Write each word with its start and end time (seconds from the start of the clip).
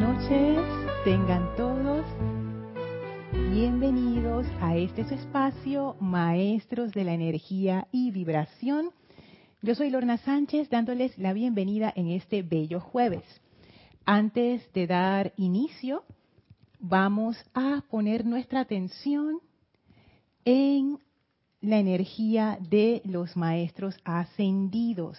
noches, 0.00 0.58
tengan 1.04 1.46
todos 1.58 2.06
bienvenidos 3.50 4.46
a 4.62 4.74
este 4.74 5.02
espacio, 5.02 5.94
Maestros 6.00 6.92
de 6.92 7.04
la 7.04 7.12
Energía 7.12 7.86
y 7.92 8.10
Vibración. 8.10 8.92
Yo 9.60 9.74
soy 9.74 9.90
Lorna 9.90 10.16
Sánchez 10.16 10.70
dándoles 10.70 11.18
la 11.18 11.34
bienvenida 11.34 11.92
en 11.94 12.08
este 12.08 12.40
bello 12.40 12.80
jueves. 12.80 13.24
Antes 14.06 14.72
de 14.72 14.86
dar 14.86 15.34
inicio, 15.36 16.04
vamos 16.78 17.36
a 17.52 17.82
poner 17.90 18.24
nuestra 18.24 18.60
atención 18.60 19.40
en 20.46 20.98
la 21.60 21.78
energía 21.78 22.58
de 22.70 23.02
los 23.04 23.36
maestros 23.36 23.98
ascendidos. 24.04 25.18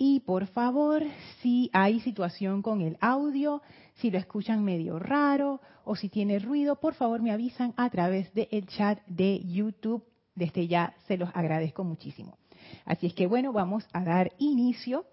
Y 0.00 0.20
por 0.20 0.46
favor, 0.46 1.02
si 1.42 1.70
hay 1.72 1.98
situación 2.00 2.62
con 2.62 2.80
el 2.82 2.96
audio, 3.00 3.60
si 3.96 4.12
lo 4.12 4.18
escuchan 4.18 4.64
medio 4.64 5.00
raro 5.00 5.60
o 5.84 5.96
si 5.96 6.08
tiene 6.08 6.38
ruido, 6.38 6.76
por 6.76 6.94
favor 6.94 7.20
me 7.20 7.32
avisan 7.32 7.74
a 7.76 7.90
través 7.90 8.32
del 8.32 8.66
chat 8.68 9.04
de 9.06 9.40
YouTube. 9.44 10.04
Desde 10.36 10.68
ya 10.68 10.94
se 11.08 11.16
los 11.16 11.28
agradezco 11.34 11.82
muchísimo. 11.82 12.38
Así 12.84 13.08
es 13.08 13.14
que 13.14 13.26
bueno, 13.26 13.52
vamos 13.52 13.88
a 13.92 14.04
dar 14.04 14.32
inicio 14.38 15.04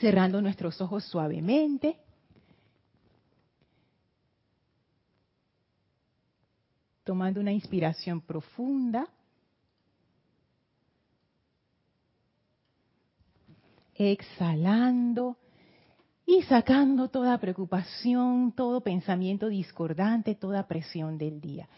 cerrando 0.00 0.40
nuestros 0.40 0.80
ojos 0.80 1.04
suavemente. 1.04 1.98
Tomando 7.04 7.38
una 7.38 7.52
inspiración 7.52 8.22
profunda. 8.22 9.06
Exhalando 14.00 15.36
y 16.24 16.42
sacando 16.42 17.08
toda 17.08 17.36
preocupación, 17.38 18.52
todo 18.52 18.80
pensamiento 18.80 19.48
discordante, 19.48 20.34
toda 20.34 20.66
presión 20.66 21.18
del 21.18 21.40
día. 21.40 21.68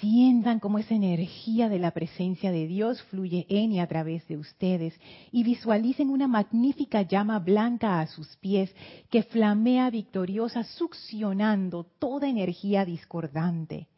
Sientan 0.00 0.58
cómo 0.58 0.78
esa 0.78 0.94
energía 0.94 1.68
de 1.68 1.78
la 1.78 1.92
presencia 1.92 2.50
de 2.50 2.66
Dios 2.66 3.00
fluye 3.04 3.46
en 3.48 3.72
y 3.72 3.80
a 3.80 3.86
través 3.86 4.26
de 4.28 4.36
ustedes 4.36 4.98
y 5.30 5.42
visualicen 5.42 6.10
una 6.10 6.28
magnífica 6.28 7.02
llama 7.02 7.38
blanca 7.38 8.00
a 8.00 8.06
sus 8.06 8.36
pies 8.36 8.74
que 9.10 9.22
flamea 9.22 9.88
victoriosa 9.90 10.64
succionando 10.64 11.84
toda 11.98 12.28
energía 12.28 12.84
discordante. 12.84 13.88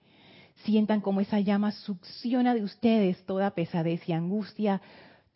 Sientan 0.65 1.01
cómo 1.01 1.21
esa 1.21 1.41
llama 1.41 1.73
succiona 1.73 2.55
de 2.55 2.63
ustedes 2.63 3.25
toda 3.25 3.53
pesadez 3.53 4.09
y 4.09 4.13
angustia, 4.13 4.81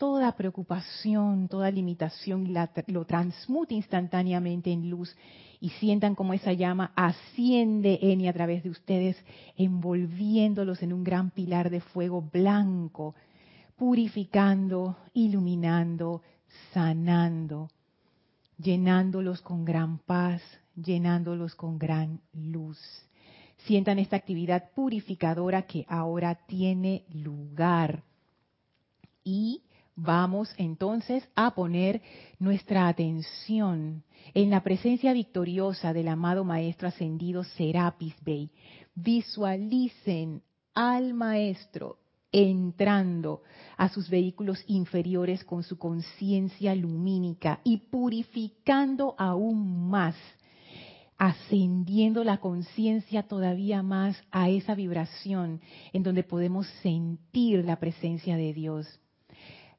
toda 0.02 0.32
preocupación, 0.32 1.46
toda 1.46 1.70
limitación, 1.70 2.52
lo 2.88 3.04
transmute 3.04 3.74
instantáneamente 3.76 4.72
en 4.72 4.90
luz 4.90 5.14
y 5.60 5.68
sientan 5.68 6.16
como 6.16 6.34
esa 6.34 6.52
llama 6.52 6.90
asciende 6.96 8.00
en 8.02 8.20
y 8.20 8.26
a 8.26 8.32
través 8.32 8.64
de 8.64 8.70
ustedes, 8.70 9.16
envolviéndolos 9.56 10.82
en 10.82 10.92
un 10.92 11.04
gran 11.04 11.30
pilar 11.30 11.70
de 11.70 11.80
fuego 11.80 12.20
blanco, 12.20 13.14
purificando, 13.76 14.96
iluminando, 15.14 16.22
sanando, 16.74 17.70
llenándolos 18.58 19.40
con 19.40 19.64
gran 19.64 19.98
paz, 19.98 20.42
llenándolos 20.74 21.54
con 21.54 21.78
gran 21.78 22.20
luz. 22.32 22.76
Sientan 23.66 24.00
esta 24.00 24.16
actividad 24.16 24.72
purificadora 24.74 25.62
que 25.62 25.86
ahora 25.88 26.34
tiene 26.34 27.04
lugar. 27.12 28.02
Y 29.22 29.62
Vamos 29.94 30.54
entonces 30.56 31.28
a 31.34 31.54
poner 31.54 32.00
nuestra 32.38 32.88
atención 32.88 34.04
en 34.32 34.48
la 34.48 34.62
presencia 34.62 35.12
victoriosa 35.12 35.92
del 35.92 36.08
amado 36.08 36.44
Maestro 36.44 36.88
Ascendido 36.88 37.44
Serapis 37.44 38.14
Bey. 38.24 38.50
Visualicen 38.94 40.42
al 40.74 41.12
Maestro 41.12 41.98
entrando 42.32 43.42
a 43.76 43.90
sus 43.90 44.08
vehículos 44.08 44.64
inferiores 44.66 45.44
con 45.44 45.62
su 45.62 45.76
conciencia 45.76 46.74
lumínica 46.74 47.60
y 47.62 47.76
purificando 47.76 49.14
aún 49.18 49.90
más, 49.90 50.16
ascendiendo 51.18 52.24
la 52.24 52.38
conciencia 52.38 53.24
todavía 53.24 53.82
más 53.82 54.16
a 54.30 54.48
esa 54.48 54.74
vibración 54.74 55.60
en 55.92 56.02
donde 56.02 56.22
podemos 56.22 56.66
sentir 56.82 57.62
la 57.66 57.76
presencia 57.76 58.38
de 58.38 58.54
Dios 58.54 59.01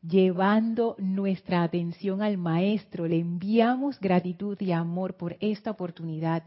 llevando 0.07 0.95
nuestra 0.99 1.63
atención 1.63 2.21
al 2.21 2.37
Maestro. 2.37 3.07
Le 3.07 3.19
enviamos 3.19 3.99
gratitud 3.99 4.59
y 4.59 4.71
amor 4.71 5.15
por 5.15 5.37
esta 5.39 5.71
oportunidad 5.71 6.43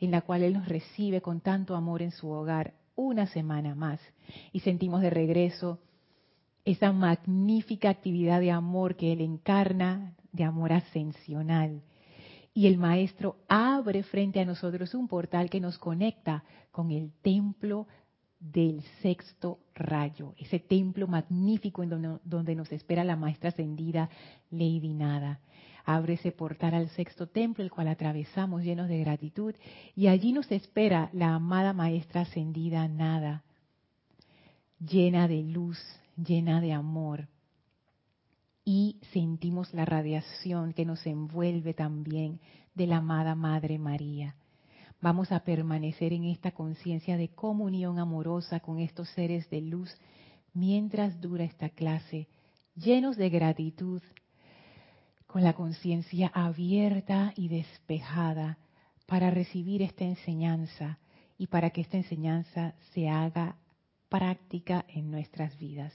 en 0.00 0.10
la 0.10 0.22
cual 0.22 0.42
Él 0.42 0.54
nos 0.54 0.68
recibe 0.68 1.20
con 1.20 1.40
tanto 1.40 1.76
amor 1.76 2.02
en 2.02 2.10
su 2.10 2.28
hogar 2.28 2.74
una 2.96 3.26
semana 3.26 3.74
más. 3.74 4.00
Y 4.52 4.60
sentimos 4.60 5.02
de 5.02 5.10
regreso 5.10 5.80
esa 6.64 6.92
magnífica 6.92 7.90
actividad 7.90 8.40
de 8.40 8.50
amor 8.50 8.96
que 8.96 9.12
Él 9.12 9.20
encarna, 9.20 10.14
de 10.32 10.44
amor 10.44 10.72
ascensional. 10.72 11.82
Y 12.54 12.68
el 12.68 12.78
Maestro 12.78 13.36
abre 13.48 14.02
frente 14.04 14.40
a 14.40 14.44
nosotros 14.44 14.94
un 14.94 15.08
portal 15.08 15.50
que 15.50 15.60
nos 15.60 15.78
conecta 15.78 16.44
con 16.70 16.90
el 16.90 17.12
templo 17.20 17.86
del 18.52 18.82
sexto 19.00 19.58
rayo, 19.74 20.34
ese 20.36 20.58
templo 20.58 21.06
magnífico 21.06 21.82
en 21.82 22.20
donde, 22.24 22.54
nos 22.54 22.70
espera 22.72 23.02
la 23.02 23.16
maestra 23.16 23.48
ascendida 23.48 24.10
Lady 24.50 24.92
Nada. 24.92 25.40
Abre 25.86 26.14
ese 26.14 26.30
portal 26.32 26.74
al 26.74 26.88
sexto 26.90 27.26
templo, 27.26 27.64
el 27.64 27.70
cual 27.70 27.88
atravesamos 27.88 28.62
llenos 28.62 28.88
de 28.88 28.98
gratitud, 29.00 29.54
y 29.96 30.08
allí 30.08 30.32
nos 30.32 30.50
espera 30.52 31.10
la 31.12 31.34
amada 31.34 31.72
maestra 31.72 32.22
ascendida 32.22 32.86
Nada, 32.88 33.44
llena 34.78 35.26
de 35.26 35.42
luz, 35.42 35.78
llena 36.16 36.60
de 36.60 36.72
amor. 36.72 37.28
Y 38.64 38.98
sentimos 39.12 39.72
la 39.74 39.84
radiación 39.84 40.72
que 40.72 40.86
nos 40.86 41.06
envuelve 41.06 41.74
también 41.74 42.40
de 42.74 42.86
la 42.86 42.98
amada 42.98 43.34
Madre 43.34 43.78
María 43.78 44.34
Vamos 45.04 45.32
a 45.32 45.40
permanecer 45.40 46.14
en 46.14 46.24
esta 46.24 46.52
conciencia 46.52 47.18
de 47.18 47.28
comunión 47.28 47.98
amorosa 47.98 48.60
con 48.60 48.78
estos 48.78 49.06
seres 49.10 49.50
de 49.50 49.60
luz 49.60 49.94
mientras 50.54 51.20
dura 51.20 51.44
esta 51.44 51.68
clase, 51.68 52.26
llenos 52.74 53.18
de 53.18 53.28
gratitud, 53.28 54.00
con 55.26 55.44
la 55.44 55.52
conciencia 55.52 56.28
abierta 56.32 57.34
y 57.36 57.48
despejada 57.48 58.56
para 59.04 59.30
recibir 59.30 59.82
esta 59.82 60.04
enseñanza 60.04 60.98
y 61.36 61.48
para 61.48 61.68
que 61.68 61.82
esta 61.82 61.98
enseñanza 61.98 62.72
se 62.94 63.10
haga 63.10 63.56
práctica 64.08 64.86
en 64.88 65.10
nuestras 65.10 65.58
vidas. 65.58 65.92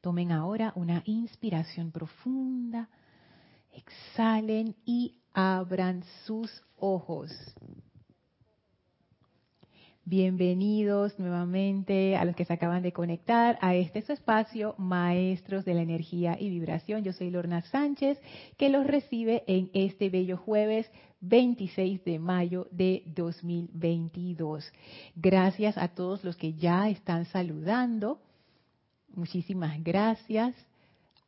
Tomen 0.00 0.32
ahora 0.32 0.72
una 0.74 1.04
inspiración 1.06 1.92
profunda, 1.92 2.88
exhalen 3.72 4.74
y 4.84 5.20
abran 5.34 6.02
sus 6.26 6.50
ojos. 6.80 7.30
Bienvenidos 10.10 11.16
nuevamente 11.20 12.16
a 12.16 12.24
los 12.24 12.34
que 12.34 12.44
se 12.44 12.52
acaban 12.52 12.82
de 12.82 12.92
conectar 12.92 13.56
a 13.60 13.76
este 13.76 14.00
espacio, 14.00 14.74
Maestros 14.76 15.64
de 15.64 15.72
la 15.72 15.82
Energía 15.82 16.36
y 16.36 16.50
Vibración. 16.50 17.04
Yo 17.04 17.12
soy 17.12 17.30
Lorna 17.30 17.62
Sánchez, 17.62 18.18
que 18.56 18.70
los 18.70 18.88
recibe 18.88 19.44
en 19.46 19.70
este 19.72 20.10
bello 20.10 20.36
jueves 20.36 20.90
26 21.20 22.02
de 22.02 22.18
mayo 22.18 22.66
de 22.72 23.04
2022. 23.14 24.72
Gracias 25.14 25.78
a 25.78 25.86
todos 25.86 26.24
los 26.24 26.36
que 26.36 26.54
ya 26.54 26.88
están 26.88 27.26
saludando. 27.26 28.20
Muchísimas 29.14 29.80
gracias 29.80 30.56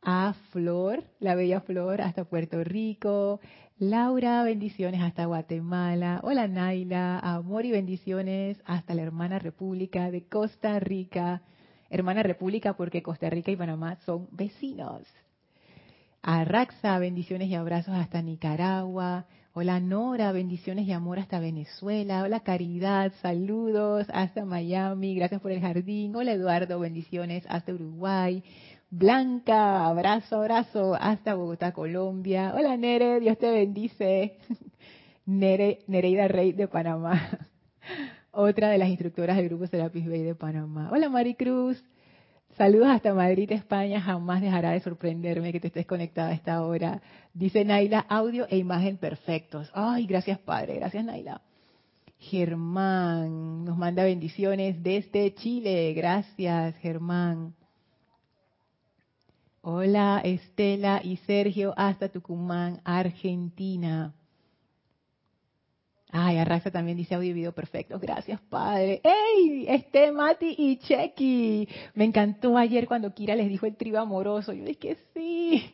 a 0.01 0.33
Flor, 0.51 1.05
la 1.21 1.35
bella 1.35 1.61
Flor, 1.61 2.01
hasta 2.01 2.25
Puerto 2.25 2.61
Rico, 2.65 3.39
Laura, 3.79 4.43
bendiciones 4.43 5.01
hasta 5.01 5.25
Guatemala. 5.25 6.19
Hola 6.23 6.47
Naila, 6.47 7.17
amor 7.17 7.65
y 7.65 7.71
bendiciones 7.71 8.61
hasta 8.65 8.93
la 8.93 9.01
hermana 9.01 9.39
República 9.39 10.11
de 10.11 10.27
Costa 10.27 10.79
Rica. 10.79 11.41
Hermana 11.89 12.21
República 12.21 12.73
porque 12.73 13.01
Costa 13.01 13.31
Rica 13.31 13.49
y 13.49 13.55
Panamá 13.55 13.97
son 14.05 14.27
vecinos. 14.31 15.01
A 16.21 16.45
Raxa, 16.45 16.99
bendiciones 16.99 17.49
y 17.49 17.55
abrazos 17.55 17.95
hasta 17.95 18.21
Nicaragua. 18.21 19.25
Hola 19.53 19.79
Nora, 19.79 20.31
bendiciones 20.31 20.87
y 20.87 20.91
amor 20.91 21.17
hasta 21.17 21.39
Venezuela. 21.39 22.21
Hola 22.21 22.41
Caridad, 22.41 23.11
saludos 23.23 24.05
hasta 24.13 24.45
Miami. 24.45 25.15
Gracias 25.15 25.41
por 25.41 25.51
el 25.51 25.61
jardín. 25.61 26.15
Hola 26.15 26.33
Eduardo, 26.33 26.79
bendiciones 26.79 27.43
hasta 27.49 27.73
Uruguay. 27.73 28.43
Blanca, 28.95 29.87
abrazo, 29.87 30.35
abrazo, 30.35 30.93
hasta 30.93 31.33
Bogotá, 31.33 31.71
Colombia. 31.71 32.53
Hola 32.55 32.77
Nere, 32.77 33.19
Dios 33.19 33.39
te 33.39 33.49
bendice. 33.49 34.37
Nere, 35.25 35.79
Nereida 35.87 36.27
Rey 36.27 36.51
de 36.51 36.67
Panamá, 36.67 37.19
otra 38.31 38.69
de 38.69 38.77
las 38.77 38.89
instructoras 38.89 39.35
del 39.37 39.49
grupo 39.49 39.65
Serapis 39.65 40.07
Bay 40.07 40.21
de 40.21 40.35
Panamá. 40.35 40.91
Hola 40.91 41.09
Maricruz, 41.09 41.83
Saludos 42.55 42.89
hasta 42.89 43.15
Madrid, 43.15 43.51
España. 43.51 43.99
Jamás 43.99 44.41
dejará 44.41 44.73
de 44.73 44.79
sorprenderme 44.81 45.51
que 45.51 45.59
te 45.59 45.67
estés 45.69 45.87
conectada 45.87 46.29
a 46.29 46.33
esta 46.33 46.63
hora. 46.63 47.01
Dice 47.33 47.65
Naila, 47.65 48.05
audio 48.07 48.45
e 48.47 48.57
imagen 48.57 48.97
perfectos. 48.97 49.71
Ay, 49.73 50.05
gracias 50.05 50.37
Padre. 50.37 50.75
Gracias 50.75 51.03
Naila. 51.03 51.41
Germán 52.19 53.65
nos 53.65 53.75
manda 53.75 54.03
bendiciones 54.03 54.83
desde 54.83 55.33
Chile. 55.33 55.95
Gracias, 55.95 56.75
Germán. 56.77 57.55
Hola, 59.65 60.19
Estela 60.25 60.99
y 61.01 61.15
Sergio, 61.15 61.73
hasta 61.77 62.09
Tucumán, 62.09 62.81
Argentina. 62.83 64.13
Ay, 66.11 66.37
Arraxa 66.37 66.69
también 66.69 66.97
dice 66.97 67.15
audio 67.15 67.29
y 67.29 67.33
video 67.33 67.53
perfectos. 67.53 68.01
Gracias, 68.01 68.41
Padre. 68.49 69.01
¡Ey! 69.05 69.65
Este, 69.69 70.11
Mati 70.11 70.53
y 70.57 70.79
Chequi. 70.79 71.69
Me 71.93 72.03
encantó 72.03 72.57
ayer 72.57 72.87
cuando 72.87 73.13
Kira 73.13 73.37
les 73.37 73.47
dijo 73.47 73.65
el 73.65 73.77
tribo 73.77 73.99
amoroso. 73.99 74.51
Yo 74.51 74.65
dije 74.65 74.97
sí. 75.13 75.73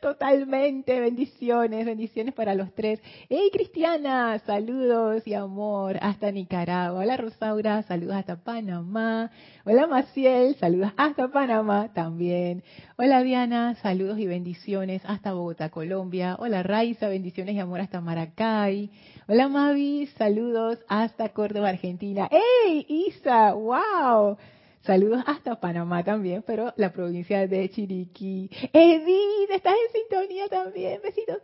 Totalmente, 0.00 1.00
bendiciones, 1.00 1.84
bendiciones 1.84 2.34
para 2.34 2.54
los 2.54 2.72
tres. 2.74 3.00
Hey 3.28 3.50
Cristiana, 3.52 4.38
saludos 4.40 5.26
y 5.26 5.34
amor 5.34 5.98
hasta 6.00 6.30
Nicaragua. 6.30 7.00
Hola 7.00 7.16
Rosaura, 7.16 7.82
saludos 7.82 8.16
hasta 8.16 8.36
Panamá. 8.36 9.30
Hola 9.64 9.86
Maciel, 9.86 10.54
saludos 10.56 10.92
hasta 10.96 11.28
Panamá 11.28 11.92
también. 11.92 12.62
Hola 12.96 13.22
Diana, 13.22 13.74
saludos 13.76 14.18
y 14.18 14.26
bendiciones 14.26 15.02
hasta 15.04 15.32
Bogotá, 15.32 15.70
Colombia. 15.70 16.36
Hola 16.38 16.62
Raiza, 16.62 17.08
bendiciones 17.08 17.54
y 17.54 17.58
amor 17.58 17.80
hasta 17.80 18.00
Maracay. 18.00 18.90
Hola 19.28 19.48
Mavi, 19.48 20.06
saludos 20.18 20.78
hasta 20.88 21.30
Córdoba, 21.30 21.70
Argentina. 21.70 22.28
¡Hey 22.30 22.86
Isa! 22.88 23.54
¡Wow! 23.54 24.36
Saludos 24.86 25.24
hasta 25.26 25.58
Panamá 25.58 26.04
también, 26.04 26.44
pero 26.46 26.72
la 26.76 26.92
provincia 26.92 27.48
de 27.48 27.68
Chiriquí. 27.68 28.48
Edith, 28.72 29.50
estás 29.50 29.74
en 29.74 30.00
sintonía 30.00 30.46
también. 30.48 31.00
Besitos 31.02 31.38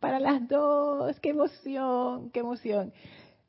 para 0.00 0.18
las 0.18 0.48
dos. 0.48 1.20
¡Qué 1.20 1.30
emoción! 1.30 2.30
¡Qué 2.30 2.40
emoción! 2.40 2.94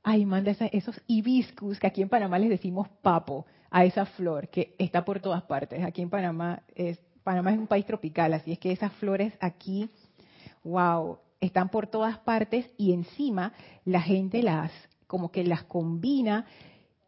Ay, 0.04 0.26
manda 0.26 0.52
esos 0.52 1.02
hibiscus 1.08 1.80
que 1.80 1.88
aquí 1.88 2.02
en 2.02 2.10
Panamá 2.10 2.38
les 2.38 2.50
decimos 2.50 2.90
papo 3.02 3.46
a 3.70 3.86
esa 3.86 4.06
flor 4.06 4.50
que 4.50 4.76
está 4.78 5.06
por 5.06 5.22
todas 5.22 5.44
partes. 5.44 5.86
Aquí 5.86 6.02
en 6.02 6.10
Panamá 6.10 6.62
es 6.76 7.00
Panamá 7.24 7.54
es 7.54 7.60
un 7.60 7.68
país 7.68 7.86
tropical, 7.86 8.34
así 8.34 8.52
es 8.52 8.60
que 8.60 8.74
esas 8.74 8.92
flores 8.94 9.32
aquí, 9.40 9.90
wow, 10.66 11.18
están 11.40 11.70
por 11.70 11.88
todas 11.88 12.18
partes 12.20 12.70
y 12.78 12.92
encima 12.92 13.54
la 13.86 14.02
gente 14.02 14.44
las 14.44 14.72
como 15.08 15.32
que 15.32 15.46
las 15.46 15.64
combina 15.64 16.46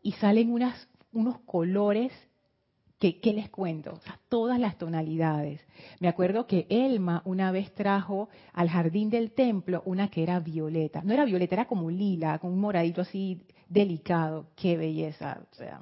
y 0.01 0.13
salen 0.13 0.53
unas 0.53 0.87
unos 1.11 1.39
colores 1.39 2.11
que, 2.99 3.19
¿qué 3.19 3.33
les 3.33 3.49
cuento? 3.49 3.99
todas 4.29 4.59
las 4.59 4.77
tonalidades. 4.77 5.59
Me 5.99 6.07
acuerdo 6.07 6.45
que 6.45 6.67
Elma 6.69 7.23
una 7.25 7.51
vez 7.51 7.73
trajo 7.73 8.29
al 8.53 8.69
jardín 8.69 9.09
del 9.09 9.31
templo 9.31 9.81
una 9.85 10.09
que 10.09 10.23
era 10.23 10.39
violeta. 10.39 11.01
No 11.03 11.13
era 11.13 11.25
violeta, 11.25 11.55
era 11.55 11.65
como 11.65 11.89
lila, 11.89 12.37
con 12.37 12.51
un 12.51 12.59
moradito 12.59 13.01
así 13.01 13.41
delicado. 13.67 14.45
¡Qué 14.55 14.77
belleza! 14.77 15.41
O 15.51 15.55
sea, 15.55 15.81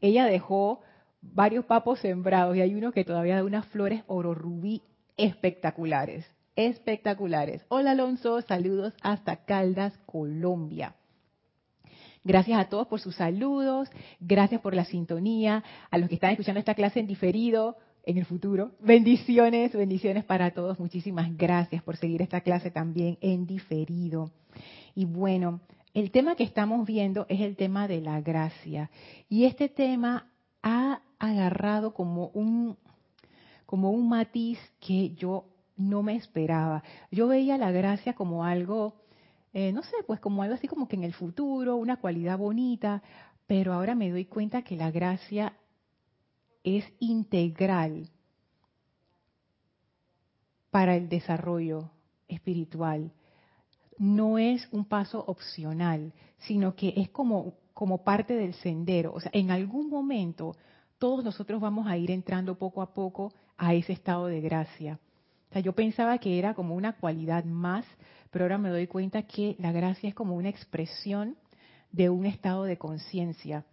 ella 0.00 0.24
dejó 0.26 0.80
varios 1.20 1.64
papos 1.64 1.98
sembrados 1.98 2.56
y 2.56 2.60
hay 2.60 2.74
uno 2.74 2.92
que 2.92 3.04
todavía 3.04 3.36
da 3.36 3.44
unas 3.44 3.66
flores 3.66 4.04
oro 4.06 4.32
rubí 4.32 4.82
espectaculares. 5.16 6.24
Espectaculares. 6.54 7.66
Hola 7.68 7.90
Alonso, 7.90 8.40
saludos 8.42 8.94
hasta 9.02 9.44
Caldas, 9.44 9.98
Colombia. 10.06 10.94
Gracias 12.26 12.58
a 12.58 12.68
todos 12.68 12.88
por 12.88 12.98
sus 12.98 13.14
saludos, 13.14 13.88
gracias 14.18 14.60
por 14.60 14.74
la 14.74 14.84
sintonía, 14.84 15.62
a 15.92 15.96
los 15.96 16.08
que 16.08 16.16
están 16.16 16.32
escuchando 16.32 16.58
esta 16.58 16.74
clase 16.74 16.98
en 16.98 17.06
diferido, 17.06 17.76
en 18.02 18.18
el 18.18 18.24
futuro. 18.24 18.72
Bendiciones, 18.80 19.72
bendiciones 19.72 20.24
para 20.24 20.50
todos. 20.50 20.80
Muchísimas 20.80 21.36
gracias 21.36 21.84
por 21.84 21.96
seguir 21.96 22.22
esta 22.22 22.40
clase 22.40 22.72
también 22.72 23.16
en 23.20 23.46
diferido. 23.46 24.32
Y 24.96 25.04
bueno, 25.04 25.60
el 25.94 26.10
tema 26.10 26.34
que 26.34 26.42
estamos 26.42 26.84
viendo 26.84 27.26
es 27.28 27.40
el 27.40 27.54
tema 27.54 27.86
de 27.86 28.00
la 28.00 28.20
gracia. 28.20 28.90
Y 29.28 29.44
este 29.44 29.68
tema 29.68 30.28
ha 30.64 31.02
agarrado 31.20 31.94
como 31.94 32.30
un, 32.34 32.76
como 33.66 33.92
un 33.92 34.08
matiz 34.08 34.58
que 34.80 35.10
yo 35.10 35.44
no 35.76 36.02
me 36.02 36.16
esperaba. 36.16 36.82
Yo 37.12 37.28
veía 37.28 37.56
la 37.56 37.70
gracia 37.70 38.14
como 38.14 38.44
algo 38.44 39.05
eh, 39.58 39.72
no 39.72 39.82
sé, 39.82 39.96
pues 40.06 40.20
como 40.20 40.42
algo 40.42 40.54
así 40.54 40.68
como 40.68 40.86
que 40.86 40.96
en 40.96 41.04
el 41.04 41.14
futuro, 41.14 41.76
una 41.76 41.96
cualidad 41.96 42.36
bonita, 42.36 43.02
pero 43.46 43.72
ahora 43.72 43.94
me 43.94 44.10
doy 44.10 44.26
cuenta 44.26 44.60
que 44.60 44.76
la 44.76 44.90
gracia 44.90 45.56
es 46.62 46.84
integral 47.00 48.10
para 50.70 50.94
el 50.94 51.08
desarrollo 51.08 51.90
espiritual. 52.28 53.14
No 53.96 54.36
es 54.36 54.68
un 54.72 54.84
paso 54.84 55.24
opcional, 55.26 56.12
sino 56.40 56.76
que 56.76 56.92
es 56.94 57.08
como, 57.08 57.54
como 57.72 58.04
parte 58.04 58.34
del 58.34 58.52
sendero. 58.52 59.14
O 59.14 59.20
sea, 59.20 59.30
en 59.32 59.50
algún 59.50 59.88
momento 59.88 60.54
todos 60.98 61.24
nosotros 61.24 61.62
vamos 61.62 61.86
a 61.86 61.96
ir 61.96 62.10
entrando 62.10 62.58
poco 62.58 62.82
a 62.82 62.92
poco 62.92 63.32
a 63.56 63.72
ese 63.72 63.94
estado 63.94 64.26
de 64.26 64.42
gracia. 64.42 65.00
O 65.50 65.52
sea, 65.52 65.62
yo 65.62 65.72
pensaba 65.72 66.18
que 66.18 66.38
era 66.38 66.54
como 66.54 66.74
una 66.74 66.94
cualidad 66.94 67.44
más, 67.44 67.84
pero 68.30 68.44
ahora 68.44 68.58
me 68.58 68.70
doy 68.70 68.86
cuenta 68.86 69.22
que 69.22 69.56
la 69.58 69.72
gracia 69.72 70.08
es 70.08 70.14
como 70.14 70.34
una 70.34 70.48
expresión 70.48 71.36
de 71.92 72.10
un 72.10 72.26
estado 72.26 72.64
de 72.64 72.76
conciencia. 72.76 73.64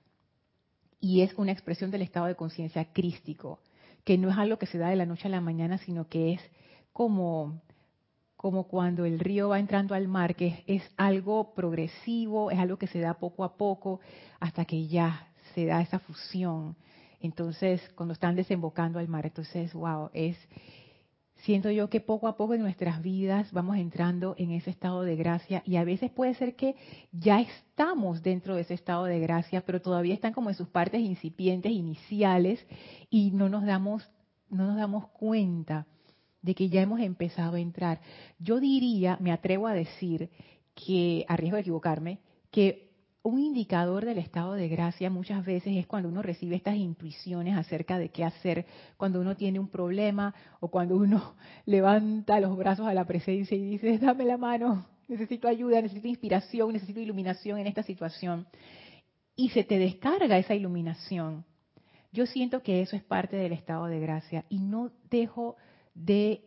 Y 0.99 1.21
es 1.21 1.33
una 1.33 1.51
expresión 1.51 1.91
del 1.91 2.01
estado 2.01 2.27
de 2.27 2.35
conciencia 2.35 2.85
crístico, 2.93 3.59
que 4.05 4.17
no 4.17 4.29
es 4.29 4.37
algo 4.37 4.57
que 4.57 4.67
se 4.67 4.77
da 4.77 4.89
de 4.89 4.95
la 4.95 5.05
noche 5.05 5.27
a 5.27 5.31
la 5.31 5.41
mañana, 5.41 5.77
sino 5.79 6.07
que 6.07 6.33
es 6.33 6.41
como, 6.93 7.61
como 8.37 8.67
cuando 8.67 9.03
el 9.03 9.19
río 9.19 9.49
va 9.49 9.59
entrando 9.59 9.95
al 9.95 10.07
mar, 10.07 10.35
que 10.35 10.63
es, 10.67 10.83
algo 10.95 11.53
progresivo, 11.53 12.51
es 12.51 12.59
algo 12.59 12.77
que 12.77 12.87
se 12.87 12.99
da 12.99 13.15
poco 13.15 13.43
a 13.43 13.57
poco, 13.57 13.99
hasta 14.39 14.63
que 14.63 14.87
ya 14.87 15.27
se 15.53 15.65
da 15.65 15.81
esa 15.81 15.99
fusión. 15.99 16.77
Entonces, 17.19 17.81
cuando 17.95 18.13
están 18.13 18.35
desembocando 18.35 18.99
al 18.99 19.07
mar, 19.07 19.25
entonces, 19.25 19.73
wow, 19.73 20.09
es, 20.13 20.37
siento 21.44 21.69
yo 21.72 21.90
que 21.90 22.00
poco 22.00 22.28
a 22.28 22.38
poco 22.38 22.54
en 22.54 22.62
nuestras 22.62 23.01
vidas 23.01 23.51
vamos 23.51 23.78
entrando 23.78 24.34
en 24.38 24.51
ese 24.51 24.69
estado 24.69 25.04
de 25.04 25.16
gracia 25.16 25.62
y 25.66 25.75
a 25.75 25.84
veces 25.84 26.10
puede 26.10 26.34
ser 26.36 26.56
que 26.56 26.75
ya 27.12 27.42
estamos 27.42 28.24
dentro 28.24 28.56
de 28.56 28.62
ese 28.62 28.74
estado 28.74 29.06
de 29.06 29.19
gracia, 29.19 29.62
pero 29.66 29.81
todavía 29.81 30.13
están 30.13 30.34
como 30.34 30.50
en 30.50 30.56
sus 30.56 30.69
partes 30.69 31.01
incipientes, 31.01 31.72
iniciales 31.72 32.66
y 33.10 33.31
no 33.31 33.50
nos 33.50 33.66
damos 33.66 34.10
no 34.50 34.68
nos 34.68 34.78
damos 34.78 35.07
cuenta 35.10 35.88
de 36.42 36.54
que 36.54 36.69
ya 36.69 36.81
hemos 36.81 37.00
empezado 37.00 37.56
a 37.56 37.60
entrar. 37.60 38.01
Yo 38.38 38.60
diría, 38.60 39.18
me 39.19 39.31
atrevo 39.31 39.68
a 39.68 39.74
decir 39.74 40.30
que 40.75 41.25
a 41.28 41.36
riesgo 41.36 41.56
de 41.56 41.62
equivocarme, 41.62 42.19
que 42.52 42.93
un 43.23 43.39
indicador 43.39 44.03
del 44.03 44.18
estado 44.18 44.53
de 44.53 44.68
gracia 44.68 45.09
muchas 45.09 45.45
veces 45.45 45.77
es 45.77 45.87
cuando 45.87 46.09
uno 46.09 46.21
recibe 46.21 46.57
estas 46.57 46.75
intuiciones 46.75 47.57
acerca 47.57 47.97
de 47.97 48.09
qué 48.09 48.25
hacer 48.25 48.65
cuando 48.97 49.21
uno 49.21 49.37
tiene 49.37 49.59
un 49.59 49.69
problema 49.69 50.35
o 50.59 50.68
cuando 50.68 50.97
uno 50.97 51.35
levanta 51.65 52.42
los 52.42 52.57
brazos 52.57 52.85
a 52.85 52.94
la 52.94 53.06
presencia 53.06 53.56
y 53.56 53.63
dice, 53.63 53.97
dame 53.97 54.25
la 54.25 54.37
mano, 54.37 54.85
necesito 55.07 55.47
ayuda, 55.47 55.81
necesito 55.81 56.09
inspiración, 56.09 56.73
necesito 56.73 56.99
iluminación 56.99 57.59
en 57.59 57.68
esta 57.68 57.83
situación. 57.83 58.45
Y 59.35 59.49
se 59.49 59.63
te 59.63 59.80
descarga 59.80 60.37
esa 60.37 60.53
iluminación. 60.53 61.45
Yo 62.11 62.25
siento 62.25 62.61
que 62.61 62.81
eso 62.81 62.95
es 62.95 63.03
parte 63.03 63.37
del 63.37 63.53
estado 63.53 63.85
de 63.85 63.99
gracia 63.99 64.45
y 64.49 64.59
no 64.59 64.92
dejo 65.09 65.56
de 65.95 66.44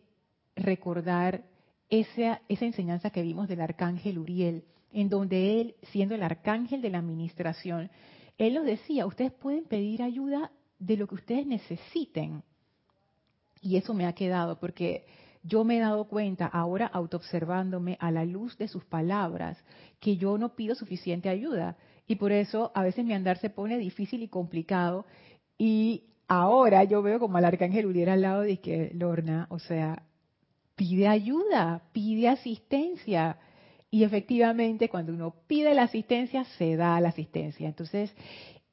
recordar 0.55 1.45
esa, 1.89 2.43
esa 2.49 2.67
enseñanza 2.67 3.11
que 3.11 3.23
vimos 3.23 3.49
del 3.49 3.63
arcángel 3.63 4.19
Uriel 4.19 4.65
en 4.97 5.11
donde 5.11 5.61
él, 5.61 5.75
siendo 5.93 6.15
el 6.15 6.23
arcángel 6.23 6.81
de 6.81 6.89
la 6.89 6.99
administración, 6.99 7.91
él 8.39 8.55
nos 8.55 8.65
decía, 8.65 9.05
ustedes 9.05 9.31
pueden 9.31 9.65
pedir 9.65 10.03
ayuda 10.03 10.51
de 10.79 10.97
lo 10.97 11.07
que 11.07 11.17
ustedes 11.17 11.47
necesiten. 11.47 12.43
Y 13.61 13.77
eso 13.77 13.93
me 13.93 14.07
ha 14.07 14.15
quedado 14.15 14.59
porque 14.59 15.05
yo 15.43 15.65
me 15.65 15.77
he 15.77 15.81
dado 15.81 16.09
cuenta 16.09 16.47
ahora 16.47 16.87
autoobservándome 16.87 17.99
a 18.01 18.11
la 18.11 18.25
luz 18.25 18.57
de 18.57 18.69
sus 18.69 18.87
palabras 18.87 19.63
que 20.01 20.17
yo 20.17 20.39
no 20.39 20.57
pido 20.57 20.75
suficiente 20.75 21.29
ayuda. 21.29 21.77
Y 22.07 22.15
por 22.15 22.33
eso 22.33 22.73
a 22.75 22.83
veces 22.83 23.05
mi 23.05 23.13
andar 23.13 23.37
se 23.37 23.51
pone 23.51 23.77
difícil 23.77 24.23
y 24.23 24.29
complicado. 24.29 25.05
Y 25.59 26.05
ahora 26.27 26.85
yo 26.85 27.03
veo 27.03 27.19
como 27.19 27.37
al 27.37 27.45
arcángel 27.45 27.85
Uriel 27.85 28.09
al 28.09 28.23
lado 28.23 28.41
de 28.41 28.61
que 28.61 28.93
Lorna, 28.95 29.47
o 29.51 29.59
sea, 29.59 30.05
pide 30.75 31.07
ayuda, 31.07 31.83
pide 31.93 32.31
asistencia, 32.31 33.39
y 33.91 34.05
efectivamente, 34.05 34.89
cuando 34.89 35.13
uno 35.13 35.35
pide 35.47 35.75
la 35.75 35.85
asistencia, 35.85 36.45
se 36.59 36.77
da 36.77 37.01
la 37.01 37.11
asistencia. 37.11 37.69
Entonces, 37.69 38.15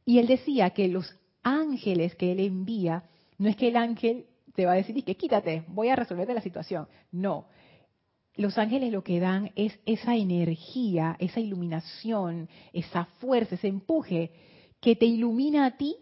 y 0.06 0.20
él 0.20 0.28
decía 0.28 0.72
que 0.72 0.88
los 0.88 1.16
ángeles 1.44 2.16
que 2.16 2.32
él 2.32 2.40
envía, 2.40 3.04
no 3.38 3.50
es 3.50 3.56
que 3.56 3.68
el 3.68 3.78
ángel 3.78 4.26
te 4.56 4.66
va 4.66 4.74
a 4.74 4.76
decir, 4.76 5.04
que 5.04 5.16
quítate, 5.16 5.64
voy 5.68 5.90
a 5.90 5.96
resolverte 5.96 6.34
la 6.34 6.42
situación. 6.42 6.88
No. 7.12 7.48
Los 8.36 8.58
ángeles 8.58 8.92
lo 8.92 9.04
que 9.04 9.20
dan 9.20 9.52
es 9.56 9.80
esa 9.86 10.16
energía, 10.16 11.16
esa 11.20 11.40
iluminación, 11.40 12.50
esa 12.72 13.06
fuerza, 13.20 13.56
ese 13.56 13.68
empuje 13.68 14.32
que 14.80 14.96
te 14.96 15.06
ilumina 15.06 15.66
a 15.66 15.78
ti 15.78 15.96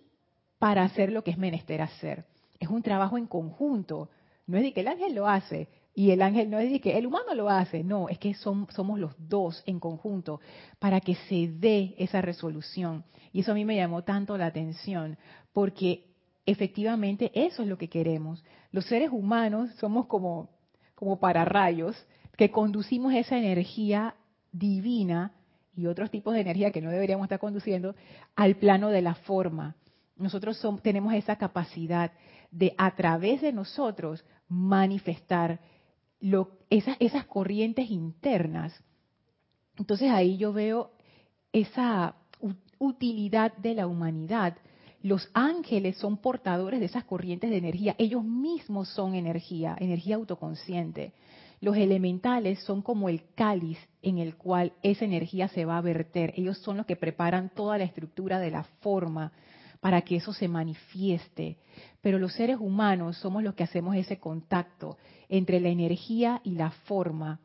para 0.58 0.84
hacer 0.84 1.12
lo 1.12 1.24
que 1.24 1.32
es 1.32 1.38
menester 1.38 1.82
hacer. 1.82 2.26
Es 2.60 2.70
un 2.70 2.82
trabajo 2.82 3.18
en 3.18 3.28
conjunto. 3.28 4.10
No 4.48 4.58
es 4.58 4.64
de 4.64 4.74
que 4.74 4.82
el 4.82 4.88
ángel 4.88 5.16
lo 5.16 5.28
hace 5.28 5.68
y 5.94 6.12
el 6.12 6.22
ángel 6.22 6.50
no 6.50 6.58
es 6.60 6.82
que 6.82 6.98
el 6.98 7.06
humano 7.06 7.34
lo 7.36 7.50
hace. 7.50 7.84
No, 7.84 8.08
es 8.08 8.18
que 8.18 8.34
somos 8.34 9.00
los 9.00 9.14
dos 9.18 9.62
en 9.66 9.80
conjunto 9.80 10.40
para 10.80 11.02
que 11.02 11.16
se 11.16 11.50
dé 11.50 11.96
esa 11.98 12.22
resolución. 12.22 13.04
Y 13.34 13.42
eso 13.42 13.52
a 13.52 13.56
mí 13.56 13.66
me 13.66 13.76
llamó 13.76 14.04
tanto 14.04 14.38
la 14.38 14.46
atención 14.48 15.18
porque 15.54 16.06
efectivamente 16.46 17.32
eso 17.34 17.64
es 17.64 17.68
lo 17.68 17.78
que 17.78 17.90
queremos. 17.90 18.44
Los 18.72 18.86
seres 18.86 19.10
humanos 19.12 19.70
somos 19.80 20.06
como, 20.08 20.50
como 20.96 21.20
pararrayos 21.20 21.96
que 22.38 22.52
conducimos 22.52 23.14
esa 23.14 23.38
energía 23.38 24.16
divina 24.52 25.34
y 25.76 25.88
otros 25.88 26.10
tipos 26.10 26.34
de 26.34 26.42
energía 26.42 26.72
que 26.72 26.82
no 26.82 26.90
deberíamos 26.90 27.26
estar 27.26 27.40
conduciendo 27.40 27.96
al 28.36 28.56
plano 28.56 28.90
de 28.90 29.02
la 29.02 29.16
forma. 29.16 29.76
Nosotros 30.16 30.62
tenemos 30.82 31.14
esa 31.14 31.36
capacidad 31.36 32.12
de 32.52 32.74
a 32.78 32.96
través 32.96 33.42
de 33.42 33.52
nosotros 33.52 34.24
manifestar 34.48 35.60
esas, 36.70 37.26
corrientes 37.26 37.90
internas. 37.90 38.74
Entonces 39.78 40.10
ahí 40.12 40.38
yo 40.38 40.54
veo 40.54 40.92
esa 41.52 42.16
utilidad 42.80 43.56
de 43.58 43.74
la 43.74 43.88
humanidad. 43.88 44.58
Los 45.02 45.30
ángeles 45.34 45.98
son 45.98 46.18
portadores 46.18 46.80
de 46.80 46.86
esas 46.86 47.04
corrientes 47.06 47.50
de 47.50 47.58
energía. 47.58 47.96
Ellos 47.98 48.24
mismos 48.24 48.90
son 48.90 49.16
energía, 49.16 49.76
energía 49.80 50.16
autoconsciente. 50.16 51.14
Los 51.60 51.78
elementales 51.78 52.60
son 52.64 52.82
como 52.82 53.10
el 53.10 53.24
cáliz 53.36 53.78
en 54.02 54.18
el 54.18 54.36
cual 54.36 54.74
esa 54.82 55.06
energía 55.06 55.48
se 55.48 55.66
va 55.66 55.78
a 55.78 55.82
verter. 55.82 56.34
Ellos 56.36 56.58
son 56.60 56.78
los 56.78 56.86
que 56.86 56.96
preparan 56.96 57.50
toda 57.50 57.78
la 57.78 57.84
estructura 57.84 58.40
de 58.40 58.52
la 58.52 58.64
forma 58.82 59.32
para 59.82 60.02
que 60.04 60.16
eso 60.16 60.32
se 60.32 60.48
manifieste. 60.48 61.58
Pero 62.00 62.18
los 62.18 62.34
seres 62.34 62.58
humanos 62.60 63.18
somos 63.18 63.44
los 63.44 63.56
que 63.56 63.64
hacemos 63.64 63.98
ese 63.98 64.18
contacto 64.20 64.98
entre 65.28 65.60
la 65.60 65.70
energía 65.70 66.40
y 66.46 66.52
la 66.52 66.72
forma, 66.72 67.42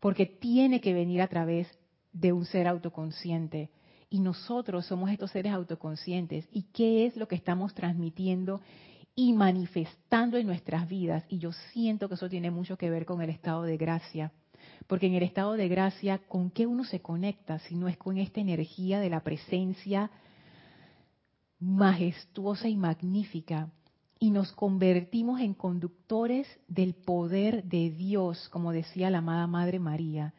porque 0.00 0.26
tiene 0.26 0.82
que 0.82 0.92
venir 0.92 1.22
a 1.22 1.28
través 1.28 1.66
de 2.12 2.32
un 2.32 2.44
ser 2.44 2.68
autoconsciente. 2.68 3.70
Y 4.10 4.20
nosotros 4.20 4.86
somos 4.86 5.10
estos 5.10 5.30
seres 5.30 5.52
autoconscientes. 5.52 6.46
¿Y 6.52 6.64
qué 6.72 7.06
es 7.06 7.16
lo 7.16 7.28
que 7.28 7.36
estamos 7.36 7.74
transmitiendo 7.74 8.60
y 9.20 9.32
manifestando 9.32 10.36
en 10.36 10.46
nuestras 10.46 10.88
vidas. 10.88 11.24
Y 11.28 11.38
yo 11.38 11.50
siento 11.72 12.08
que 12.08 12.14
eso 12.14 12.28
tiene 12.28 12.52
mucho 12.52 12.78
que 12.78 12.88
ver 12.88 13.04
con 13.04 13.20
el 13.20 13.30
estado 13.30 13.64
de 13.64 13.76
gracia. 13.76 14.30
Porque 14.86 15.08
en 15.08 15.14
el 15.14 15.24
estado 15.24 15.54
de 15.54 15.66
gracia, 15.66 16.18
¿con 16.28 16.52
qué 16.52 16.68
uno 16.68 16.84
se 16.84 17.00
conecta 17.00 17.58
si 17.58 17.74
no 17.74 17.88
es 17.88 17.96
con 17.96 18.16
esta 18.16 18.40
energía 18.40 19.00
de 19.00 19.10
la 19.10 19.24
presencia 19.24 20.12
majestuosa 21.60 22.68
y 22.68 22.76
magnífica? 22.76 23.70
Y 24.20 24.30
nos 24.30 24.52
convertimos 24.52 25.40
en 25.40 25.54
conductores 25.54 26.46
del 26.66 26.94
poder 26.94 27.64
de 27.64 27.90
Dios, 27.90 28.48
como 28.50 28.72
decía 28.72 29.10
la 29.10 29.18
amada 29.18 29.46
Madre 29.46 29.78
María. 29.78 30.34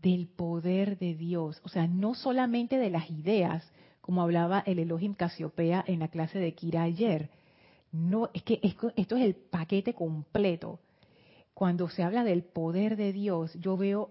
Del 0.00 0.28
poder 0.28 0.98
de 0.98 1.14
Dios. 1.14 1.60
O 1.64 1.68
sea, 1.68 1.86
no 1.86 2.14
solamente 2.14 2.78
de 2.78 2.90
las 2.90 3.10
ideas, 3.10 3.68
como 4.00 4.22
hablaba 4.22 4.62
el 4.66 4.78
Elohim 4.78 5.14
Casiopea 5.14 5.82
en 5.86 6.00
la 6.00 6.08
clase 6.08 6.38
de 6.38 6.54
Kira 6.54 6.82
ayer, 6.82 7.30
no, 7.90 8.28
es 8.34 8.42
que 8.42 8.60
esto 8.62 8.92
es 8.96 9.08
el 9.22 9.34
paquete 9.34 9.94
completo. 9.94 10.80
Cuando 11.54 11.88
se 11.88 12.02
habla 12.02 12.24
del 12.24 12.42
poder 12.42 12.96
de 12.96 13.12
Dios, 13.12 13.54
yo 13.54 13.76
veo 13.76 14.10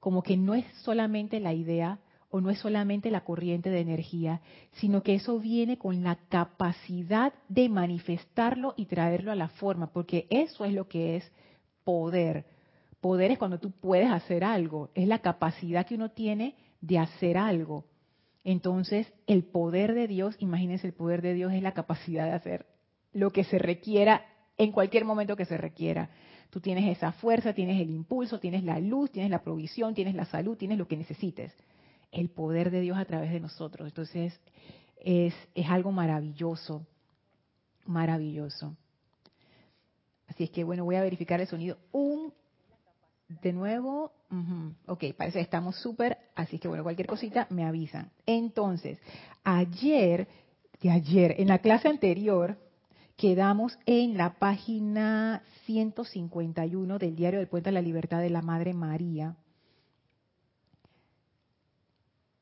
como 0.00 0.22
que 0.22 0.36
no 0.36 0.54
es 0.54 0.64
solamente 0.82 1.40
la 1.40 1.52
idea 1.52 1.98
o 2.30 2.40
no 2.40 2.50
es 2.50 2.58
solamente 2.58 3.10
la 3.10 3.24
corriente 3.24 3.70
de 3.70 3.80
energía, 3.80 4.40
sino 4.72 5.02
que 5.02 5.14
eso 5.14 5.38
viene 5.38 5.78
con 5.78 6.02
la 6.02 6.16
capacidad 6.28 7.32
de 7.48 7.68
manifestarlo 7.68 8.74
y 8.76 8.86
traerlo 8.86 9.32
a 9.32 9.36
la 9.36 9.48
forma, 9.48 9.92
porque 9.92 10.26
eso 10.30 10.64
es 10.64 10.74
lo 10.74 10.88
que 10.88 11.16
es 11.16 11.32
poder. 11.84 12.44
Poder 13.00 13.30
es 13.30 13.38
cuando 13.38 13.58
tú 13.58 13.70
puedes 13.70 14.10
hacer 14.10 14.44
algo, 14.44 14.90
es 14.94 15.08
la 15.08 15.20
capacidad 15.20 15.86
que 15.86 15.94
uno 15.94 16.10
tiene 16.10 16.54
de 16.80 16.98
hacer 16.98 17.38
algo. 17.38 17.84
Entonces, 18.44 19.12
el 19.26 19.44
poder 19.44 19.94
de 19.94 20.06
Dios, 20.06 20.36
imagínense, 20.38 20.86
el 20.86 20.94
poder 20.94 21.22
de 21.22 21.34
Dios 21.34 21.52
es 21.52 21.62
la 21.62 21.72
capacidad 21.72 22.26
de 22.26 22.32
hacer 22.32 22.66
lo 23.12 23.30
que 23.30 23.44
se 23.44 23.58
requiera 23.58 24.24
en 24.56 24.72
cualquier 24.72 25.04
momento 25.04 25.36
que 25.36 25.44
se 25.44 25.56
requiera. 25.56 26.10
Tú 26.50 26.60
tienes 26.60 26.96
esa 26.96 27.12
fuerza, 27.12 27.52
tienes 27.52 27.80
el 27.80 27.90
impulso, 27.90 28.40
tienes 28.40 28.64
la 28.64 28.80
luz, 28.80 29.10
tienes 29.10 29.30
la 29.30 29.42
provisión, 29.42 29.94
tienes 29.94 30.14
la 30.14 30.24
salud, 30.24 30.56
tienes 30.56 30.78
lo 30.78 30.88
que 30.88 30.96
necesites. 30.96 31.54
El 32.10 32.30
poder 32.30 32.70
de 32.70 32.80
Dios 32.80 32.98
a 32.98 33.04
través 33.04 33.30
de 33.30 33.40
nosotros. 33.40 33.88
Entonces, 33.88 34.38
es, 34.96 35.34
es 35.54 35.68
algo 35.68 35.92
maravilloso, 35.92 36.86
maravilloso. 37.86 38.76
Así 40.26 40.44
es 40.44 40.50
que, 40.50 40.64
bueno, 40.64 40.84
voy 40.84 40.96
a 40.96 41.02
verificar 41.02 41.40
el 41.40 41.46
sonido. 41.46 41.78
Un, 41.92 42.32
de 43.28 43.52
nuevo, 43.52 44.12
ok, 44.86 45.04
parece 45.16 45.38
que 45.38 45.42
estamos 45.42 45.76
súper, 45.76 46.18
así 46.34 46.58
que, 46.58 46.68
bueno, 46.68 46.82
cualquier 46.82 47.08
cosita 47.08 47.46
me 47.50 47.64
avisan. 47.64 48.10
Entonces, 48.26 48.98
ayer, 49.44 50.28
de 50.80 50.90
ayer, 50.90 51.34
en 51.38 51.48
la 51.48 51.58
clase 51.58 51.88
anterior, 51.88 52.58
quedamos 53.16 53.78
en 53.86 54.16
la 54.16 54.34
página 54.38 55.42
151 55.66 56.98
del 56.98 57.16
Diario 57.16 57.40
del 57.40 57.48
Puente 57.48 57.70
a 57.70 57.72
la 57.72 57.82
Libertad 57.82 58.20
de 58.20 58.30
la 58.30 58.42
Madre 58.42 58.74
María, 58.74 59.36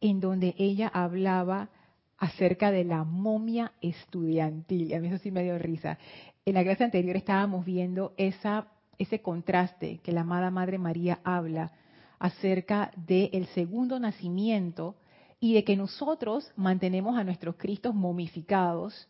en 0.01 0.21
donde 0.21 0.55
ella 0.59 0.89
hablaba 0.89 1.69
acerca 2.19 2.71
de 2.71 2.85
la 2.85 3.05
momia 3.05 3.73
estudiantil. 3.81 4.95
A 4.95 5.01
mí 5.01 5.09
eso 5.09 5.19
sí 5.19 5.31
me 5.31 5.43
dio 5.43 5.59
risa. 5.59 5.99
En 6.45 6.55
la 6.55 6.65
clase 6.65 6.85
anterior 6.85 7.17
estábamos 7.17 7.65
viendo 7.65 8.15
ese 8.17 9.21
contraste 9.21 9.99
que 9.99 10.13
la 10.13 10.23
amada 10.23 10.51
Madre 10.51 10.79
María 10.79 11.21
habla 11.25 11.73
acerca 12.19 12.93
del 12.97 13.47
segundo 13.49 14.01
nacimiento 14.01 14.97
y 15.41 15.55
de 15.55 15.65
que 15.65 15.77
nosotros 15.77 16.51
mantenemos 16.57 17.19
a 17.19 17.25
nuestros 17.25 17.57
Cristos 17.57 17.95
momificados 17.95 19.09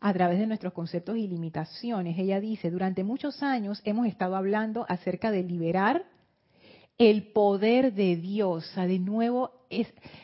a 0.00 0.12
través 0.12 0.38
de 0.38 0.46
nuestros 0.46 0.72
conceptos 0.72 1.16
y 1.16 1.26
limitaciones. 1.26 2.18
Ella 2.18 2.40
dice, 2.40 2.70
durante 2.70 3.04
muchos 3.04 3.42
años 3.42 3.82
hemos 3.84 4.06
estado 4.06 4.36
hablando 4.36 4.86
acerca 4.88 5.30
de 5.30 5.42
liberar 5.42 6.06
el 6.96 7.32
poder 7.32 7.92
de 7.92 8.16
Dios. 8.16 8.66
O 8.70 8.74
sea, 8.74 8.86
de 8.86 8.98
nuevo, 8.98 9.50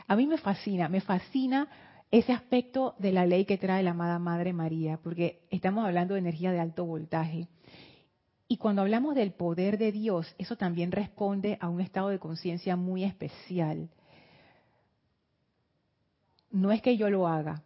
a 0.07 0.17
mí 0.17 0.27
me 0.27 0.39
fascina, 0.39 0.89
me 0.89 1.01
fascina 1.01 1.69
ese 2.11 2.33
aspecto 2.33 2.95
de 2.99 3.13
la 3.13 3.27
ley 3.27 3.45
que 3.45 3.59
trae 3.59 3.83
la 3.83 3.91
amada 3.91 4.19
Madre 4.19 4.53
María, 4.53 4.99
porque 5.03 5.41
estamos 5.51 5.85
hablando 5.85 6.15
de 6.15 6.21
energía 6.21 6.53
de 6.53 6.61
alto 6.61 6.85
voltaje. 6.85 7.49
Y 8.47 8.59
cuando 8.59 8.83
hablamos 8.83 9.15
del 9.15 9.33
poder 9.33 9.79
de 9.79 9.91
Dios, 9.91 10.35
eso 10.39 10.57
también 10.57 10.93
responde 10.93 11.59
a 11.61 11.69
un 11.69 11.81
estado 11.81 12.11
de 12.11 12.19
conciencia 12.19 12.77
muy 12.77 13.03
especial. 13.03 13.89
No 16.51 16.71
es 16.71 16.83
que 16.83 16.97
yo 16.97 17.11
lo 17.11 17.27
haga, 17.27 17.65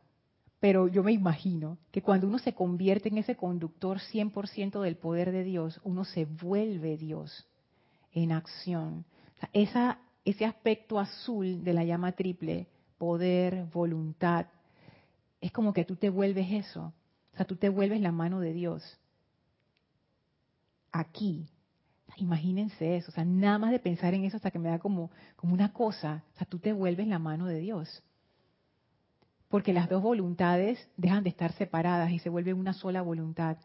pero 0.61 0.89
yo 0.89 1.03
me 1.03 1.13
imagino 1.13 1.79
que 1.91 2.03
cuando 2.03 2.27
uno 2.27 2.39
se 2.39 2.55
convierte 2.55 3.09
en 3.09 3.19
ese 3.19 3.37
conductor 3.37 3.99
100% 3.99 4.81
del 4.81 4.97
poder 4.97 5.31
de 5.31 5.45
Dios, 5.45 5.81
uno 5.85 6.05
se 6.05 6.25
vuelve 6.25 6.97
Dios 6.97 7.47
en 8.13 8.33
acción. 8.33 9.05
esa, 9.53 9.99
ese 10.31 10.45
aspecto 10.45 10.99
azul 10.99 11.63
de 11.63 11.73
la 11.73 11.85
llama 11.85 12.13
triple, 12.13 12.67
poder, 12.99 13.67
voluntad, 13.73 14.47
es 15.41 15.53
como 15.53 15.73
que 15.73 15.85
tú 15.85 15.97
te 15.97 16.11
vuelves 16.11 16.51
eso. 16.51 16.93
O 17.33 17.37
sea, 17.37 17.47
tú 17.47 17.57
te 17.57 17.69
vuelves 17.69 18.01
la 18.01 18.13
mano 18.13 18.41
de 18.41 18.53
Dios. 18.53 18.99
Aquí. 20.93 21.49
Imagínense 22.17 22.97
eso. 22.97 23.11
O 23.11 23.15
sea, 23.15 23.25
nada 23.25 23.59
más 23.59 23.71
de 23.71 23.79
pensar 23.79 24.13
en 24.15 24.25
eso 24.25 24.37
hasta 24.37 24.51
que 24.51 24.59
me 24.59 24.69
da 24.69 24.79
como, 24.79 25.11
como 25.37 25.55
una 25.55 25.73
cosa. 25.73 26.25
O 26.35 26.39
sea, 26.39 26.47
tú 26.47 26.59
te 26.59 26.73
vuelves 26.73 27.07
la 27.07 27.21
mano 27.21 27.47
de 27.47 27.61
Dios 27.61 28.03
porque 29.49 29.73
las 29.73 29.89
dos 29.89 30.03
voluntades 30.03 30.79
dejan 30.97 31.25
de 31.25 31.31
estar 31.31 31.53
separadas 31.53 32.11
y 32.11 32.19
se 32.19 32.29
vuelve 32.29 32.53
una 32.53 32.75
sola 32.75 33.03
voluntad. 33.03 33.57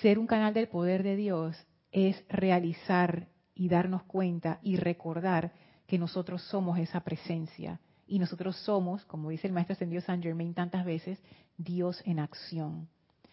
Ser 0.00 0.18
un 0.18 0.26
canal 0.26 0.54
del 0.54 0.68
poder 0.68 1.02
de 1.02 1.16
Dios 1.16 1.56
es 1.92 2.22
realizar 2.28 3.28
y 3.58 3.68
darnos 3.68 4.04
cuenta 4.04 4.60
y 4.62 4.76
recordar 4.76 5.52
que 5.86 5.98
nosotros 5.98 6.42
somos 6.42 6.78
esa 6.78 7.00
presencia 7.00 7.80
y 8.06 8.18
nosotros 8.18 8.56
somos, 8.56 9.04
como 9.04 9.30
dice 9.30 9.48
el 9.48 9.52
maestro 9.52 9.74
ascendido 9.74 10.00
San 10.00 10.22
Germain 10.22 10.54
tantas 10.54 10.86
veces, 10.86 11.18
Dios 11.58 12.00
en 12.06 12.20
acción. 12.20 12.88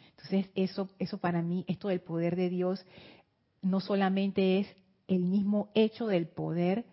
Entonces, 0.10 0.50
eso 0.56 0.90
eso 0.98 1.20
para 1.20 1.42
mí 1.42 1.64
esto 1.68 1.90
del 1.90 2.02
poder 2.02 2.36
de 2.36 2.50
Dios 2.50 2.84
no 3.62 3.80
solamente 3.80 4.60
es 4.60 4.68
el 5.08 5.22
mismo 5.22 5.70
hecho 5.76 6.08
del 6.08 6.28
poder, 6.28 6.86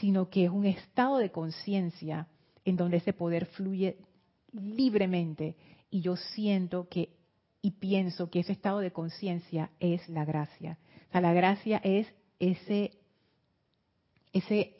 sino 0.00 0.30
que 0.30 0.44
es 0.44 0.50
un 0.50 0.64
estado 0.64 1.18
de 1.18 1.32
conciencia 1.32 2.28
en 2.64 2.76
donde 2.76 2.98
ese 2.98 3.12
poder 3.12 3.46
fluye 3.46 3.98
libremente 4.52 5.56
y 5.90 6.00
yo 6.00 6.16
siento 6.16 6.88
que 6.88 7.10
y 7.62 7.72
pienso 7.72 8.30
que 8.30 8.40
ese 8.40 8.52
estado 8.52 8.78
de 8.78 8.92
conciencia 8.92 9.70
es 9.80 10.08
la 10.08 10.24
gracia. 10.24 10.78
O 11.08 11.12
sea, 11.12 11.20
la 11.20 11.32
gracia 11.32 11.80
es 11.82 12.06
ese 12.38 12.90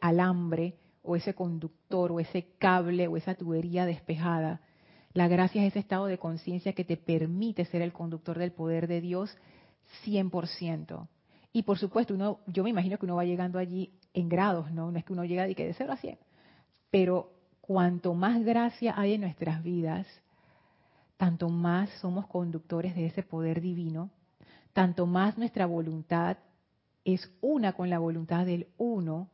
alambre 0.00 0.74
o 1.02 1.16
ese 1.16 1.34
conductor 1.34 2.12
o 2.12 2.20
ese 2.20 2.48
cable 2.58 3.06
o 3.08 3.16
esa 3.16 3.34
tubería 3.34 3.86
despejada. 3.86 4.60
La 5.12 5.28
gracia 5.28 5.62
es 5.62 5.72
ese 5.72 5.78
estado 5.78 6.06
de 6.06 6.18
conciencia 6.18 6.74
que 6.74 6.84
te 6.84 6.96
permite 6.96 7.64
ser 7.64 7.80
el 7.80 7.92
conductor 7.92 8.38
del 8.38 8.52
poder 8.52 8.86
de 8.86 9.00
Dios 9.00 9.34
100%. 10.04 11.08
Y 11.52 11.62
por 11.62 11.78
supuesto, 11.78 12.12
uno, 12.12 12.40
yo 12.46 12.62
me 12.64 12.70
imagino 12.70 12.98
que 12.98 13.06
uno 13.06 13.16
va 13.16 13.24
llegando 13.24 13.58
allí 13.58 13.92
en 14.12 14.28
grados, 14.28 14.70
¿no? 14.72 14.90
No 14.90 14.98
es 14.98 15.04
que 15.04 15.12
uno 15.12 15.24
llega 15.24 15.46
de 15.46 15.54
que 15.54 15.66
de 15.66 15.72
0 15.72 15.92
a 15.92 15.96
100. 15.96 16.18
Pero 16.90 17.32
cuanto 17.62 18.12
más 18.14 18.44
gracia 18.44 18.94
hay 18.96 19.14
en 19.14 19.22
nuestras 19.22 19.62
vidas, 19.62 20.06
tanto 21.16 21.48
más 21.48 21.88
somos 22.00 22.26
conductores 22.26 22.94
de 22.94 23.06
ese 23.06 23.22
poder 23.22 23.60
divino, 23.60 24.10
tanto 24.72 25.06
más 25.06 25.38
nuestra 25.38 25.64
voluntad 25.64 26.36
es 27.06 27.30
una 27.40 27.72
con 27.72 27.88
la 27.88 28.00
voluntad 28.00 28.44
del 28.44 28.66
uno 28.78 29.30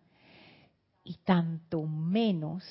y 1.03 1.15
tanto 1.25 1.83
menos 1.83 2.63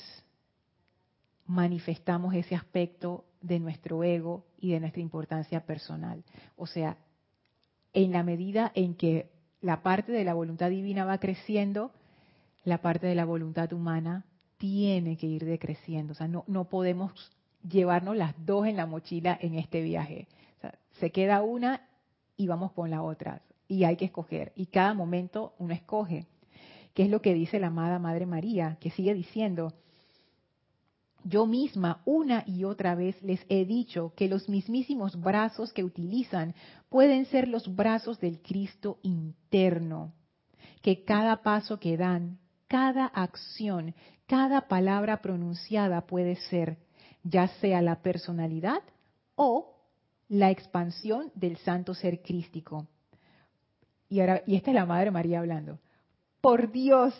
manifestamos 1.48 2.36
ese 2.36 2.55
aspecto 2.55 3.25
de 3.41 3.60
nuestro 3.60 4.03
ego 4.03 4.46
y 4.60 4.72
de 4.72 4.79
nuestra 4.79 5.01
importancia 5.01 5.65
personal. 5.65 6.24
O 6.55 6.67
sea, 6.67 6.98
en 7.93 8.12
la 8.12 8.22
medida 8.22 8.72
en 8.75 8.93
que 8.93 9.31
la 9.60 9.81
parte 9.81 10.12
de 10.12 10.24
la 10.24 10.36
voluntad 10.36 10.70
divina 10.70 11.03
va 11.03 11.17
creciendo, 11.17 11.91
la 12.63 12.77
parte 12.77 13.08
de 13.08 13.15
la 13.15 13.25
voluntad 13.25 13.74
humana 13.74 14.24
tiene 14.58 15.17
que 15.17 15.25
ir 15.25 15.46
decreciendo. 15.46 16.12
O 16.12 16.15
sea, 16.15 16.27
no, 16.27 16.43
no 16.46 16.65
podemos 16.65 17.12
llevarnos 17.67 18.15
las 18.15 18.36
dos 18.46 18.67
en 18.67 18.77
la 18.77 18.86
mochila 18.86 19.36
en 19.41 19.55
este 19.55 19.81
viaje. 19.81 20.27
se 21.00 21.12
queda 21.12 21.41
una 21.41 21.88
y 22.38 22.46
vamos 22.46 22.72
con 22.74 22.91
la 22.91 23.01
otra. 23.01 23.41
Y 23.72 23.86
hay 23.86 23.96
que 23.96 24.04
escoger. 24.04 24.51
Y 24.58 24.66
cada 24.66 24.94
momento 24.94 25.54
uno 25.58 25.74
escoge. 25.74 26.28
Que 26.94 27.04
es 27.04 27.10
lo 27.10 27.22
que 27.22 27.34
dice 27.34 27.58
la 27.58 27.68
amada 27.68 28.00
Madre 28.00 28.25
María, 28.25 28.78
que 28.82 28.92
sigue 28.92 29.13
diciendo, 29.13 29.72
yo 31.24 31.46
misma 31.46 32.01
una 32.04 32.44
y 32.46 32.66
otra 32.66 32.96
vez 32.96 33.16
les 33.24 33.40
he 33.48 33.63
dicho 33.63 34.12
que 34.18 34.28
los 34.28 34.50
mismísimos 34.50 35.18
brazos 35.18 35.72
que 35.72 35.86
utilizan 35.86 36.54
pueden 36.90 37.24
ser 37.28 37.48
los 37.48 37.74
brazos 37.74 38.20
del 38.20 38.42
Cristo 38.42 39.00
interno, 39.04 40.12
que 40.82 41.06
cada 41.06 41.42
paso 41.42 41.80
que 41.80 41.96
dan, 41.96 42.40
cada 42.68 43.06
acción, 43.06 43.96
cada 44.28 44.68
palabra 44.68 45.22
pronunciada 45.22 46.08
puede 46.08 46.36
ser, 46.36 46.78
ya 47.24 47.48
sea 47.62 47.82
la 47.82 48.01
personalidad 48.01 48.84
o 49.36 49.78
la 50.28 50.51
expansión 50.51 51.32
del 51.36 51.56
santo 51.56 51.94
ser 51.94 52.22
crístico. 52.22 52.90
Y 54.12 54.20
ahora, 54.20 54.44
y 54.46 54.58
esta 54.58 54.70
es 54.70 54.75
la 54.75 54.86
Madre 54.86 55.10
María 55.10 55.39
hablando. 55.39 55.80
Por 56.41 56.72
Dios, 56.72 57.15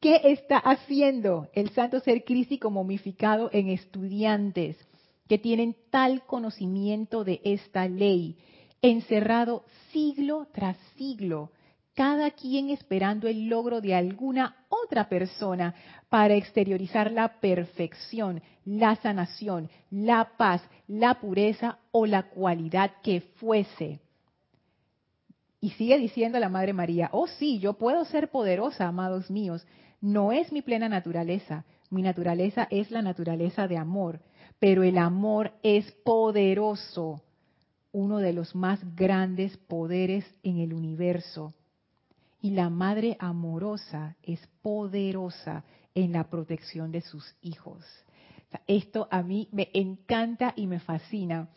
¿Qué 0.00 0.20
está 0.24 0.58
haciendo 0.58 1.48
el 1.54 1.70
santo 1.70 2.00
ser 2.00 2.22
crístico 2.24 2.70
momificado 2.70 3.48
en 3.52 3.70
estudiantes 3.70 4.76
que 5.26 5.38
tienen 5.38 5.74
tal 5.90 6.22
conocimiento 6.26 7.24
de 7.24 7.40
esta 7.44 7.88
ley, 7.88 8.36
encerrado 8.82 9.64
siglo 9.92 10.48
tras 10.52 10.76
siglo, 10.96 11.50
cada 11.94 12.30
quien 12.30 12.68
esperando 12.68 13.26
el 13.26 13.48
logro 13.48 13.80
de 13.80 13.94
alguna 13.94 14.54
otra 14.68 15.08
persona 15.08 15.74
para 16.10 16.34
exteriorizar 16.34 17.10
la 17.10 17.40
perfección, 17.40 18.42
la 18.66 18.96
sanación, 18.96 19.70
la 19.90 20.36
paz, 20.36 20.62
la 20.86 21.18
pureza 21.18 21.78
o 21.90 22.04
la 22.04 22.24
cualidad 22.24 22.92
que 23.02 23.22
fuese? 23.22 24.00
Y 25.60 25.70
sigue 25.70 25.98
diciendo 25.98 26.38
la 26.38 26.48
Madre 26.48 26.72
María, 26.72 27.08
oh 27.12 27.26
sí, 27.26 27.58
yo 27.58 27.74
puedo 27.74 28.04
ser 28.04 28.30
poderosa, 28.30 28.86
amados 28.86 29.30
míos, 29.30 29.66
no 30.00 30.32
es 30.32 30.52
mi 30.52 30.62
plena 30.62 30.88
naturaleza. 30.88 31.64
Mi 31.90 32.02
naturaleza 32.02 32.66
es 32.70 32.90
la 32.90 33.00
naturaleza 33.00 33.68
de 33.68 33.76
amor, 33.76 34.20
pero 34.58 34.82
el 34.82 34.98
amor 34.98 35.52
es 35.62 35.90
poderoso, 36.04 37.22
uno 37.92 38.18
de 38.18 38.32
los 38.32 38.54
más 38.54 38.80
grandes 38.96 39.56
poderes 39.56 40.24
en 40.42 40.58
el 40.58 40.74
universo. 40.74 41.54
Y 42.40 42.50
la 42.50 42.70
madre 42.70 43.16
amorosa 43.18 44.16
es 44.22 44.40
poderosa 44.62 45.64
en 45.94 46.12
la 46.12 46.24
protección 46.24 46.92
de 46.92 47.00
sus 47.00 47.34
hijos. 47.40 47.84
Esto 48.66 49.08
a 49.10 49.22
mí 49.22 49.48
me 49.52 49.70
encanta 49.72 50.52
y 50.56 50.66
me 50.66 50.80
fascina. 50.80 51.48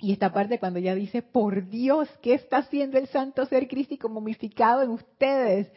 Y 0.00 0.12
esta 0.12 0.32
parte 0.32 0.58
cuando 0.58 0.78
ella 0.78 0.94
dice, 0.94 1.22
por 1.22 1.68
Dios, 1.68 2.08
¿qué 2.22 2.34
está 2.34 2.58
haciendo 2.58 2.98
el 2.98 3.06
santo 3.08 3.46
ser 3.46 3.66
crístico 3.66 4.08
momificado 4.08 4.82
en 4.82 4.90
ustedes? 4.90 5.70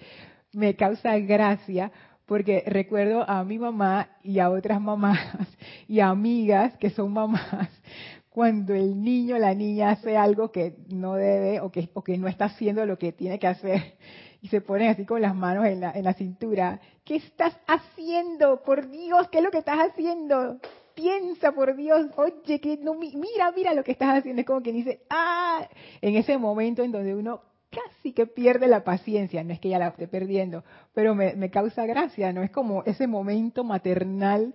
me 0.54 0.76
causa 0.76 1.18
gracia 1.20 1.92
porque 2.26 2.64
recuerdo 2.66 3.28
a 3.28 3.44
mi 3.44 3.58
mamá 3.58 4.10
y 4.24 4.40
a 4.40 4.50
otras 4.50 4.80
mamás 4.80 5.20
y 5.88 6.00
amigas 6.00 6.78
que 6.78 6.90
son 6.90 7.14
mamás 7.14 7.70
cuando 8.30 8.74
el 8.74 9.02
niño 9.02 9.36
o 9.36 9.40
la 9.40 9.54
niña 9.54 9.92
hace 9.92 10.16
algo 10.16 10.52
que 10.52 10.76
no 10.90 11.16
debe 11.16 11.60
o 11.62 11.72
que, 11.72 11.90
o 11.94 12.04
que 12.04 12.18
no 12.18 12.28
está 12.28 12.46
haciendo 12.46 12.86
lo 12.86 12.98
que 12.98 13.12
tiene 13.12 13.40
que 13.40 13.48
hacer 13.48 13.98
y 14.42 14.48
se 14.48 14.62
ponen 14.62 14.90
así 14.90 15.06
con 15.06 15.22
las 15.22 15.36
manos 15.36 15.66
en 15.66 15.82
la, 15.82 15.92
en 15.92 16.06
la 16.06 16.14
cintura. 16.14 16.80
¿Qué 17.04 17.18
estás 17.18 17.58
haciendo? 17.68 18.62
Por 18.64 18.90
Dios, 18.90 19.28
¿qué 19.30 19.40
es 19.40 19.44
lo 19.44 19.52
que 19.52 19.58
estás 19.58 19.80
haciendo? 19.80 20.60
Piensa, 21.00 21.54
por 21.54 21.78
Dios, 21.78 22.08
oye, 22.18 22.60
que 22.60 22.76
no, 22.76 22.94
mira, 22.94 23.54
mira 23.56 23.74
lo 23.74 23.86
que 23.86 23.94
estás 23.94 24.18
haciendo. 24.18 24.42
Es 24.42 24.46
como 24.46 24.62
que 24.62 24.74
dice, 24.74 25.04
ah, 25.10 25.66
en 26.02 26.18
ese 26.18 26.38
momento 26.38 26.84
en 26.84 26.92
donde 26.92 27.16
uno 27.16 27.40
casi 27.70 28.12
que 28.12 28.28
pierde 28.28 28.68
la 28.68 28.84
paciencia, 28.84 29.42
no 29.46 29.54
es 29.54 29.62
que 29.62 29.70
ya 29.70 29.80
la 29.80 29.88
esté 29.88 30.10
perdiendo, 30.10 30.66
pero 30.94 31.16
me, 31.16 31.50
causa 31.52 31.86
gracia, 31.86 32.34
¿no? 32.34 32.44
Es 32.44 32.52
como 32.52 32.84
ese 32.84 33.08
momento 33.08 33.64
maternal 33.64 34.54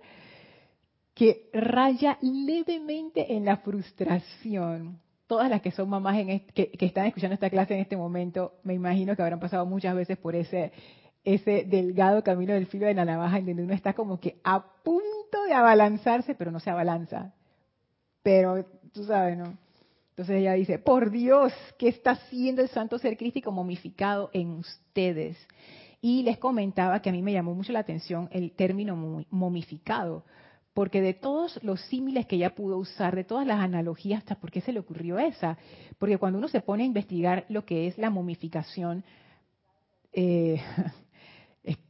que 1.15 1.49
raya 1.51 2.19
levemente 2.21 3.33
en 3.33 3.45
la 3.45 3.57
frustración. 3.57 4.99
Todas 5.25 5.49
las 5.49 5.63
que 5.63 5.71
son 5.71 5.89
mamás 5.89 6.15
en 6.19 6.41
que, 6.53 6.69
están 6.79 7.07
escuchando 7.07 7.33
esta 7.33 7.49
clase 7.49 7.73
en 7.73 7.79
este 7.79 7.97
momento, 7.97 8.53
me 8.61 8.75
imagino 8.75 9.15
que 9.15 9.23
habrán 9.23 9.39
pasado 9.39 9.65
muchas 9.65 9.95
veces 9.95 10.19
por 10.19 10.35
ese, 10.35 10.71
ese 11.23 11.63
delgado 11.63 12.23
camino 12.23 12.53
del 12.53 12.67
filo 12.67 12.85
de 12.85 12.93
la 12.93 13.05
navaja 13.05 13.39
en 13.39 13.47
donde 13.47 13.63
uno 13.63 13.73
está 13.73 13.93
como 13.93 14.19
que 14.19 14.39
a 14.43 14.63
punto 14.83 15.14
de 15.43 15.53
abalanzarse, 15.53 16.35
pero 16.35 16.51
no 16.51 16.59
se 16.59 16.69
abalanza. 16.69 17.33
Pero 18.23 18.65
tú 18.93 19.03
sabes, 19.03 19.37
¿no? 19.37 19.57
Entonces 20.09 20.37
ella 20.37 20.53
dice, 20.53 20.79
por 20.79 21.11
Dios, 21.11 21.51
¿qué 21.77 21.89
está 21.89 22.11
haciendo 22.11 22.61
el 22.61 22.69
santo 22.69 22.97
ser 22.97 23.17
crístico 23.17 23.51
momificado 23.51 24.29
en 24.31 24.51
ustedes? 24.51 25.37
Y 26.01 26.23
les 26.23 26.37
comentaba 26.37 27.01
que 27.01 27.09
a 27.09 27.11
mí 27.11 27.21
me 27.21 27.33
llamó 27.33 27.53
mucho 27.53 27.73
la 27.73 27.79
atención 27.79 28.29
el 28.31 28.51
término 28.51 29.25
momificado, 29.29 30.23
porque 30.73 31.01
de 31.01 31.13
todos 31.13 31.61
los 31.63 31.81
símiles 31.81 32.25
que 32.27 32.37
ella 32.37 32.55
pudo 32.55 32.77
usar, 32.77 33.15
de 33.15 33.25
todas 33.25 33.45
las 33.45 33.59
analogías, 33.59 34.19
hasta 34.19 34.35
por 34.35 34.51
qué 34.51 34.61
se 34.61 34.71
le 34.71 34.79
ocurrió 34.79 35.19
esa. 35.19 35.57
Porque 35.97 36.17
cuando 36.17 36.39
uno 36.39 36.47
se 36.47 36.61
pone 36.61 36.83
a 36.83 36.87
investigar 36.87 37.45
lo 37.49 37.65
que 37.65 37.87
es 37.87 37.97
la 37.97 38.09
momificación, 38.09 39.03
eh, 40.13 40.61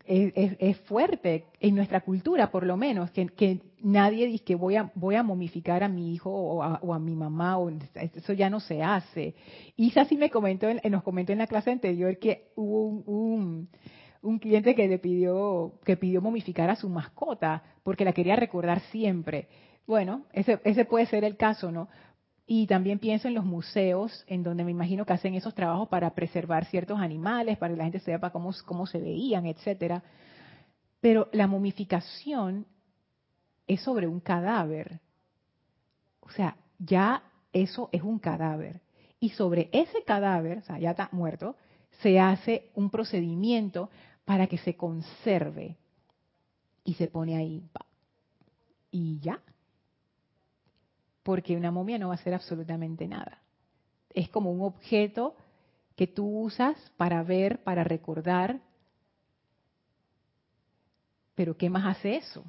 es, 0.05 0.77
fuerte 0.81 1.45
en 1.59 1.75
nuestra 1.75 2.01
cultura, 2.01 2.51
por 2.51 2.65
lo 2.65 2.77
menos, 2.77 3.11
que, 3.11 3.61
nadie 3.81 4.27
dice 4.27 4.43
que 4.43 4.55
voy 4.55 4.75
a, 4.75 4.91
voy 4.95 5.15
a 5.15 5.23
momificar 5.23 5.83
a 5.83 5.89
mi 5.89 6.13
hijo 6.13 6.31
o 6.31 6.93
a, 6.93 6.99
mi 6.99 7.15
mamá, 7.15 7.57
o 7.57 7.69
eso 7.69 8.33
ya 8.33 8.49
no 8.49 8.59
se 8.59 8.81
hace. 8.81 9.35
Isa 9.75 10.05
sí 10.05 10.17
me 10.17 10.29
comentó, 10.29 10.67
nos 10.89 11.03
comentó 11.03 11.33
en 11.33 11.39
la 11.39 11.47
clase 11.47 11.71
anterior 11.71 12.17
que 12.17 12.51
hubo 12.55 12.87
un, 12.87 13.69
un, 14.21 14.39
cliente 14.39 14.75
que 14.75 14.87
le 14.87 14.99
pidió, 14.99 15.73
que 15.83 15.97
pidió 15.97 16.21
momificar 16.21 16.69
a 16.69 16.75
su 16.75 16.89
mascota 16.89 17.63
porque 17.83 18.05
la 18.05 18.13
quería 18.13 18.35
recordar 18.35 18.79
siempre. 18.91 19.47
Bueno, 19.87 20.25
ese, 20.33 20.59
ese 20.63 20.85
puede 20.85 21.05
ser 21.05 21.23
el 21.23 21.37
caso, 21.37 21.71
¿no? 21.71 21.89
Y 22.47 22.67
también 22.67 22.99
pienso 22.99 23.27
en 23.27 23.33
los 23.33 23.45
museos, 23.45 24.23
en 24.27 24.43
donde 24.43 24.63
me 24.63 24.71
imagino 24.71 25.05
que 25.05 25.13
hacen 25.13 25.33
esos 25.33 25.55
trabajos 25.55 25.89
para 25.89 26.13
preservar 26.13 26.65
ciertos 26.65 26.99
animales, 26.99 27.57
para 27.57 27.73
que 27.73 27.77
la 27.77 27.85
gente 27.85 27.99
sepa 27.99 28.31
cómo, 28.31 28.85
se 28.85 28.99
veían, 28.99 29.47
etcétera. 29.47 30.03
Pero 31.01 31.27
la 31.31 31.47
momificación 31.47 32.67
es 33.65 33.81
sobre 33.81 34.07
un 34.07 34.19
cadáver. 34.19 34.99
O 36.19 36.29
sea, 36.29 36.55
ya 36.77 37.23
eso 37.51 37.89
es 37.91 38.03
un 38.03 38.19
cadáver. 38.19 38.81
Y 39.19 39.29
sobre 39.29 39.69
ese 39.71 40.03
cadáver, 40.03 40.59
o 40.59 40.61
sea, 40.61 40.77
ya 40.77 40.91
está 40.91 41.09
muerto, 41.11 41.55
se 42.01 42.19
hace 42.19 42.69
un 42.75 42.91
procedimiento 42.91 43.89
para 44.23 44.45
que 44.45 44.59
se 44.59 44.75
conserve. 44.75 45.77
Y 46.83 46.93
se 46.93 47.07
pone 47.07 47.37
ahí. 47.37 47.63
Y 48.91 49.19
ya, 49.19 49.41
porque 51.25 51.57
una 51.57 51.71
momia 51.71 51.97
no 51.97 52.09
va 52.09 52.13
a 52.13 52.17
hacer 52.17 52.35
absolutamente 52.35 53.07
nada. 53.07 53.41
Es 54.13 54.29
como 54.29 54.51
un 54.51 54.61
objeto 54.61 55.35
que 55.95 56.05
tú 56.05 56.23
usas 56.23 56.77
para 56.97 57.23
ver, 57.23 57.63
para 57.63 57.83
recordar, 57.83 58.59
pero 61.33 61.57
¿qué 61.57 61.67
más 61.67 61.97
hace 61.97 62.17
eso? 62.17 62.45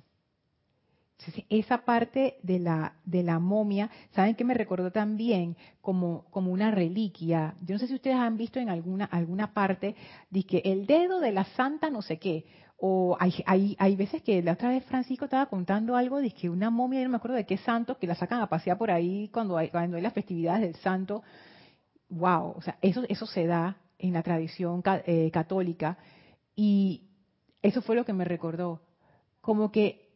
esa 1.48 1.86
parte 1.86 2.36
de 2.42 2.58
la, 2.58 2.96
de 3.06 3.22
la 3.22 3.38
momia, 3.38 3.90
¿saben 4.10 4.34
qué 4.34 4.44
me 4.44 4.52
recordó 4.52 4.92
también? 4.92 5.56
Como, 5.80 6.26
como 6.30 6.52
una 6.52 6.70
reliquia. 6.70 7.54
Yo 7.62 7.74
no 7.74 7.78
sé 7.78 7.86
si 7.86 7.94
ustedes 7.94 8.16
han 8.16 8.36
visto 8.36 8.60
en 8.60 8.68
alguna, 8.68 9.06
alguna 9.06 9.54
parte, 9.54 9.96
dice 10.28 10.60
el 10.66 10.86
dedo 10.86 11.18
de 11.18 11.32
la 11.32 11.44
santa 11.56 11.88
no 11.88 12.02
sé 12.02 12.18
qué, 12.18 12.44
O 12.78 13.16
hay, 13.18 13.42
hay, 13.46 13.76
hay 13.78 13.96
veces 13.96 14.22
que 14.22 14.42
la 14.42 14.52
otra 14.52 14.68
vez 14.68 14.84
Francisco 14.84 15.24
estaba 15.24 15.46
contando 15.46 15.96
algo 15.96 16.20
de 16.20 16.30
que 16.30 16.50
una 16.50 16.70
momia, 16.70 17.02
no 17.02 17.10
me 17.10 17.16
acuerdo 17.16 17.36
de 17.36 17.46
qué 17.46 17.56
santo, 17.56 17.98
que 17.98 18.06
la 18.06 18.14
sacan 18.14 18.40
a 18.40 18.48
pasear 18.48 18.76
por 18.76 18.90
ahí 18.90 19.28
cuando 19.32 19.56
hay, 19.56 19.70
cuando 19.70 19.96
hay 19.96 20.02
las 20.02 20.12
festividades 20.12 20.62
del 20.62 20.76
santo. 20.76 21.22
¡Wow! 22.10 22.54
O 22.56 22.62
sea, 22.62 22.78
eso, 22.82 23.02
eso 23.08 23.26
se 23.26 23.46
da 23.46 23.78
en 23.98 24.12
la 24.12 24.22
tradición 24.22 24.82
eh, 25.06 25.30
católica. 25.32 25.98
Y 26.54 27.02
eso 27.62 27.82
fue 27.82 27.96
lo 27.96 28.04
que 28.04 28.12
me 28.12 28.24
recordó. 28.24 28.80
Como 29.40 29.72
que 29.72 30.10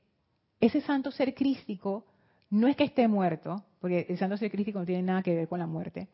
ese 0.61 0.81
santo 0.83 1.11
ser 1.11 1.35
crístico 1.35 2.05
no 2.51 2.69
es 2.69 2.77
que 2.77 2.85
esté 2.85 3.09
muerto, 3.09 3.65
porque 3.81 4.07
el 4.09 4.19
santo 4.19 4.37
ser 4.37 4.51
crístico 4.51 4.79
no 4.79 4.87
tiene 4.87 5.03
nada 5.03 5.23
que 5.23 5.35
ver 5.35 5.49
con 5.49 5.59
la 5.59 5.67
muerte, 5.67 6.09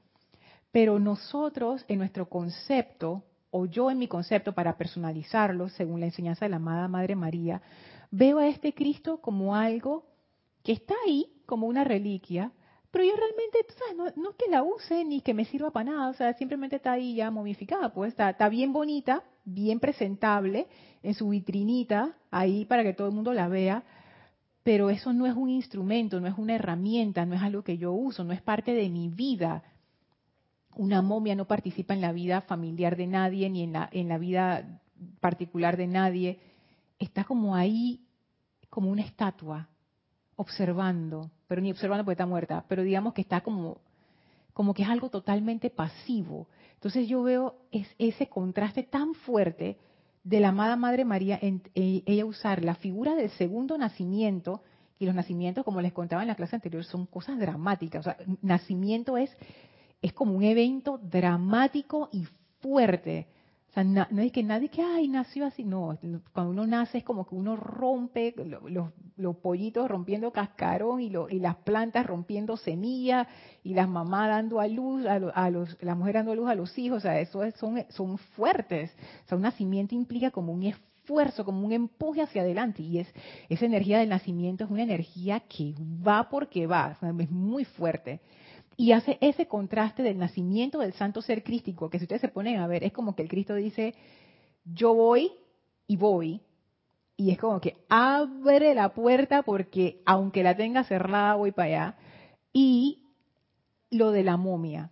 pero 0.70 0.98
nosotros 0.98 1.84
en 1.88 1.98
nuestro 1.98 2.28
concepto, 2.28 3.24
o 3.50 3.66
yo 3.66 3.90
en 3.90 3.98
mi 3.98 4.08
concepto 4.08 4.52
para 4.52 4.76
personalizarlo, 4.76 5.68
según 5.68 6.00
la 6.00 6.06
enseñanza 6.06 6.44
de 6.44 6.50
la 6.50 6.56
amada 6.56 6.88
Madre 6.88 7.16
María, 7.16 7.62
veo 8.10 8.38
a 8.38 8.48
este 8.48 8.74
Cristo 8.74 9.20
como 9.20 9.54
algo 9.54 10.04
que 10.62 10.72
está 10.72 10.94
ahí, 11.06 11.26
como 11.46 11.66
una 11.66 11.84
reliquia, 11.84 12.52
pero 12.90 13.04
yo 13.04 13.12
realmente, 13.14 13.58
¿sabes? 13.78 14.16
No, 14.16 14.30
es 14.30 14.36
que 14.36 14.50
la 14.50 14.62
use 14.62 15.04
ni 15.04 15.20
que 15.20 15.34
me 15.34 15.44
sirva 15.44 15.70
para 15.70 15.90
nada, 15.90 16.08
o 16.08 16.14
sea, 16.14 16.32
simplemente 16.34 16.76
está 16.76 16.92
ahí 16.92 17.16
ya 17.16 17.30
momificada, 17.30 17.92
pues 17.92 18.14
está 18.18 18.48
bien 18.48 18.72
bonita, 18.72 19.22
bien 19.44 19.80
presentable, 19.80 20.66
en 21.02 21.14
su 21.14 21.28
vitrinita, 21.28 22.16
ahí 22.30 22.64
para 22.64 22.82
que 22.82 22.94
todo 22.94 23.08
el 23.08 23.14
mundo 23.14 23.32
la 23.32 23.48
vea, 23.48 23.84
pero 24.62 24.90
eso 24.90 25.12
no 25.12 25.26
es 25.26 25.34
un 25.36 25.48
instrumento, 25.48 26.20
no 26.20 26.26
es 26.26 26.36
una 26.36 26.54
herramienta, 26.54 27.24
no 27.24 27.36
es 27.36 27.42
algo 27.42 27.62
que 27.62 27.78
yo 27.78 27.92
uso, 27.92 28.24
no 28.24 28.32
es 28.32 28.42
parte 28.42 28.72
de 28.72 28.88
mi 28.88 29.08
vida. 29.08 29.62
Una 30.76 31.02
momia 31.02 31.34
no 31.34 31.46
participa 31.46 31.94
en 31.94 32.00
la 32.00 32.12
vida 32.12 32.42
familiar 32.42 32.96
de 32.96 33.06
nadie, 33.06 33.50
ni 33.50 33.62
en 33.62 33.72
la, 33.72 33.88
en 33.92 34.08
la 34.08 34.18
vida 34.18 34.80
particular 35.20 35.76
de 35.76 35.86
nadie. 35.86 36.38
Está 36.98 37.24
como 37.24 37.56
ahí, 37.56 38.06
como 38.70 38.90
una 38.90 39.02
estatua, 39.02 39.68
observando, 40.36 41.30
pero 41.48 41.60
ni 41.60 41.70
observando 41.70 42.04
porque 42.04 42.14
está 42.14 42.26
muerta, 42.26 42.64
pero 42.68 42.82
digamos 42.82 43.14
que 43.14 43.22
está 43.22 43.40
como, 43.40 43.78
como 44.52 44.74
que 44.74 44.82
es 44.82 44.88
algo 44.88 45.08
totalmente 45.08 45.70
pasivo. 45.70 46.46
Entonces 46.74 47.08
yo 47.08 47.22
veo 47.22 47.56
ese 47.98 48.28
contraste 48.28 48.82
tan 48.82 49.14
fuerte 49.14 49.78
de 50.22 50.40
la 50.40 50.48
amada 50.48 50.76
Madre 50.76 51.04
María, 51.04 51.38
en, 51.40 51.62
ella 51.74 52.26
usar 52.26 52.64
la 52.64 52.74
figura 52.74 53.14
del 53.14 53.30
segundo 53.30 53.78
nacimiento, 53.78 54.62
y 54.98 55.06
los 55.06 55.14
nacimientos, 55.14 55.64
como 55.64 55.80
les 55.80 55.92
contaba 55.92 56.22
en 56.22 56.28
la 56.28 56.34
clase 56.34 56.56
anterior, 56.56 56.82
son 56.84 57.06
cosas 57.06 57.38
dramáticas. 57.38 58.00
O 58.00 58.02
sea, 58.02 58.16
nacimiento 58.40 59.16
es, 59.18 59.30
es 60.06 60.12
como 60.12 60.34
un 60.34 60.42
evento 60.42 60.98
dramático 60.98 62.08
y 62.12 62.26
fuerte 62.60 63.26
no, 63.84 64.22
es 64.22 64.32
que 64.32 64.42
nadie 64.42 64.70
que, 64.70 64.82
ay, 64.82 65.06
nació 65.08 65.46
así. 65.46 65.62
No, 65.62 65.98
cuando 66.32 66.50
uno 66.50 66.66
nace 66.66 66.98
es 66.98 67.04
como 67.04 67.26
que 67.26 67.34
uno 67.34 67.56
rompe 67.56 68.34
los, 69.16 69.36
pollitos 69.36 69.88
rompiendo 69.88 70.32
cascarón 70.32 71.00
y, 71.00 71.12
y, 71.30 71.38
las 71.38 71.56
plantas 71.56 72.06
rompiendo 72.06 72.56
semillas 72.56 73.26
y 73.62 73.74
las 73.74 73.88
mamás 73.88 74.28
dando 74.28 74.60
a 74.60 74.66
luz, 74.66 75.04
a, 75.06 75.50
los, 75.50 75.76
la 75.82 75.94
mujer 75.94 76.14
dando 76.14 76.32
a 76.32 76.36
luz 76.36 76.48
a 76.48 76.54
los 76.54 76.76
hijos. 76.78 76.98
O 76.98 77.00
sea, 77.00 77.20
eso 77.20 77.42
son, 77.56 77.84
son 77.90 78.16
fuertes. 78.16 78.90
O 79.24 79.28
sea, 79.28 79.36
un 79.36 79.42
nacimiento 79.42 79.94
implica 79.94 80.30
como 80.30 80.52
un 80.52 80.62
esfuerzo, 80.62 81.44
como 81.44 81.66
un 81.66 81.72
empuje 81.72 82.22
hacia 82.22 82.42
adelante. 82.42 82.82
Y 82.82 83.00
es 83.00 83.08
esa 83.50 83.66
energía 83.66 83.98
del 83.98 84.08
nacimiento 84.08 84.64
es 84.64 84.70
una 84.70 84.84
energía 84.84 85.40
que 85.40 85.74
va 86.06 86.30
porque 86.30 86.66
va. 86.66 86.96
es 87.20 87.30
muy 87.30 87.66
fuerte 87.66 88.20
y 88.76 88.92
hace 88.92 89.18
ese 89.20 89.46
contraste 89.46 90.02
del 90.02 90.18
nacimiento 90.18 90.80
del 90.80 90.92
santo 90.92 91.22
ser 91.22 91.42
crístico, 91.42 91.88
que 91.88 91.98
si 91.98 92.04
ustedes 92.04 92.20
se 92.20 92.28
ponen 92.28 92.58
a 92.58 92.66
ver, 92.66 92.84
es 92.84 92.92
como 92.92 93.14
que 93.14 93.22
el 93.22 93.28
Cristo 93.28 93.54
dice, 93.54 93.94
yo 94.64 94.94
voy 94.94 95.32
y 95.86 95.96
voy, 95.96 96.42
y 97.16 97.30
es 97.30 97.38
como 97.38 97.60
que 97.60 97.76
abre 97.88 98.74
la 98.74 98.90
puerta 98.90 99.42
porque 99.42 100.02
aunque 100.04 100.42
la 100.42 100.56
tenga 100.56 100.84
cerrada, 100.84 101.34
voy 101.34 101.52
para 101.52 101.68
allá. 101.68 101.96
Y 102.52 103.04
lo 103.90 104.10
de 104.10 104.22
la 104.22 104.36
momia, 104.36 104.90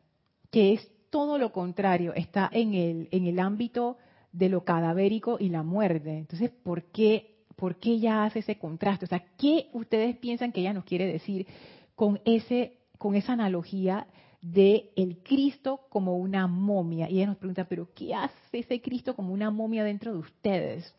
que 0.51 0.73
es 0.73 0.91
todo 1.11 1.37
lo 1.37 1.53
contrario, 1.53 2.15
está 2.15 2.49
en 2.51 2.75
el, 2.75 3.09
en 3.11 3.27
el 3.27 3.39
ámbito 3.39 3.99
de 4.33 4.49
lo 4.49 4.65
cadavérico 4.65 5.37
y 5.39 5.51
la 5.51 5.63
muerte. 5.63 6.17
Entonces, 6.17 6.51
¿por 6.51 6.85
qué, 6.85 7.45
¿por 7.57 7.77
qué 7.77 7.91
ella 7.91 8.25
hace 8.25 8.39
ese 8.39 8.59
contraste? 8.59 9.05
O 9.05 9.09
sea, 9.09 9.25
¿qué 9.37 9.69
ustedes 9.75 10.17
piensan 10.17 10.51
que 10.51 10.61
ella 10.61 10.73
nos 10.73 10.85
quiere 10.85 11.07
decir 11.07 11.47
con 11.95 12.21
ese 12.25 12.79
con 12.99 13.15
esa 13.15 13.33
analogía 13.33 14.07
de 14.41 14.91
el 14.97 15.19
Cristo 15.23 15.81
como 15.89 16.17
una 16.17 16.47
momia. 16.47 17.09
Y 17.09 17.17
ella 17.17 17.29
nos 17.29 17.39
pregunta, 17.39 17.65
pero 17.65 17.89
¿qué 17.95 18.15
hace 18.15 18.35
ese 18.53 18.81
Cristo 18.81 19.17
como 19.17 19.33
una 19.33 19.51
momia 19.51 19.85
dentro 19.85 20.13
de 20.13 20.19
ustedes? 20.19 20.95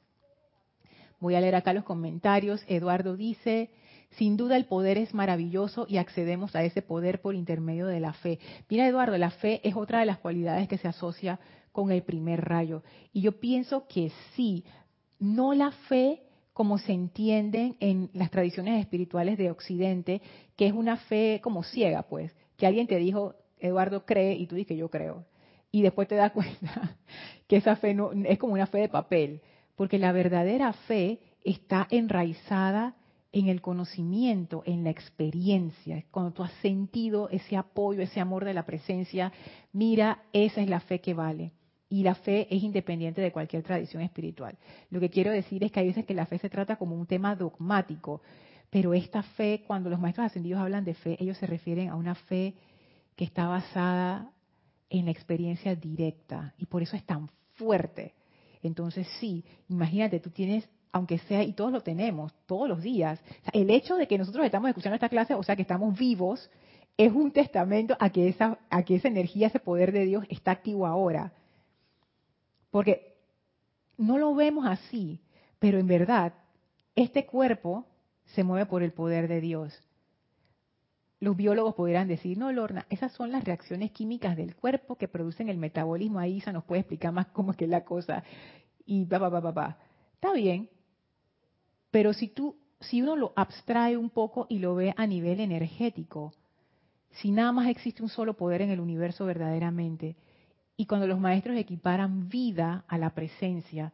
Voy 1.20 1.36
a 1.36 1.42
leer 1.42 1.56
acá 1.56 1.74
los 1.74 1.84
comentarios. 1.84 2.64
Eduardo 2.68 3.16
dice, 3.16 3.70
sin 4.12 4.38
duda 4.38 4.58
el 4.58 4.66
poder 4.66 4.98
es 4.98 5.14
maravilloso 5.14 5.86
y 5.88 5.98
accedemos 5.98 6.56
a 6.56 6.64
ese 6.64 6.82
poder 6.82 7.22
por 7.22 7.36
intermedio 7.36 7.86
de 7.86 8.00
la 8.00 8.14
fe. 8.14 8.40
Mira, 8.70 8.88
Eduardo, 8.88 9.18
la 9.18 9.32
fe 9.32 9.62
es 9.68 9.76
otra 9.76 10.00
de 10.00 10.06
las 10.06 10.18
cualidades 10.18 10.68
que 10.68 10.78
se 10.78 10.88
asocia 10.88 11.40
con 11.72 11.92
el 11.92 12.04
primer 12.04 12.42
rayo. 12.46 12.84
Y 13.14 13.22
yo 13.22 13.40
pienso 13.40 13.88
que 13.88 14.12
sí, 14.36 14.64
no 15.20 15.54
la 15.54 15.72
fe 15.72 16.22
como 16.56 16.78
se 16.78 16.94
entienden 16.94 17.76
en 17.82 18.10
las 18.14 18.32
tradiciones 18.32 18.80
espirituales 18.80 19.38
de 19.38 19.52
Occidente, 19.52 20.22
que 20.56 20.68
es 20.68 20.72
una 20.72 20.96
fe 20.96 21.42
como 21.44 21.64
ciega, 21.64 22.04
pues, 22.04 22.34
que 22.56 22.66
alguien 22.66 22.88
te 22.88 22.96
dijo, 22.96 23.36
Eduardo 23.60 24.06
cree, 24.06 24.36
y 24.36 24.48
tú 24.48 24.56
dices 24.56 24.78
yo 24.78 24.90
creo. 24.90 25.26
Y 25.70 25.82
después 25.82 26.08
te 26.08 26.16
das 26.16 26.32
cuenta 26.34 26.96
que 27.50 27.58
esa 27.58 27.76
fe 27.76 27.94
no 27.94 28.12
es 28.14 28.40
como 28.40 28.54
una 28.54 28.68
fe 28.68 28.78
de 28.78 28.88
papel, 28.88 29.42
porque 29.76 30.00
la 30.00 30.14
verdadera 30.14 30.72
fe 30.72 31.20
está 31.44 31.90
enraizada 31.92 32.96
en 33.34 33.50
el 33.50 33.62
conocimiento, 33.62 34.64
en 34.66 34.86
la 34.86 34.92
experiencia. 34.92 36.06
Cuando 36.10 36.32
tú 36.32 36.42
has 36.42 36.54
sentido 36.62 37.28
ese 37.32 37.58
apoyo, 37.58 38.02
ese 38.02 38.22
amor 38.22 38.46
de 38.46 38.54
la 38.54 38.66
presencia, 38.66 39.34
mira, 39.74 40.24
esa 40.32 40.62
es 40.62 40.70
la 40.70 40.80
fe 40.80 41.02
que 41.02 41.14
vale 41.14 41.52
y 41.90 42.04
la 42.04 42.16
fe 42.16 42.48
es 42.50 42.64
independiente 42.64 43.22
de 43.22 43.32
cualquier 43.32 43.64
tradición 43.64 44.02
espiritual. 44.02 44.58
Lo 44.90 45.00
que 45.00 45.10
quiero 45.10 45.32
decir 45.32 45.64
es 45.64 45.72
que 45.72 45.80
hay 45.80 45.88
veces 45.88 46.06
que 46.06 46.14
la 46.14 46.26
fe 46.26 46.40
se 46.40 46.50
trata 46.50 46.78
como 46.78 46.96
un 46.96 47.06
tema 47.06 47.36
dogmático, 47.36 48.22
pero 48.70 48.94
esta 48.94 49.24
fe, 49.24 49.64
cuando 49.68 49.90
los 49.90 50.00
maestros 50.00 50.26
ascendidos 50.26 50.62
hablan 50.62 50.84
de 50.84 50.96
fe, 50.96 51.18
ellos 51.20 51.38
se 51.38 51.48
refieren 51.48 51.90
a 51.90 51.96
una 51.96 52.16
fe 52.16 52.56
que 53.16 53.24
está 53.24 53.48
basada 53.48 54.32
en 54.90 55.06
la 55.06 55.12
experiencia 55.12 55.76
directa 55.76 56.54
y 56.58 56.66
por 56.66 56.82
eso 56.82 56.96
es 56.96 57.04
tan 57.04 57.30
fuerte. 57.54 58.14
Entonces 58.64 59.08
sí, 59.20 59.46
imagínate, 59.70 60.20
tú 60.20 60.32
tienes, 60.32 60.68
aunque 60.92 61.20
sea, 61.20 61.44
y 61.44 61.54
todos 61.54 61.72
lo 61.72 61.82
tenemos, 61.82 62.34
todos 62.48 62.68
los 62.68 62.82
días, 62.82 63.20
el 63.54 63.70
hecho 63.70 63.96
de 63.96 64.08
que 64.08 64.18
nosotros 64.18 64.46
estamos 64.46 64.70
escuchando 64.70 64.96
esta 64.96 65.10
clase, 65.10 65.36
o 65.36 65.44
sea, 65.44 65.56
que 65.56 65.62
estamos 65.62 65.98
vivos, 65.98 66.50
es 66.98 67.14
un 67.14 67.32
testamento 67.32 67.96
a 68.00 68.10
que 68.10 68.28
esa, 68.28 68.58
a 68.70 68.84
que 68.84 68.96
esa 68.96 69.08
energía, 69.08 69.48
ese 69.48 69.60
poder 69.60 69.92
de 69.92 70.06
Dios 70.06 70.26
está 70.30 70.52
activo 70.52 70.88
ahora 70.88 71.32
porque 72.76 73.16
no 73.98 74.18
lo 74.18 74.36
vemos 74.36 74.66
así, 74.66 75.22
pero 75.60 75.80
en 75.80 75.88
verdad, 75.88 76.34
este 76.94 77.26
cuerpo 77.26 77.86
se 78.26 78.44
mueve 78.44 78.66
por 78.66 78.84
el 78.84 78.92
poder 78.92 79.30
de 79.30 79.40
Dios. 79.40 79.82
Los 81.22 81.38
biólogos 81.38 81.74
podrían 81.74 82.10
decir, 82.10 82.38
no, 82.38 82.52
Lorna, 82.52 82.86
esas 82.90 83.14
son 83.14 83.32
las 83.32 83.46
reacciones 83.46 83.92
químicas 83.92 84.36
del 84.36 84.58
cuerpo 84.58 84.98
que 84.98 85.08
producen 85.08 85.48
el 85.48 85.56
metabolismo. 85.56 86.20
Ahí 86.20 86.36
Isa 86.36 86.52
nos 86.52 86.66
puede 86.66 86.82
explicar 86.82 87.14
más 87.14 87.28
cómo 87.28 87.52
es 87.52 87.58
que 87.58 87.66
la 87.66 87.86
cosa. 87.86 88.26
Y 88.86 89.06
va, 89.06 89.20
va, 89.20 89.30
va, 89.30 89.40
va, 89.40 89.52
va. 89.52 89.78
Está 90.16 90.34
bien, 90.34 90.70
pero 91.92 92.12
si 92.12 92.28
tú, 92.28 92.58
si 92.82 93.02
uno 93.02 93.16
lo 93.16 93.32
abstrae 93.38 93.96
un 93.96 94.10
poco 94.10 94.48
y 94.50 94.60
lo 94.60 94.76
ve 94.76 94.94
a 94.98 95.08
nivel 95.08 95.40
energético, 95.40 96.34
si 97.12 97.32
nada 97.32 97.54
más 97.54 97.70
existe 97.70 98.04
un 98.04 98.10
solo 98.10 98.34
poder 98.34 98.62
en 98.64 98.72
el 98.72 98.82
universo 98.82 99.26
verdaderamente, 99.26 100.18
y 100.78 100.86
cuando 100.86 101.08
los 101.08 101.20
maestros 101.20 101.58
equiparan 101.58 102.28
vida 102.28 102.84
a 102.88 102.98
la 102.98 103.12
presencia, 103.12 103.94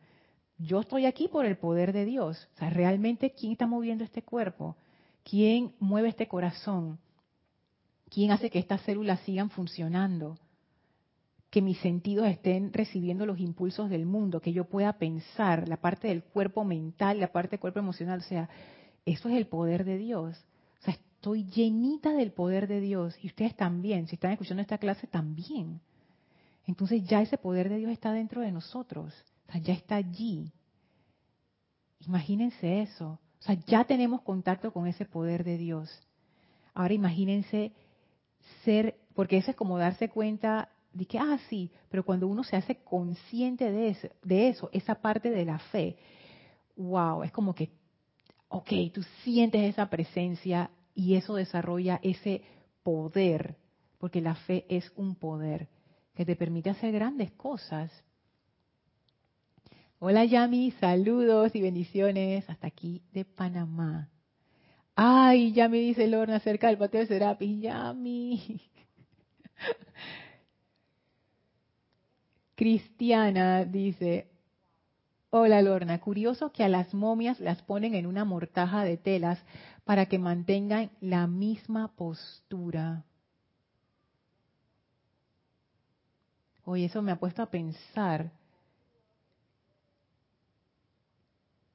yo 0.58 0.82
estoy 0.82 1.06
aquí 1.06 1.28
por 1.28 1.46
el 1.46 1.58
poder 1.58 1.94
de 1.94 2.06
Dios. 2.06 2.48
O 2.56 2.58
sea, 2.60 2.70
realmente, 2.70 3.32
¿quién 3.32 3.54
está 3.54 3.68
moviendo 3.68 4.04
este 4.04 4.24
cuerpo? 4.24 4.76
¿Quién 5.24 5.74
mueve 5.80 6.10
este 6.10 6.28
corazón? 6.28 7.00
¿Quién 8.10 8.32
hace 8.32 8.50
que 8.50 8.60
estas 8.60 8.82
células 8.82 9.20
sigan 9.22 9.50
funcionando? 9.50 10.38
Que 11.50 11.62
mis 11.62 11.78
sentidos 11.80 12.28
estén 12.28 12.74
recibiendo 12.74 13.26
los 13.26 13.40
impulsos 13.40 13.90
del 13.90 14.06
mundo, 14.06 14.42
que 14.42 14.54
yo 14.54 14.66
pueda 14.66 14.94
pensar, 14.94 15.68
la 15.68 15.78
parte 15.78 16.08
del 16.08 16.24
cuerpo 16.24 16.64
mental, 16.64 17.20
la 17.20 17.32
parte 17.32 17.52
del 17.52 17.60
cuerpo 17.60 17.80
emocional. 17.80 18.20
O 18.20 18.24
sea, 18.24 18.50
eso 19.06 19.30
es 19.30 19.36
el 19.36 19.48
poder 19.48 19.84
de 19.86 19.98
Dios. 19.98 20.38
O 20.80 20.84
sea, 20.84 20.94
estoy 20.94 21.46
llenita 21.46 22.14
del 22.14 22.32
poder 22.32 22.68
de 22.68 22.82
Dios. 22.82 23.16
Y 23.22 23.28
ustedes 23.28 23.56
también, 23.56 24.08
si 24.08 24.16
están 24.16 24.32
escuchando 24.32 24.62
esta 24.62 24.78
clase, 24.78 25.08
también 25.08 25.80
entonces 26.66 27.04
ya 27.04 27.22
ese 27.22 27.38
poder 27.38 27.70
de 27.70 27.78
Dios 27.78 27.92
está 27.92 28.12
dentro 28.14 28.42
de 28.42 28.52
nosotros, 28.52 29.14
o 29.48 29.52
sea, 29.52 29.62
ya 29.62 29.74
está 29.74 29.96
allí. 29.96 30.52
Imagínense 32.00 32.82
eso, 32.82 33.20
o 33.40 33.44
sea, 33.44 33.56
ya 33.66 33.84
tenemos 33.86 34.22
contacto 34.22 34.72
con 34.72 34.88
ese 34.88 35.06
poder 35.06 35.44
de 35.44 35.58
Dios. 35.58 35.90
Ahora 36.74 36.94
imagínense 36.94 37.74
ser, 38.64 39.00
porque 39.16 39.38
eso 39.38 39.52
es 39.52 39.58
como 39.58 39.78
darse 39.78 40.10
cuenta 40.10 40.70
de 40.94 41.06
que, 41.06 41.18
ah, 41.20 41.40
sí, 41.50 41.72
pero 41.90 42.04
cuando 42.04 42.28
uno 42.28 42.44
se 42.44 42.56
hace 42.56 42.76
consciente 42.84 43.72
de 43.72 43.90
eso, 43.90 44.08
de 44.24 44.50
eso 44.50 44.70
esa 44.74 44.96
parte 44.96 45.30
de 45.30 45.46
la 45.46 45.60
fe, 45.60 45.98
wow, 46.76 47.24
es 47.24 47.32
como 47.32 47.56
que, 47.56 47.72
ok, 48.50 48.70
tú 48.94 49.04
sientes 49.24 49.62
esa 49.64 49.90
presencia 49.90 50.70
y 50.94 51.16
eso 51.16 51.36
desarrolla 51.36 52.00
ese 52.04 52.42
poder, 52.84 53.58
porque 53.98 54.22
la 54.22 54.36
fe 54.36 54.66
es 54.70 54.92
un 54.96 55.16
poder 55.16 55.68
que 56.16 56.26
te 56.26 56.36
permite 56.36 56.70
hacer 56.70 56.92
grandes 56.92 57.32
cosas. 57.32 57.92
Hola 60.00 60.26
Yami, 60.26 60.72
saludos 60.72 61.56
y 61.56 61.62
bendiciones 61.62 62.50
hasta 62.50 62.68
aquí 62.68 63.04
de 63.12 63.24
Panamá. 63.24 64.10
Ay, 64.96 65.54
Yami 65.54 65.80
dice 65.80 66.08
Lorna 66.08 66.38
acerca 66.38 66.68
del 66.68 66.78
patio 66.78 67.00
de 67.00 67.08
Serapis. 67.08 67.62
Yami. 67.62 68.62
Cristiana 72.56 73.66
dice, 73.66 74.28
hola 75.32 75.62
Lorna, 75.62 76.00
curioso 76.00 76.52
que 76.52 76.64
a 76.64 76.70
las 76.70 76.94
momias 76.94 77.40
las 77.40 77.62
ponen 77.64 77.96
en 77.96 78.06
una 78.06 78.26
mortaja 78.26 78.84
de 78.84 78.98
telas 78.98 79.40
para 79.84 80.06
que 80.06 80.20
mantengan 80.20 80.92
la 81.00 81.26
misma 81.28 81.96
postura. 81.96 83.06
Oye, 86.66 86.86
eso 86.86 87.02
me 87.02 87.12
ha 87.12 87.20
puesto 87.20 87.42
a 87.42 87.48
pensar. 87.48 88.32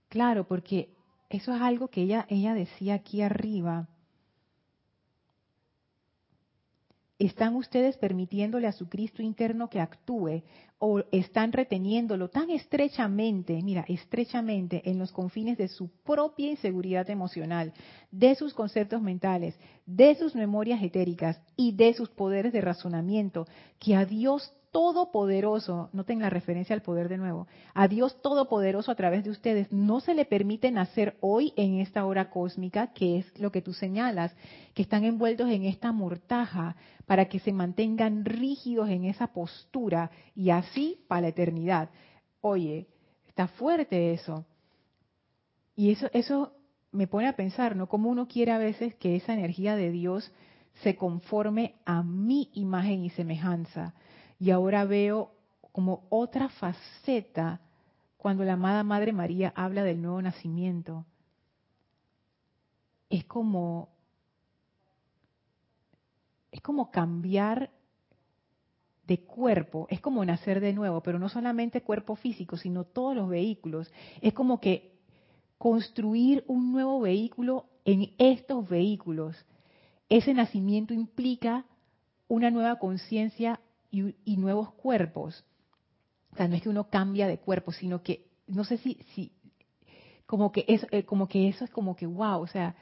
Claro, 0.09 0.47
porque 0.47 0.89
eso 1.29 1.55
es 1.55 1.61
algo 1.61 1.89
que 1.89 2.03
ella, 2.03 2.27
ella 2.29 2.55
decía 2.55 2.95
aquí 2.95 3.23
arriba. 3.23 3.89
¿Están 7.19 7.57
ustedes 7.57 7.97
permitiéndole 7.97 8.67
a 8.67 8.73
su 8.73 8.91
Cristo 8.91 9.23
interno 9.23 9.71
que 9.71 9.81
actúe 9.81 10.43
o 10.79 11.01
están 11.11 11.53
reteniéndolo 11.53 12.29
tan 12.29 12.51
estrechamente, 12.51 13.63
mira, 13.63 13.87
estrechamente 13.89 14.83
en 14.91 14.99
los 14.99 15.13
confines 15.13 15.57
de 15.57 15.69
su 15.69 15.89
propia 16.05 16.51
inseguridad 16.51 17.09
emocional, 17.09 17.73
de 18.11 18.35
sus 18.35 18.53
conceptos 18.53 19.01
mentales, 19.01 19.59
de 19.87 20.15
sus 20.17 20.35
memorias 20.35 20.83
etéricas 20.83 21.41
y 21.57 21.73
de 21.73 21.95
sus 21.95 22.11
poderes 22.11 22.53
de 22.53 22.61
razonamiento, 22.61 23.47
que 23.79 23.97
a 23.97 24.05
Dios 24.05 24.53
Todopoderoso, 24.77 25.89
noten 25.95 26.21
la 26.21 26.29
referencia 26.29 26.75
al 26.75 26.83
poder 26.83 27.09
de 27.09 27.17
nuevo, 27.17 27.47
a 27.73 27.89
Dios 27.89 28.21
Todopoderoso 28.21 28.93
a 28.93 28.95
través 28.95 29.25
de 29.25 29.31
ustedes, 29.31 29.73
no 29.73 30.01
se 30.01 30.13
le 30.13 30.27
permite 30.27 30.71
nacer 30.71 31.17
hoy 31.23 31.55
en 31.57 31.81
esta 31.81 32.05
hora 32.05 32.29
cósmica, 32.29 32.93
que 32.93 33.17
es 33.17 33.41
lo 33.41 33.51
que 33.51 33.63
tú 33.63 33.73
señalas, 33.73 34.37
que 34.75 34.83
están 34.83 35.05
envueltos 35.05 35.49
en 35.49 35.65
esta 35.65 35.93
mortaja 35.93 36.77
para 37.07 37.25
que 37.25 37.39
se 37.39 37.55
mantengan 37.55 38.27
rígidos 38.27 38.91
en 38.91 39.07
esa 39.07 39.29
postura 39.29 40.11
y 40.35 40.51
así 40.51 41.01
para 41.09 41.23
la 41.23 41.29
eternidad. 41.29 41.89
Oye, 42.43 42.87
está 43.29 43.49
fuerte 43.49 44.13
eso. 44.13 44.45
Y 45.75 45.91
eso, 45.91 46.11
eso 46.13 46.53
me 46.93 47.07
pone 47.07 47.29
a 47.29 47.37
pensar, 47.37 47.77
¿no? 47.77 47.89
Como 47.89 48.11
uno 48.11 48.29
quiere 48.29 48.53
a 48.53 48.59
veces 48.59 48.95
que 48.97 49.17
esa 49.17 49.33
energía 49.33 49.75
de 49.75 49.91
Dios 49.91 50.31
se 50.83 50.97
conforme 50.97 51.77
a 51.87 52.03
mi 52.03 52.51
imagen 52.53 53.05
y 53.05 53.09
semejanza 53.09 53.95
y 54.39 54.51
ahora 54.51 54.85
veo 54.85 55.33
como 55.73 56.07
otra 56.09 56.49
faceta 56.49 57.61
cuando 58.17 58.45
la 58.45 58.55
amada 58.55 58.83
Madre 58.83 59.13
María 59.13 59.53
habla 59.55 59.85
del 59.85 60.03
nuevo 60.03 60.21
nacimiento. 60.21 61.05
Es 63.09 63.25
como 63.25 63.91
es 66.51 66.61
como 66.63 66.91
cambiar 66.91 67.71
de 69.07 69.21
cuerpo, 69.21 69.87
es 69.91 70.01
como 70.01 70.25
nacer 70.25 70.61
de 70.61 70.73
nuevo, 70.73 71.03
pero 71.03 71.19
no 71.19 71.29
solamente 71.29 71.83
cuerpo 71.83 72.17
físico, 72.17 72.57
sino 72.57 72.85
todos 72.85 73.15
los 73.15 73.29
vehículos. 73.29 73.93
Es 74.21 74.33
como 74.33 74.59
que 74.59 74.97
construir 75.59 76.45
un 76.49 76.73
nuevo 76.73 77.01
vehículo 77.01 77.67
en 77.85 78.15
estos 78.19 78.69
vehículos. 78.69 79.37
Ese 80.09 80.35
nacimiento 80.35 80.95
implica 80.95 81.65
una 82.29 82.51
nueva 82.51 82.79
conciencia 82.79 83.61
y, 84.25 84.37
nuevos 84.37 84.73
cuerpos. 84.75 85.45
O 86.33 86.37
sea, 86.37 86.49
no 86.49 86.57
es 86.57 86.63
que 86.63 86.69
uno 86.69 86.89
cambia 86.89 87.27
de 87.27 87.39
cuerpo, 87.39 87.73
sino 87.73 88.03
que, 88.03 88.27
no 88.47 88.65
sé 88.65 88.79
si, 88.79 88.99
si 89.15 89.33
como 90.27 90.53
que 90.53 90.65
eso, 90.69 90.87
eh, 90.91 91.05
como 91.05 91.29
que 91.29 91.49
eso 91.49 91.65
es 91.65 91.71
como 91.71 91.97
que 91.97 92.07
wow, 92.07 92.41
o 92.41 92.47
sea, 92.47 92.75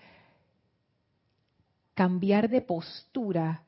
cambiar 1.95 2.49
de 2.49 2.63
postura, 2.63 3.63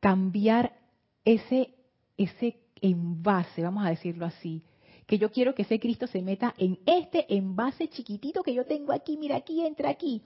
cambiar 0.00 0.76
ese, 1.24 1.74
ese 2.16 2.58
envase, 2.80 3.62
vamos 3.62 3.86
a 3.86 3.90
decirlo 3.90 4.26
así, 4.26 4.62
que 5.06 5.18
yo 5.18 5.30
quiero 5.30 5.54
que 5.54 5.62
ese 5.62 5.80
Cristo 5.80 6.06
se 6.06 6.20
meta 6.20 6.54
en 6.58 6.78
este 6.84 7.34
envase 7.34 7.88
chiquitito 7.88 8.42
que 8.42 8.52
yo 8.52 8.66
tengo 8.66 8.92
aquí, 8.92 9.16
mira 9.16 9.36
aquí, 9.36 9.64
entra 9.64 9.90
aquí. 9.90 10.22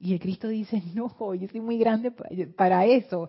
Y 0.00 0.14
el 0.14 0.20
Cristo 0.20 0.48
dice, 0.48 0.82
no, 0.94 1.34
yo 1.34 1.46
soy 1.48 1.60
muy 1.60 1.78
grande 1.78 2.10
para 2.10 2.86
eso 2.86 3.28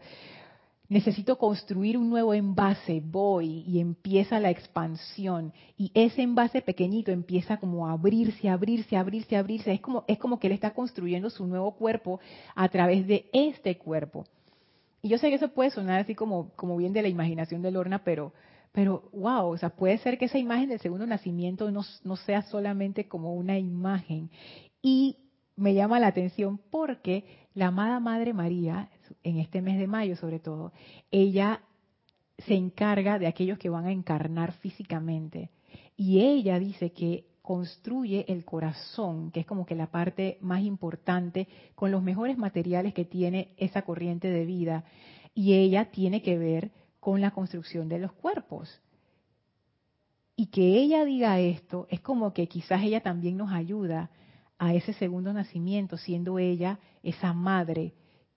necesito 0.91 1.38
construir 1.38 1.97
un 1.97 2.10
nuevo 2.10 2.34
envase, 2.34 3.01
voy 3.01 3.63
y 3.65 3.80
empieza 3.80 4.41
la 4.41 4.49
expansión 4.49 5.54
y 5.77 5.89
ese 5.93 6.21
envase 6.21 6.62
pequeñito 6.62 7.13
empieza 7.13 7.56
como 7.56 7.88
a 7.88 7.93
abrirse, 7.93 8.49
abrirse, 8.49 8.97
abrirse, 8.97 9.38
abrirse, 9.38 9.71
es 9.71 9.80
como 9.80 10.04
es 10.06 10.17
como 10.17 10.38
que 10.38 10.47
él 10.47 10.54
está 10.54 10.73
construyendo 10.73 11.30
su 11.30 11.47
nuevo 11.47 11.75
cuerpo 11.75 12.19
a 12.56 12.67
través 12.67 13.08
de 13.08 13.30
este 13.32 13.77
cuerpo. 13.77 14.25
Y 15.01 15.08
yo 15.08 15.17
sé 15.17 15.30
que 15.30 15.36
eso 15.36 15.54
puede 15.54 15.69
sonar 15.69 16.01
así 16.01 16.13
como 16.13 16.49
como 16.58 16.75
bien 16.75 16.91
de 16.91 17.04
la 17.04 17.08
imaginación 17.08 17.62
de 17.62 17.71
Lorna, 17.71 18.04
pero 18.04 18.34
pero 18.73 19.10
wow, 19.13 19.47
o 19.47 19.58
sea, 19.58 19.69
puede 19.69 19.97
ser 19.99 20.17
que 20.17 20.25
esa 20.25 20.39
imagen 20.39 20.67
del 20.67 20.82
segundo 20.82 21.08
nacimiento 21.08 21.71
no, 21.71 21.86
no 22.04 22.17
sea 22.17 22.41
solamente 22.41 23.08
como 23.08 23.34
una 23.34 23.58
imagen. 23.58 24.30
Y 24.82 25.15
me 25.56 25.73
llama 25.73 26.01
la 26.01 26.08
atención 26.08 26.60
porque 26.69 27.23
la 27.54 27.67
amada 27.67 28.01
Madre 28.01 28.34
María, 28.34 28.89
en 29.24 29.38
este 29.38 29.62
mes 29.62 29.80
de 29.80 29.88
mayo 29.88 30.15
sobre 30.15 30.39
todo, 30.39 30.71
ella 31.12 31.62
se 32.39 32.56
encarga 32.56 33.19
de 33.19 33.28
aquellos 33.28 33.58
que 33.58 33.69
van 33.69 33.86
a 33.86 33.91
encarnar 33.91 34.54
físicamente. 34.54 35.52
Y 35.95 36.19
ella 36.19 36.60
dice 36.60 36.91
que 36.91 37.28
construye 37.41 38.26
el 38.28 38.45
corazón, 38.45 39.32
que 39.32 39.41
es 39.41 39.45
como 39.45 39.65
que 39.65 39.76
la 39.76 39.91
parte 39.91 40.38
más 40.41 40.62
importante, 40.63 41.47
con 41.76 41.91
los 41.91 42.02
mejores 42.02 42.38
materiales 42.38 42.93
que 42.93 43.06
tiene 43.06 43.54
esa 43.58 43.84
corriente 43.84 44.30
de 44.30 44.45
vida. 44.45 44.86
Y 45.34 45.54
ella 45.54 45.91
tiene 45.91 46.21
que 46.21 46.38
ver 46.38 46.71
con 47.00 47.21
la 47.21 47.32
construcción 47.32 47.89
de 47.89 48.00
los 48.00 48.12
cuerpos. 48.13 48.82
Y 50.36 50.47
que 50.47 50.80
ella 50.80 51.06
diga 51.06 51.39
esto 51.39 51.88
es 51.89 52.00
como 52.02 52.34
que 52.34 52.47
quizás 52.47 52.84
ella 52.84 53.02
también 53.02 53.38
nos 53.38 53.52
ayuda 53.52 54.10
a 54.58 54.74
ese 54.74 54.93
segundo 54.93 55.34
nacimiento, 55.34 55.97
siendo 55.97 56.39
ella 56.39 56.80
esa 57.04 57.34
madre 57.34 57.93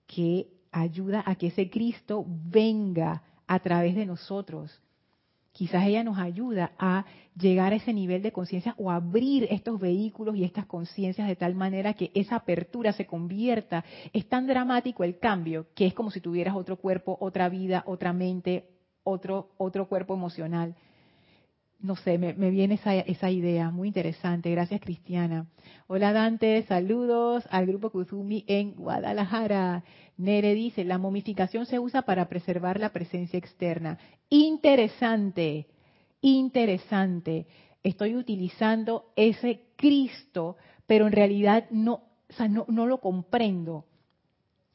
que 0.07 0.54
ayuda 0.81 1.23
a 1.25 1.35
que 1.35 1.47
ese 1.47 1.69
Cristo 1.69 2.25
venga 2.27 3.23
a 3.47 3.59
través 3.59 3.95
de 3.95 4.05
nosotros. 4.05 4.81
Quizás 5.51 5.87
ella 5.87 6.03
nos 6.03 6.17
ayuda 6.17 6.73
a 6.77 7.05
llegar 7.39 7.71
a 7.71 7.77
ese 7.77 7.93
nivel 7.93 8.21
de 8.21 8.33
conciencia 8.33 8.75
o 8.77 8.91
abrir 8.91 9.47
estos 9.49 9.79
vehículos 9.79 10.35
y 10.35 10.43
estas 10.43 10.65
conciencias 10.65 11.29
de 11.29 11.37
tal 11.37 11.55
manera 11.55 11.93
que 11.93 12.11
esa 12.13 12.35
apertura 12.35 12.91
se 12.91 13.05
convierta. 13.05 13.85
Es 14.11 14.27
tan 14.27 14.47
dramático 14.47 15.05
el 15.05 15.17
cambio 15.17 15.67
que 15.73 15.85
es 15.85 15.93
como 15.93 16.11
si 16.11 16.19
tuvieras 16.19 16.55
otro 16.55 16.75
cuerpo, 16.75 17.17
otra 17.21 17.47
vida, 17.47 17.83
otra 17.87 18.11
mente, 18.11 18.67
otro, 19.03 19.51
otro 19.57 19.87
cuerpo 19.87 20.13
emocional 20.13 20.75
no 21.79 21.95
sé, 21.95 22.17
me, 22.17 22.33
viene 22.33 22.79
esa, 22.83 23.29
idea, 23.29 23.69
muy 23.69 23.89
interesante. 23.89 24.49
Gracias, 24.51 24.81
Cristiana. 24.81 25.47
Hola, 25.87 26.13
Dante, 26.13 26.63
saludos 26.63 27.43
al 27.49 27.65
grupo 27.65 27.89
Kuzumi 27.89 28.43
en 28.47 28.73
Guadalajara. 28.73 29.83
Nere 30.17 30.53
dice, 30.53 30.83
la 30.83 30.97
momificación 30.97 31.65
se 31.65 31.79
usa 31.79 32.03
para 32.03 32.27
preservar 32.27 32.79
la 32.79 32.89
presencia 32.89 33.37
externa. 33.37 33.99
Interesante, 34.29 35.67
interesante. 36.21 37.47
Estoy 37.83 38.15
utilizando 38.15 39.11
ese 39.15 39.65
Cristo, 39.75 40.57
pero 40.87 41.05
en 41.05 41.13
realidad 41.13 41.65
no, 41.69 41.93
o 42.29 42.33
sea, 42.33 42.47
no, 42.47 42.65
lo 42.67 42.99
comprendo. 42.99 43.85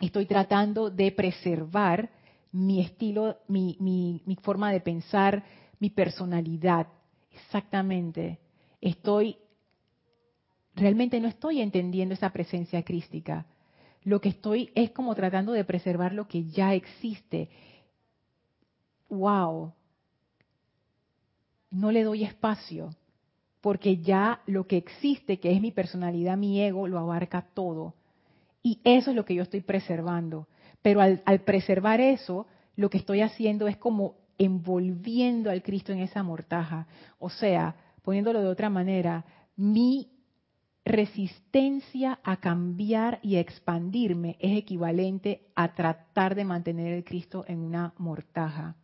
Estoy 0.00 0.26
tratando 0.26 0.90
de 0.90 1.10
preservar 1.12 2.10
mi 2.52 2.80
estilo, 2.80 3.38
mi 3.48 4.38
forma 4.42 4.72
de 4.72 4.80
pensar, 4.80 5.44
mi 5.80 5.90
personalidad. 5.90 6.86
Exactamente. 7.32 8.38
Estoy, 8.80 9.36
realmente 10.76 11.18
no 11.20 11.28
estoy 11.28 11.60
entendiendo 11.60 12.14
esa 12.14 12.30
presencia 12.30 12.82
crística. 12.84 13.46
Lo 14.04 14.20
que 14.20 14.30
estoy 14.30 14.70
es 14.74 14.92
como 14.92 15.14
tratando 15.14 15.52
de 15.52 15.64
preservar 15.64 16.12
lo 16.12 16.28
que 16.28 16.44
ya 16.44 16.74
existe. 16.74 17.50
¡Wow! 19.08 19.72
No 21.70 21.92
le 21.92 22.02
doy 22.02 22.24
espacio, 22.24 22.94
porque 23.60 23.98
ya 23.98 24.42
lo 24.46 24.66
que 24.66 24.76
existe, 24.76 25.38
que 25.38 25.52
es 25.52 25.60
mi 25.60 25.70
personalidad, 25.70 26.36
mi 26.36 26.60
ego, 26.60 26.88
lo 26.88 26.98
abarca 26.98 27.42
todo. 27.54 27.94
Y 28.62 28.80
eso 28.84 29.10
es 29.10 29.16
lo 29.16 29.24
que 29.24 29.34
yo 29.34 29.42
estoy 29.42 29.60
preservando. 29.60 30.46
Pero 30.82 31.00
al, 31.00 31.22
al 31.26 31.40
preservar 31.40 32.00
eso, 32.00 32.46
lo 32.76 32.90
que 32.90 32.98
estoy 32.98 33.20
haciendo 33.20 33.68
es 33.68 33.76
como 33.76 34.16
envolviendo 34.40 35.50
al 35.50 35.62
Cristo 35.62 35.92
en 35.92 35.98
esa 35.98 36.22
mortaja. 36.22 36.86
O 37.18 37.28
sea, 37.28 37.76
poniéndolo 38.02 38.40
de 38.40 38.48
otra 38.48 38.70
manera, 38.70 39.26
mi 39.54 40.08
resistencia 40.82 42.18
a 42.24 42.38
cambiar 42.38 43.20
y 43.22 43.36
a 43.36 43.40
expandirme 43.40 44.38
es 44.40 44.56
equivalente 44.56 45.42
a 45.54 45.74
tratar 45.74 46.34
de 46.34 46.46
mantener 46.46 46.94
el 46.94 47.04
Cristo 47.04 47.44
en 47.48 47.58
una 47.58 47.92
mortaja. 47.98 48.76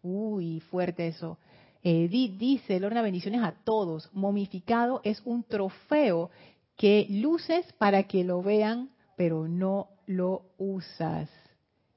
Uy, 0.00 0.60
fuerte 0.60 1.08
eso. 1.08 1.38
Edith 1.82 2.38
dice, 2.38 2.78
Lorna, 2.78 3.02
bendiciones 3.02 3.42
a 3.42 3.56
todos. 3.64 4.08
Momificado 4.12 5.00
es 5.02 5.20
un 5.24 5.42
trofeo 5.42 6.30
que 6.76 7.04
luces 7.10 7.72
para 7.78 8.04
que 8.04 8.22
lo 8.22 8.42
vean, 8.42 8.90
pero 9.16 9.48
no 9.48 9.88
lo 10.06 10.52
usas. 10.56 11.28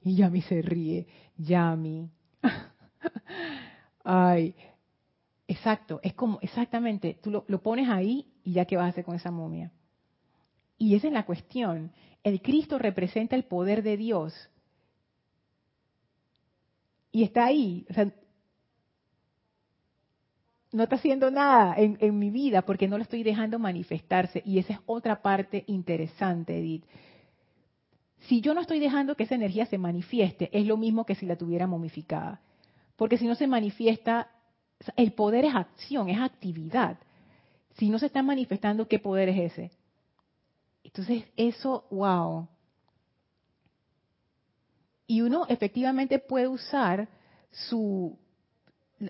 Y 0.02 0.16
Yami 0.16 0.42
se 0.42 0.62
ríe. 0.62 1.06
Yami. 1.36 2.10
Ay, 4.04 4.54
exacto, 5.46 6.00
es 6.02 6.14
como, 6.14 6.38
exactamente, 6.42 7.18
tú 7.22 7.30
lo, 7.30 7.44
lo, 7.48 7.62
pones 7.62 7.88
ahí 7.88 8.26
y 8.44 8.52
ya 8.52 8.64
qué 8.64 8.76
vas 8.76 8.86
a 8.86 8.88
hacer 8.88 9.04
con 9.04 9.14
esa 9.14 9.30
momia. 9.30 9.70
Y 10.78 10.96
esa 10.96 11.06
es 11.06 11.12
la 11.12 11.24
cuestión. 11.24 11.92
El 12.24 12.42
Cristo 12.42 12.78
representa 12.78 13.36
el 13.36 13.44
poder 13.44 13.82
de 13.82 13.96
Dios. 13.96 14.34
Y 17.12 17.22
está 17.22 17.44
ahí. 17.44 17.86
No 20.72 20.82
está 20.82 20.96
haciendo 20.96 21.30
nada 21.30 21.74
en, 21.76 21.98
en, 22.00 22.18
mi 22.18 22.30
vida 22.30 22.62
porque 22.62 22.88
no 22.88 22.96
lo 22.96 23.04
estoy 23.04 23.22
dejando 23.22 23.58
manifestarse. 23.58 24.42
Y 24.44 24.58
esa 24.58 24.72
es 24.72 24.78
otra 24.86 25.20
parte 25.20 25.64
interesante, 25.66 26.58
Edith. 26.58 26.84
Si 28.20 28.40
yo 28.40 28.54
no 28.54 28.60
estoy 28.62 28.80
dejando 28.80 29.14
que 29.14 29.24
esa 29.24 29.34
energía 29.34 29.66
se 29.66 29.78
manifieste, 29.78 30.48
es 30.56 30.66
lo 30.66 30.76
mismo 30.76 31.04
que 31.04 31.14
si 31.14 31.26
la 31.26 31.36
tuviera 31.36 31.66
momificada. 31.66 32.40
Porque 32.96 33.18
si 33.18 33.26
no 33.26 33.34
se 33.34 33.46
manifiesta, 33.46 34.30
el 34.96 35.12
poder 35.12 35.44
es 35.44 35.54
acción, 35.54 36.08
es 36.08 36.20
actividad. 36.20 36.98
Si 37.76 37.88
no 37.88 37.98
se 37.98 38.06
está 38.06 38.22
manifestando, 38.22 38.88
¿qué 38.88 38.98
poder 38.98 39.28
es 39.30 39.52
ese? 39.52 39.70
Entonces, 40.84 41.24
eso, 41.36 41.86
wow. 41.90 42.48
Y 45.06 45.20
uno 45.22 45.46
efectivamente 45.48 46.18
puede 46.18 46.48
usar 46.48 47.08
su, 47.50 48.18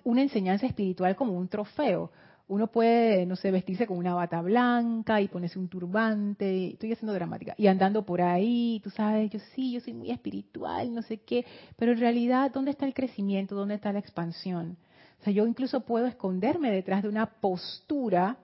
una 0.04 0.22
enseñanza 0.22 0.66
espiritual 0.66 1.16
como 1.16 1.32
un 1.32 1.48
trofeo. 1.48 2.10
Uno 2.52 2.66
puede, 2.66 3.24
no 3.24 3.34
sé, 3.34 3.50
vestirse 3.50 3.86
con 3.86 3.96
una 3.96 4.12
bata 4.12 4.42
blanca 4.42 5.22
y 5.22 5.28
ponerse 5.28 5.58
un 5.58 5.68
turbante, 5.68 6.72
estoy 6.72 6.92
haciendo 6.92 7.14
dramática, 7.14 7.54
y 7.56 7.66
andando 7.66 8.04
por 8.04 8.20
ahí, 8.20 8.78
tú 8.84 8.90
sabes, 8.90 9.30
yo 9.30 9.38
sí, 9.54 9.72
yo 9.72 9.80
soy 9.80 9.94
muy 9.94 10.10
espiritual, 10.10 10.92
no 10.92 11.00
sé 11.00 11.22
qué, 11.22 11.46
pero 11.76 11.92
en 11.92 12.00
realidad, 12.00 12.50
¿dónde 12.52 12.72
está 12.72 12.84
el 12.84 12.92
crecimiento? 12.92 13.54
¿Dónde 13.54 13.76
está 13.76 13.90
la 13.90 14.00
expansión? 14.00 14.76
O 15.18 15.24
sea, 15.24 15.32
yo 15.32 15.46
incluso 15.46 15.80
puedo 15.80 16.04
esconderme 16.04 16.70
detrás 16.70 17.02
de 17.02 17.08
una 17.08 17.24
postura, 17.24 18.36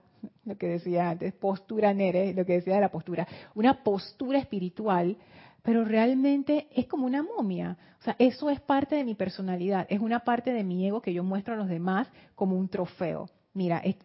lo 0.43 0.57
que 0.57 0.69
decía 0.69 1.11
antes, 1.11 1.31
postura 1.33 1.93
nere, 1.93 2.33
lo 2.33 2.47
que 2.47 2.53
decía 2.53 2.73
de 2.73 2.81
la 2.81 2.89
postura, 2.89 3.27
una 3.53 3.83
postura 3.83 4.39
espiritual, 4.39 5.17
pero 5.61 5.85
realmente 5.85 6.67
es 6.75 6.87
como 6.87 7.05
una 7.05 7.21
momia. 7.21 7.77
O 7.99 8.03
sea, 8.03 8.15
eso 8.17 8.49
es 8.49 8.59
parte 8.59 8.95
de 8.95 9.03
mi 9.03 9.13
personalidad, 9.13 9.85
es 9.87 9.99
una 9.99 10.21
parte 10.21 10.51
de 10.51 10.63
mi 10.63 10.87
ego 10.87 10.99
que 10.99 11.13
yo 11.13 11.23
muestro 11.23 11.53
a 11.53 11.57
los 11.57 11.69
demás 11.69 12.07
como 12.33 12.57
un 12.57 12.69
trofeo. 12.69 13.29
Mira, 13.53 13.79
es, 13.79 13.97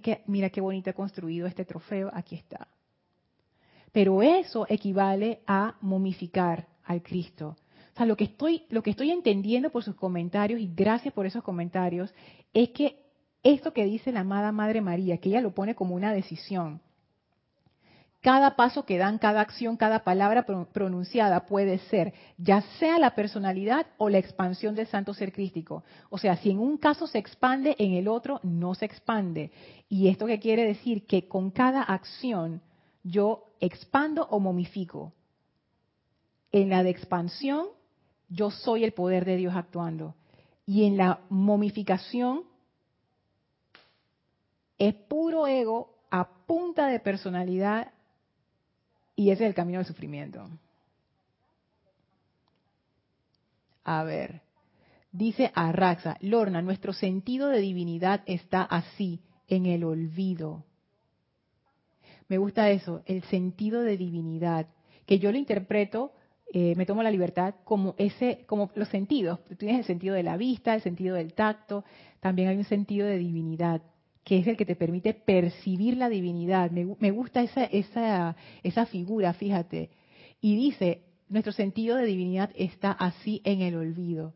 que 0.00 0.22
mira 0.26 0.50
qué 0.50 0.60
bonito 0.60 0.90
he 0.90 0.94
construido 0.94 1.46
este 1.46 1.64
trofeo, 1.64 2.10
aquí 2.12 2.36
está. 2.36 2.68
Pero 3.92 4.22
eso 4.22 4.66
equivale 4.68 5.40
a 5.46 5.76
momificar 5.80 6.68
al 6.84 7.02
Cristo. 7.02 7.56
O 7.92 7.96
sea, 7.96 8.06
lo 8.06 8.16
que 8.16 8.24
estoy, 8.24 8.64
lo 8.68 8.82
que 8.82 8.90
estoy 8.90 9.10
entendiendo 9.10 9.70
por 9.70 9.82
sus 9.82 9.96
comentarios, 9.96 10.60
y 10.60 10.70
gracias 10.72 11.12
por 11.12 11.26
esos 11.26 11.42
comentarios, 11.42 12.14
es 12.52 12.70
que 12.70 13.04
esto 13.42 13.72
que 13.72 13.84
dice 13.84 14.12
la 14.12 14.20
amada 14.20 14.52
Madre 14.52 14.80
María, 14.80 15.18
que 15.18 15.30
ella 15.30 15.40
lo 15.40 15.54
pone 15.54 15.74
como 15.74 15.94
una 15.94 16.12
decisión, 16.12 16.80
cada 18.20 18.54
paso 18.54 18.84
que 18.84 18.98
dan, 18.98 19.18
cada 19.18 19.40
acción, 19.40 19.78
cada 19.78 20.04
palabra 20.04 20.44
pronunciada 20.44 21.46
puede 21.46 21.78
ser 21.78 22.12
ya 22.36 22.60
sea 22.78 22.98
la 22.98 23.14
personalidad 23.14 23.86
o 23.96 24.10
la 24.10 24.18
expansión 24.18 24.74
del 24.74 24.86
santo 24.88 25.14
ser 25.14 25.32
crístico. 25.32 25.84
O 26.10 26.18
sea, 26.18 26.36
si 26.36 26.50
en 26.50 26.58
un 26.58 26.76
caso 26.76 27.06
se 27.06 27.18
expande, 27.18 27.76
en 27.78 27.94
el 27.94 28.08
otro 28.08 28.40
no 28.42 28.74
se 28.74 28.84
expande. 28.84 29.52
¿Y 29.88 30.08
esto 30.08 30.26
qué 30.26 30.38
quiere 30.38 30.66
decir? 30.66 31.06
Que 31.06 31.28
con 31.28 31.50
cada 31.50 31.82
acción 31.82 32.60
yo 33.02 33.46
expando 33.58 34.26
o 34.26 34.38
momifico. 34.38 35.14
En 36.52 36.68
la 36.68 36.82
de 36.82 36.90
expansión, 36.90 37.68
yo 38.28 38.50
soy 38.50 38.84
el 38.84 38.92
poder 38.92 39.24
de 39.24 39.36
Dios 39.36 39.54
actuando. 39.56 40.14
Y 40.66 40.84
en 40.84 40.98
la 40.98 41.20
momificación, 41.30 42.42
es 44.78 44.94
puro 44.94 45.46
ego 45.46 45.94
a 46.10 46.28
punta 46.46 46.88
de 46.88 47.00
personalidad 47.00 47.92
y 49.20 49.30
ese 49.30 49.44
es 49.44 49.48
el 49.50 49.54
camino 49.54 49.80
del 49.80 49.86
sufrimiento. 49.86 50.48
A 53.84 54.02
ver, 54.02 54.40
dice 55.12 55.52
Arraxa, 55.54 56.16
Lorna, 56.22 56.62
nuestro 56.62 56.94
sentido 56.94 57.48
de 57.48 57.60
divinidad 57.60 58.22
está 58.24 58.62
así, 58.62 59.20
en 59.46 59.66
el 59.66 59.84
olvido. 59.84 60.64
Me 62.28 62.38
gusta 62.38 62.70
eso, 62.70 63.02
el 63.04 63.22
sentido 63.24 63.82
de 63.82 63.98
divinidad, 63.98 64.68
que 65.04 65.18
yo 65.18 65.30
lo 65.30 65.36
interpreto, 65.36 66.14
eh, 66.54 66.74
me 66.76 66.86
tomo 66.86 67.02
la 67.02 67.10
libertad 67.10 67.56
como 67.64 67.96
ese, 67.98 68.44
como 68.46 68.70
los 68.74 68.88
sentidos. 68.88 69.44
Tú 69.44 69.54
tienes 69.54 69.80
el 69.80 69.84
sentido 69.84 70.14
de 70.14 70.22
la 70.22 70.38
vista, 70.38 70.74
el 70.74 70.80
sentido 70.80 71.14
del 71.16 71.34
tacto, 71.34 71.84
también 72.20 72.48
hay 72.48 72.56
un 72.56 72.64
sentido 72.64 73.06
de 73.06 73.18
divinidad 73.18 73.82
que 74.24 74.38
es 74.38 74.46
el 74.46 74.56
que 74.56 74.66
te 74.66 74.76
permite 74.76 75.14
percibir 75.14 75.96
la 75.96 76.08
divinidad. 76.08 76.70
Me, 76.70 77.10
gusta 77.10 77.42
esa, 77.42 77.64
esa, 77.64 78.36
esa 78.62 78.86
figura, 78.86 79.32
fíjate. 79.32 79.90
Y 80.40 80.56
dice, 80.56 81.04
nuestro 81.28 81.52
sentido 81.52 81.96
de 81.96 82.04
divinidad 82.04 82.50
está 82.54 82.92
así 82.92 83.40
en 83.44 83.62
el 83.62 83.76
olvido. 83.76 84.34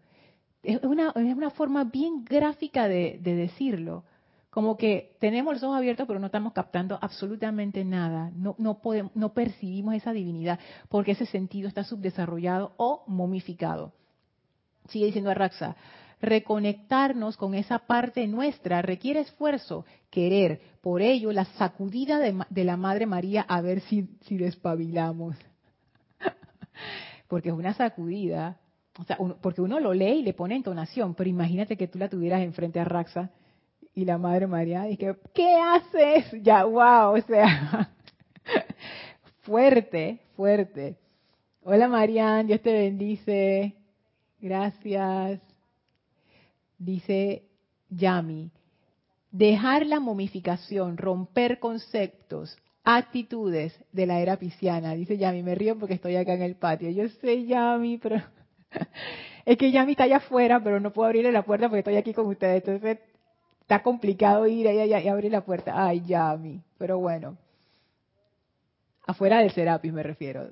Es 0.62 0.82
una, 0.82 1.10
es 1.10 1.36
una 1.36 1.50
forma 1.50 1.84
bien 1.84 2.24
gráfica 2.24 2.88
de, 2.88 3.18
decirlo. 3.22 4.04
Como 4.48 4.76
que 4.76 5.16
tenemos 5.18 5.54
los 5.54 5.62
ojos 5.64 5.76
abiertos, 5.76 6.06
pero 6.06 6.20
no 6.20 6.26
estamos 6.26 6.52
captando 6.52 6.98
absolutamente 7.02 7.84
nada. 7.84 8.30
No, 8.34 8.54
no, 8.58 8.80
podemos, 8.80 9.14
no 9.14 9.34
percibimos 9.34 9.94
esa 9.94 10.12
divinidad, 10.12 10.60
porque 10.88 11.12
ese 11.12 11.26
sentido 11.26 11.68
está 11.68 11.84
subdesarrollado 11.84 12.72
o 12.76 13.02
momificado. 13.08 13.92
Sigue 14.88 15.06
diciendo 15.06 15.30
Arraxa, 15.30 15.76
reconectarnos 16.24 17.36
con 17.36 17.54
esa 17.54 17.80
parte 17.80 18.26
nuestra 18.26 18.82
requiere 18.82 19.20
esfuerzo, 19.20 19.84
querer. 20.10 20.60
Por 20.80 21.02
ello, 21.02 21.32
la 21.32 21.44
sacudida 21.44 22.18
de, 22.18 22.64
la 22.64 22.76
Madre 22.76 23.06
María 23.06 23.42
a 23.42 23.60
ver 23.60 23.80
si, 23.80 24.08
despabilamos. 24.30 25.36
porque 27.28 27.50
es 27.50 27.54
una 27.54 27.74
sacudida. 27.74 28.58
O 28.98 29.04
sea, 29.04 29.18
porque 29.40 29.60
uno 29.60 29.80
lo 29.80 29.92
lee 29.92 30.20
y 30.20 30.22
le 30.22 30.34
pone 30.34 30.54
entonación, 30.54 31.14
pero 31.14 31.28
imagínate 31.28 31.76
que 31.76 31.88
tú 31.88 31.98
la 31.98 32.08
tuvieras 32.08 32.42
enfrente 32.42 32.78
a 32.78 32.84
Raxa 32.84 33.30
y 33.92 34.04
la 34.04 34.18
Madre 34.18 34.46
María 34.46 34.84
dice, 34.84 35.16
¿qué 35.34 35.56
haces? 35.56 36.42
Ya, 36.42 36.64
wow, 36.64 37.16
o 37.16 37.20
sea, 37.22 37.90
fuerte, 39.40 40.20
fuerte. 40.36 40.96
Hola 41.62 41.88
Marian, 41.88 42.46
Dios 42.46 42.60
te 42.60 42.72
bendice. 42.72 43.74
Gracias 44.38 45.40
dice 46.84 47.42
Yami, 47.90 48.50
dejar 49.30 49.86
la 49.86 50.00
momificación, 50.00 50.96
romper 50.96 51.58
conceptos, 51.58 52.56
actitudes 52.84 53.74
de 53.92 54.06
la 54.06 54.20
era 54.20 54.36
pisciana. 54.36 54.94
Dice 54.94 55.16
Yami, 55.16 55.42
me 55.42 55.54
río 55.54 55.78
porque 55.78 55.94
estoy 55.94 56.16
acá 56.16 56.34
en 56.34 56.42
el 56.42 56.56
patio. 56.56 56.90
Yo 56.90 57.08
sé 57.20 57.46
Yami, 57.46 57.98
pero 57.98 58.16
es 59.44 59.58
que 59.58 59.72
Yami 59.72 59.92
está 59.92 60.04
allá 60.04 60.18
afuera, 60.18 60.62
pero 60.62 60.80
no 60.80 60.92
puedo 60.92 61.06
abrirle 61.06 61.32
la 61.32 61.42
puerta 61.42 61.68
porque 61.68 61.80
estoy 61.80 61.96
aquí 61.96 62.12
con 62.12 62.26
ustedes. 62.26 62.62
Entonces 62.66 62.98
está 63.60 63.82
complicado 63.82 64.46
ir 64.46 64.68
allá 64.68 65.00
y 65.00 65.08
abrir 65.08 65.32
la 65.32 65.44
puerta. 65.44 65.86
Ay, 65.86 66.02
Yami, 66.06 66.62
pero 66.78 66.98
bueno. 66.98 67.38
Afuera 69.06 69.40
del 69.40 69.50
Serapis 69.50 69.92
me 69.92 70.02
refiero. 70.02 70.48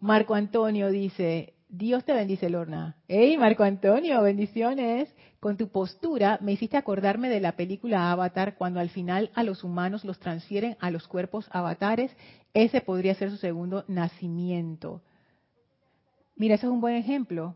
Marco 0.00 0.34
Antonio 0.34 0.90
dice, 0.90 1.54
Dios 1.70 2.02
te 2.06 2.14
bendice, 2.14 2.48
Lorna. 2.48 2.96
Hey, 3.08 3.36
Marco 3.36 3.62
Antonio, 3.62 4.22
bendiciones. 4.22 5.14
Con 5.38 5.58
tu 5.58 5.68
postura 5.68 6.38
me 6.40 6.52
hiciste 6.52 6.78
acordarme 6.78 7.28
de 7.28 7.40
la 7.40 7.52
película 7.52 8.10
Avatar, 8.10 8.56
cuando 8.56 8.80
al 8.80 8.88
final 8.88 9.30
a 9.34 9.42
los 9.42 9.64
humanos 9.64 10.02
los 10.02 10.18
transfieren 10.18 10.78
a 10.80 10.90
los 10.90 11.06
cuerpos 11.06 11.46
avatares. 11.52 12.10
Ese 12.54 12.80
podría 12.80 13.14
ser 13.16 13.30
su 13.30 13.36
segundo 13.36 13.84
nacimiento. 13.86 15.02
Mira, 16.36 16.54
ese 16.54 16.66
es 16.66 16.72
un 16.72 16.80
buen 16.80 16.94
ejemplo. 16.94 17.54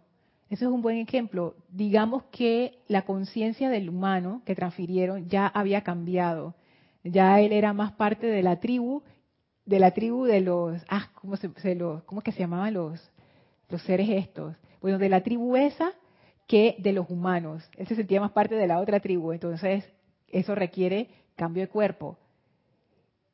Ese 0.51 0.67
es 0.67 0.71
un 0.71 0.83
buen 0.83 0.99
ejemplo. 0.99 1.55
Digamos 1.71 2.25
que 2.25 2.81
la 2.89 3.07
conciencia 3.07 3.71
del 3.71 3.89
humano 3.89 4.43
que 4.45 4.55
transfirieron 4.55 5.27
ya 5.31 5.47
había 5.47 5.85
cambiado. 5.85 6.55
Ya 7.03 7.41
él 7.41 7.53
era 7.53 7.73
más 7.73 7.93
parte 7.93 8.27
de 8.27 8.43
la 8.43 8.61
tribu, 8.61 9.03
de 9.65 9.79
la 9.79 9.93
tribu 9.93 10.25
de 10.25 10.43
los, 10.43 10.83
ah, 10.91 11.09
¿cómo 11.15 11.37
se, 11.37 11.49
cómo 12.05 12.21
es 12.21 12.25
que 12.25 12.33
se 12.33 12.41
llamaban 12.41 12.75
los? 12.75 13.11
Los 13.73 13.83
seres 13.83 14.09
estos, 14.09 14.55
bueno, 14.81 14.99
de 14.99 15.09
la 15.09 15.23
tribu 15.23 15.57
esa 15.57 15.93
que 16.47 16.77
de 16.79 16.93
los 16.93 17.09
humanos. 17.09 17.69
Él 17.77 17.87
se 17.87 17.97
sentía 17.97 18.21
más 18.21 18.33
parte 18.33 18.55
de 18.55 18.67
la 18.67 18.79
otra 18.79 19.01
tribu, 19.01 19.33
entonces 19.33 19.85
eso 20.29 20.55
requiere 20.55 21.09
cambio 21.35 21.63
de 21.63 21.69
cuerpo. 21.69 22.19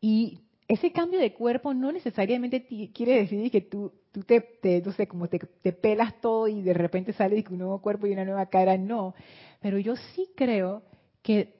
Y 0.01 0.41
ese 0.69 0.93
cambio 0.93 1.19
de 1.19 1.33
cuerpo 1.33 1.75
no 1.75 1.91
necesariamente 1.91 2.67
quiere 2.95 3.15
decir 3.15 3.51
que 3.51 3.63
tú, 3.63 3.93
tú 4.13 4.23
te, 4.23 4.83
no 4.85 4.93
sé, 4.93 5.09
como 5.09 5.27
te, 5.29 5.39
te, 5.39 5.73
pelas 5.73 6.21
todo 6.21 6.47
y 6.47 6.63
de 6.63 6.75
repente 6.75 7.13
sale 7.13 7.45
un 7.51 7.59
nuevo 7.59 7.81
cuerpo 7.81 8.07
y 8.07 8.13
una 8.13 8.25
nueva 8.25 8.47
cara, 8.47 8.79
no. 8.79 9.15
Pero 9.61 9.79
yo 9.79 9.97
sí 10.15 10.29
creo 10.37 10.83
que, 11.23 11.57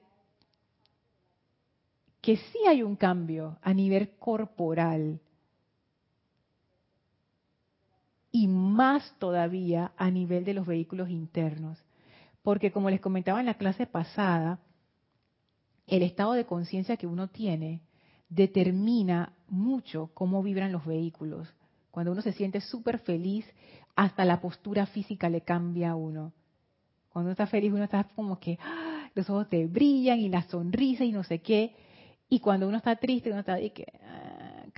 que 2.21 2.37
sí 2.37 2.59
hay 2.69 2.83
un 2.83 2.95
cambio 2.97 3.59
a 3.63 3.75
nivel 3.75 4.11
corporal. 4.19 5.21
Y 8.39 8.47
más 8.47 9.17
todavía 9.19 9.91
a 9.97 10.13
nivel 10.13 10.45
de 10.45 10.55
los 10.55 10.65
vehículos 10.65 11.11
internos. 11.11 11.77
Porque 12.45 12.71
como 12.71 12.89
les 12.89 13.01
comentaba 13.01 13.41
en 13.41 13.47
la 13.47 13.55
clase 13.55 13.85
pasada, 13.85 14.61
el 15.89 16.05
estado 16.05 16.35
de 16.35 16.47
conciencia 16.47 16.97
que 16.97 17.09
uno 17.09 17.27
tiene 17.27 17.81
determina 18.29 19.33
mucho 19.49 20.13
cómo 20.15 20.41
vibran 20.41 20.71
los 20.71 20.87
vehículos. 20.87 21.53
Cuando 21.91 22.13
uno 22.13 22.23
se 22.23 22.31
siente 22.31 22.61
súper 22.61 23.01
feliz, 23.01 23.45
hasta 23.97 24.25
la 24.25 24.41
postura 24.41 24.87
física 24.87 25.29
le 25.29 25.41
cambia 25.41 25.91
a 25.91 25.97
uno. 25.97 26.33
Cuando 27.09 27.31
uno 27.31 27.33
está 27.33 27.49
feliz, 27.49 27.73
uno 27.73 27.83
está 27.83 28.05
como 28.15 28.39
que 28.39 28.57
¡ah! 28.63 29.11
los 29.17 29.29
ojos 29.29 29.49
te 29.49 29.67
brillan 29.67 30.21
y 30.21 30.29
la 30.29 30.43
sonrisa 30.43 31.03
y 31.03 31.11
no 31.11 31.25
sé 31.25 31.41
qué. 31.41 31.75
Y 32.29 32.39
cuando 32.39 32.69
uno 32.69 32.77
está 32.77 32.95
triste, 32.95 33.31
uno 33.31 33.41
está 33.41 33.55
ahí 33.55 33.71
que 33.71 33.99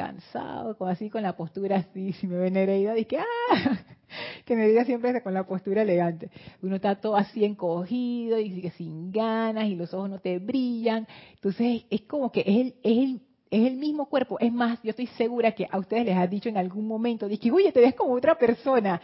cansado, 0.00 0.78
como 0.78 0.90
así 0.90 1.10
con 1.10 1.22
la 1.22 1.36
postura 1.36 1.76
así. 1.76 2.12
Si 2.20 2.26
me 2.26 2.38
ven 2.38 2.56
herida, 2.56 2.94
que 3.04 3.18
¡ah! 3.18 3.24
que 4.46 4.56
me 4.56 4.66
diga 4.66 4.84
siempre 4.86 5.22
con 5.22 5.34
la 5.34 5.44
postura 5.44 5.82
elegante. 5.82 6.30
Uno 6.62 6.76
está 6.76 6.94
todo 6.94 7.16
así 7.16 7.44
encogido 7.44 8.38
y 8.38 8.70
sin 8.70 9.12
ganas 9.12 9.66
y 9.66 9.74
los 9.76 9.92
ojos 9.92 10.08
no 10.08 10.18
te 10.18 10.38
brillan. 10.38 11.06
Entonces 11.34 11.84
es 11.90 12.00
como 12.02 12.32
que 12.32 12.40
es 12.40 12.46
el, 12.46 12.74
es 12.82 12.98
el 12.98 13.20
es 13.50 13.66
el 13.66 13.76
mismo 13.76 14.06
cuerpo. 14.06 14.38
Es 14.38 14.52
más, 14.52 14.80
yo 14.82 14.90
estoy 14.90 15.08
segura 15.08 15.52
que 15.52 15.66
a 15.68 15.76
ustedes 15.76 16.06
les 16.06 16.16
ha 16.16 16.26
dicho 16.28 16.48
en 16.48 16.56
algún 16.56 16.86
momento, 16.86 17.28
que, 17.28 17.50
oye, 17.50 17.72
te 17.72 17.80
ves 17.80 17.96
como 17.96 18.14
otra 18.14 18.38
persona. 18.38 19.00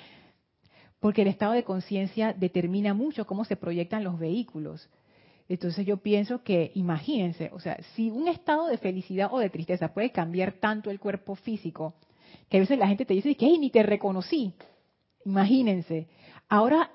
Porque 1.01 1.23
el 1.23 1.29
estado 1.29 1.53
de 1.53 1.65
conciencia 1.65 2.33
determina 2.33 2.95
mucho 2.95 3.27
cómo 3.27 3.45
se 3.45 3.57
proyectan 3.57 4.05
los 4.05 4.21
vehículos. 4.21 4.89
Entonces 5.49 5.87
yo 5.87 5.99
pienso 5.99 6.43
que, 6.43 6.73
imagínense, 6.75 7.51
o 7.53 7.61
sea, 7.61 7.79
si 7.95 8.11
un 8.11 8.29
estado 8.29 8.67
de 8.67 8.79
felicidad 8.79 9.29
o 9.33 9.39
de 9.39 9.51
tristeza 9.51 9.95
puede 9.95 10.11
cambiar 10.11 10.55
tanto 10.55 10.91
el 10.91 10.99
cuerpo 10.99 11.37
físico, 11.37 11.95
que 12.49 12.57
a 12.57 12.61
veces 12.61 12.79
la 12.79 12.89
gente 12.89 13.05
te 13.05 13.15
dice 13.15 13.37
que, 13.37 13.59
ni 13.59 13.71
te 13.71 13.83
reconocí. 13.83 14.55
Imagínense. 15.25 16.09
Ahora, 16.49 16.91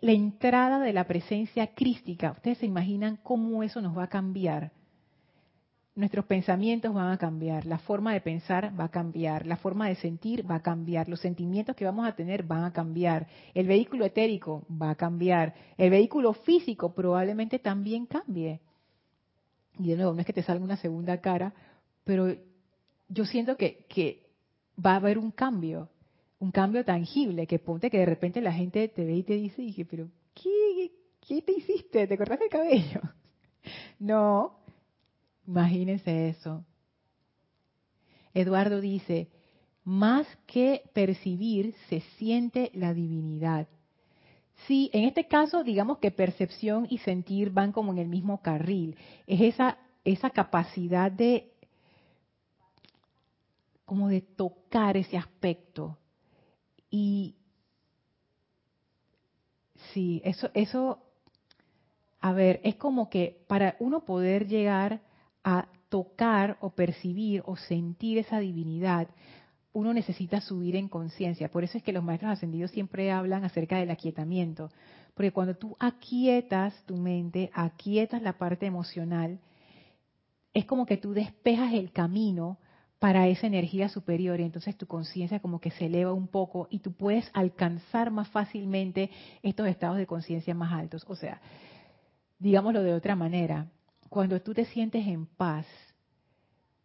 la 0.00 0.12
entrada 0.12 0.80
de 0.80 0.92
la 0.92 1.04
presencia 1.04 1.68
crística, 1.74 2.32
ustedes 2.32 2.58
se 2.58 2.66
imaginan 2.66 3.18
cómo 3.22 3.62
eso 3.62 3.80
nos 3.80 3.96
va 3.96 4.04
a 4.04 4.08
cambiar 4.08 4.72
nuestros 5.94 6.24
pensamientos 6.24 6.94
van 6.94 7.12
a 7.12 7.18
cambiar, 7.18 7.66
la 7.66 7.78
forma 7.78 8.12
de 8.12 8.20
pensar 8.20 8.72
va 8.78 8.84
a 8.84 8.90
cambiar, 8.90 9.46
la 9.46 9.56
forma 9.56 9.88
de 9.88 9.96
sentir 9.96 10.48
va 10.48 10.56
a 10.56 10.62
cambiar, 10.62 11.08
los 11.08 11.20
sentimientos 11.20 11.74
que 11.74 11.84
vamos 11.84 12.06
a 12.06 12.14
tener 12.14 12.44
van 12.44 12.64
a 12.64 12.72
cambiar, 12.72 13.26
el 13.54 13.66
vehículo 13.66 14.04
etérico 14.04 14.64
va 14.70 14.90
a 14.90 14.94
cambiar, 14.94 15.54
el 15.76 15.90
vehículo 15.90 16.32
físico 16.32 16.94
probablemente 16.94 17.58
también 17.58 18.06
cambie. 18.06 18.60
Y 19.78 19.88
de 19.88 19.96
nuevo, 19.96 20.14
no 20.14 20.20
es 20.20 20.26
que 20.26 20.32
te 20.32 20.42
salga 20.42 20.64
una 20.64 20.76
segunda 20.76 21.20
cara, 21.20 21.52
pero 22.04 22.34
yo 23.08 23.24
siento 23.24 23.56
que, 23.56 24.26
va 24.84 24.92
a 24.92 24.96
haber 24.96 25.18
un 25.18 25.30
cambio, 25.30 25.88
un 26.38 26.52
cambio 26.52 26.84
tangible, 26.84 27.46
que 27.46 27.58
ponte 27.58 27.90
que 27.90 27.98
de 27.98 28.06
repente 28.06 28.40
la 28.40 28.52
gente 28.52 28.88
te 28.88 29.04
ve 29.04 29.16
y 29.16 29.22
te 29.22 29.34
dice, 29.34 29.60
dije, 29.60 29.84
pero 29.84 30.08
¿qué, 30.34 30.92
qué 31.26 31.42
te 31.42 31.52
hiciste? 31.52 32.06
¿Te 32.06 32.16
cortaste 32.16 32.44
el 32.44 32.50
cabello? 32.50 33.00
No, 33.98 34.59
Imagínense 35.50 36.28
eso. 36.28 36.64
Eduardo 38.32 38.80
dice, 38.80 39.28
más 39.82 40.24
que 40.46 40.84
percibir, 40.94 41.74
se 41.88 42.02
siente 42.18 42.70
la 42.72 42.94
divinidad. 42.94 43.66
Sí, 44.68 44.90
en 44.92 45.02
este 45.06 45.26
caso, 45.26 45.64
digamos 45.64 45.98
que 45.98 46.12
percepción 46.12 46.86
y 46.88 46.98
sentir 46.98 47.50
van 47.50 47.72
como 47.72 47.90
en 47.90 47.98
el 47.98 48.06
mismo 48.06 48.40
carril. 48.40 48.96
Es 49.26 49.40
esa, 49.40 49.78
esa 50.04 50.30
capacidad 50.30 51.10
de, 51.10 51.52
como 53.84 54.06
de 54.06 54.20
tocar 54.20 54.96
ese 54.96 55.16
aspecto. 55.16 55.98
Y 56.90 57.34
sí, 59.92 60.22
eso, 60.24 60.48
eso, 60.54 61.02
a 62.20 62.32
ver, 62.32 62.60
es 62.62 62.76
como 62.76 63.10
que 63.10 63.42
para 63.48 63.74
uno 63.80 64.04
poder 64.04 64.46
llegar 64.46 65.09
a 65.44 65.68
tocar 65.88 66.56
o 66.60 66.70
percibir 66.70 67.42
o 67.46 67.56
sentir 67.56 68.18
esa 68.18 68.38
divinidad, 68.38 69.08
uno 69.72 69.94
necesita 69.94 70.40
subir 70.40 70.76
en 70.76 70.88
conciencia. 70.88 71.50
Por 71.50 71.64
eso 71.64 71.78
es 71.78 71.84
que 71.84 71.92
los 71.92 72.02
maestros 72.02 72.32
ascendidos 72.32 72.70
siempre 72.70 73.12
hablan 73.12 73.44
acerca 73.44 73.78
del 73.78 73.90
aquietamiento. 73.90 74.70
Porque 75.14 75.32
cuando 75.32 75.56
tú 75.56 75.76
aquietas 75.78 76.74
tu 76.86 76.96
mente, 76.96 77.50
aquietas 77.54 78.22
la 78.22 78.38
parte 78.38 78.66
emocional, 78.66 79.38
es 80.52 80.64
como 80.64 80.86
que 80.86 80.96
tú 80.96 81.12
despejas 81.12 81.72
el 81.72 81.92
camino 81.92 82.58
para 82.98 83.28
esa 83.28 83.46
energía 83.46 83.88
superior 83.88 84.40
y 84.40 84.44
entonces 84.44 84.76
tu 84.76 84.86
conciencia 84.86 85.40
como 85.40 85.60
que 85.60 85.70
se 85.70 85.86
eleva 85.86 86.12
un 86.12 86.28
poco 86.28 86.68
y 86.70 86.80
tú 86.80 86.92
puedes 86.92 87.30
alcanzar 87.32 88.10
más 88.10 88.28
fácilmente 88.28 89.10
estos 89.42 89.68
estados 89.68 89.96
de 89.96 90.06
conciencia 90.06 90.54
más 90.54 90.72
altos. 90.72 91.04
O 91.08 91.14
sea, 91.14 91.40
digámoslo 92.38 92.82
de 92.82 92.92
otra 92.92 93.16
manera, 93.16 93.68
cuando 94.10 94.42
tú 94.42 94.52
te 94.52 94.66
sientes 94.66 95.06
en 95.06 95.24
paz, 95.24 95.66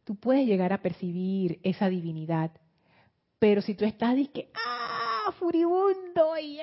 tú 0.05 0.15
puedes 0.15 0.47
llegar 0.47 0.71
a 0.71 0.81
percibir 0.81 1.59
esa 1.63 1.89
divinidad. 1.89 2.51
Pero 3.39 3.61
si 3.61 3.73
tú 3.73 3.83
estás 3.83 4.17
y 4.17 4.27
que, 4.27 4.49
¡ah! 4.53 5.33
furibundo 5.39 6.37
y 6.37 6.59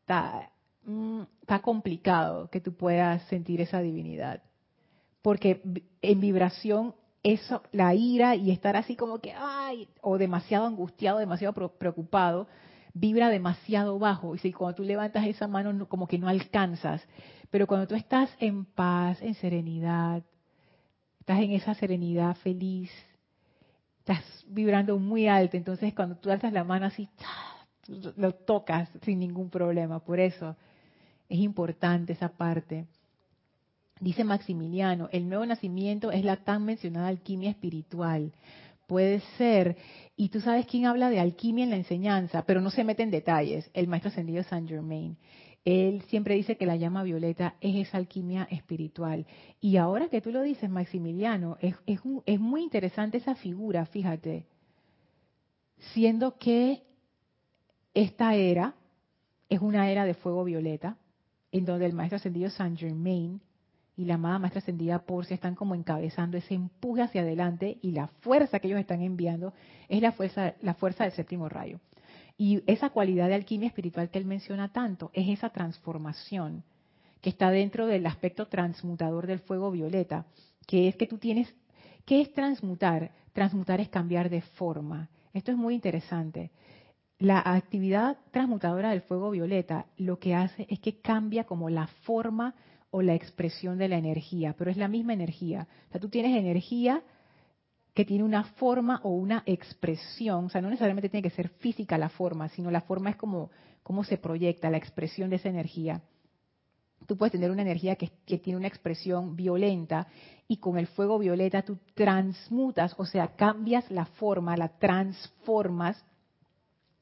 está, 0.00 0.50
mm, 0.84 1.22
está 1.40 1.60
complicado 1.60 2.48
que 2.48 2.60
tú 2.60 2.74
puedas 2.74 3.22
sentir 3.24 3.60
esa 3.60 3.80
divinidad. 3.80 4.42
Porque 5.20 5.60
en 6.00 6.20
vibración 6.20 6.94
eso, 7.24 7.62
la 7.72 7.92
ira 7.92 8.36
y 8.36 8.52
estar 8.52 8.76
así 8.76 8.94
como 8.94 9.18
que, 9.18 9.32
ay, 9.32 9.88
o 10.00 10.16
demasiado 10.16 10.66
angustiado, 10.66 11.18
demasiado 11.18 11.70
preocupado, 11.76 12.46
vibra 12.98 13.28
demasiado 13.28 13.98
bajo. 13.98 14.34
Y 14.34 14.38
si 14.38 14.52
cuando 14.52 14.76
tú 14.76 14.82
levantas 14.82 15.26
esa 15.26 15.46
mano 15.46 15.86
como 15.88 16.06
que 16.06 16.18
no 16.18 16.28
alcanzas. 16.28 17.06
Pero 17.50 17.66
cuando 17.66 17.86
tú 17.86 17.94
estás 17.94 18.30
en 18.40 18.64
paz, 18.64 19.20
en 19.20 19.34
serenidad, 19.34 20.22
estás 21.20 21.40
en 21.40 21.52
esa 21.52 21.74
serenidad 21.74 22.36
feliz, 22.36 22.90
estás 23.98 24.24
vibrando 24.46 24.98
muy 24.98 25.28
alto, 25.28 25.56
entonces 25.56 25.94
cuando 25.94 26.16
tú 26.16 26.30
alzas 26.30 26.52
la 26.52 26.64
mano 26.64 26.86
así, 26.86 27.08
lo 28.16 28.32
tocas 28.34 28.88
sin 29.02 29.20
ningún 29.20 29.50
problema. 29.50 30.00
Por 30.00 30.18
eso 30.18 30.56
es 31.28 31.38
importante 31.38 32.14
esa 32.14 32.30
parte. 32.30 32.86
Dice 34.00 34.24
Maximiliano, 34.24 35.08
el 35.12 35.28
nuevo 35.28 35.46
nacimiento 35.46 36.10
es 36.10 36.24
la 36.24 36.36
tan 36.36 36.64
mencionada 36.64 37.08
alquimia 37.08 37.50
espiritual. 37.50 38.32
Puede 38.86 39.20
ser. 39.36 39.76
Y 40.16 40.28
tú 40.28 40.40
sabes 40.40 40.66
quién 40.66 40.86
habla 40.86 41.10
de 41.10 41.20
alquimia 41.20 41.64
en 41.64 41.70
la 41.70 41.76
enseñanza, 41.76 42.44
pero 42.46 42.60
no 42.60 42.70
se 42.70 42.84
mete 42.84 43.02
en 43.02 43.10
detalles. 43.10 43.70
El 43.74 43.88
maestro 43.88 44.10
ascendido 44.10 44.42
Saint 44.44 44.68
Germain. 44.68 45.16
Él 45.66 46.02
siempre 46.02 46.36
dice 46.36 46.56
que 46.56 46.64
la 46.64 46.76
llama 46.76 47.02
violeta 47.02 47.56
es 47.60 47.88
esa 47.88 47.98
alquimia 47.98 48.46
espiritual. 48.52 49.26
Y 49.60 49.78
ahora 49.78 50.08
que 50.08 50.20
tú 50.20 50.30
lo 50.30 50.42
dices, 50.42 50.70
Maximiliano, 50.70 51.58
es, 51.60 51.74
es, 51.86 52.40
muy 52.40 52.62
interesante 52.62 53.18
esa 53.18 53.34
figura, 53.34 53.84
fíjate. 53.84 54.46
Siendo 55.92 56.38
que 56.38 56.84
esta 57.94 58.36
era 58.36 58.76
es 59.48 59.60
una 59.60 59.90
era 59.90 60.04
de 60.04 60.14
fuego 60.14 60.44
violeta, 60.44 60.98
en 61.50 61.64
donde 61.64 61.86
el 61.86 61.94
maestro 61.94 62.16
ascendido 62.16 62.48
Saint 62.50 62.78
Germain 62.78 63.40
y 63.96 64.04
la 64.04 64.14
amada 64.14 64.38
maestra 64.38 64.58
ascendida 64.58 64.98
Porcia 65.00 65.34
están 65.34 65.54
como 65.54 65.74
encabezando 65.74 66.36
ese 66.36 66.54
empuje 66.54 67.02
hacia 67.02 67.22
adelante 67.22 67.78
y 67.80 67.92
la 67.92 68.08
fuerza 68.20 68.60
que 68.60 68.68
ellos 68.68 68.80
están 68.80 69.00
enviando 69.00 69.54
es 69.88 70.02
la 70.02 70.12
fuerza, 70.12 70.54
la 70.60 70.74
fuerza 70.74 71.04
del 71.04 71.12
séptimo 71.12 71.48
rayo. 71.48 71.80
Y 72.36 72.62
esa 72.66 72.90
cualidad 72.90 73.28
de 73.28 73.34
alquimia 73.34 73.68
espiritual 73.68 74.10
que 74.10 74.18
él 74.18 74.26
menciona 74.26 74.70
tanto 74.70 75.10
es 75.14 75.28
esa 75.28 75.48
transformación 75.48 76.62
que 77.22 77.30
está 77.30 77.50
dentro 77.50 77.86
del 77.86 78.04
aspecto 78.06 78.46
transmutador 78.46 79.26
del 79.26 79.38
fuego 79.38 79.70
violeta, 79.70 80.26
que 80.66 80.88
es 80.88 80.96
que 80.96 81.06
tú 81.06 81.16
tienes, 81.16 81.52
¿qué 82.04 82.20
es 82.20 82.32
transmutar? 82.34 83.12
Transmutar 83.32 83.80
es 83.80 83.88
cambiar 83.88 84.28
de 84.28 84.42
forma. 84.42 85.08
Esto 85.32 85.50
es 85.50 85.56
muy 85.56 85.74
interesante. 85.74 86.50
La 87.18 87.40
actividad 87.40 88.18
transmutadora 88.30 88.90
del 88.90 89.00
fuego 89.00 89.30
violeta 89.30 89.86
lo 89.96 90.18
que 90.18 90.34
hace 90.34 90.66
es 90.68 90.78
que 90.80 91.00
cambia 91.00 91.44
como 91.44 91.70
la 91.70 91.86
forma 92.04 92.54
o 92.90 93.02
la 93.02 93.14
expresión 93.14 93.78
de 93.78 93.88
la 93.88 93.98
energía, 93.98 94.54
pero 94.56 94.70
es 94.70 94.76
la 94.76 94.88
misma 94.88 95.12
energía. 95.12 95.68
O 95.88 95.92
sea, 95.92 96.00
tú 96.00 96.08
tienes 96.08 96.36
energía 96.36 97.02
que 97.94 98.04
tiene 98.04 98.24
una 98.24 98.44
forma 98.44 99.00
o 99.04 99.10
una 99.10 99.42
expresión, 99.46 100.44
o 100.44 100.48
sea, 100.50 100.60
no 100.60 100.68
necesariamente 100.68 101.08
tiene 101.08 101.26
que 101.26 101.34
ser 101.34 101.48
física 101.48 101.96
la 101.96 102.10
forma, 102.10 102.50
sino 102.50 102.70
la 102.70 102.82
forma 102.82 103.10
es 103.10 103.16
como 103.16 103.50
cómo 103.82 104.04
se 104.04 104.18
proyecta 104.18 104.68
la 104.68 104.76
expresión 104.76 105.30
de 105.30 105.36
esa 105.36 105.48
energía. 105.48 106.02
Tú 107.06 107.16
puedes 107.16 107.32
tener 107.32 107.50
una 107.50 107.62
energía 107.62 107.96
que, 107.96 108.10
tiene 108.38 108.58
una 108.58 108.68
expresión 108.68 109.36
violenta 109.36 110.08
y 110.48 110.58
con 110.58 110.76
el 110.76 110.88
fuego 110.88 111.18
violeta 111.18 111.62
tú 111.62 111.78
transmutas, 111.94 112.94
o 112.98 113.06
sea, 113.06 113.36
cambias 113.36 113.90
la 113.90 114.06
forma, 114.06 114.56
la 114.56 114.76
transformas 114.76 116.04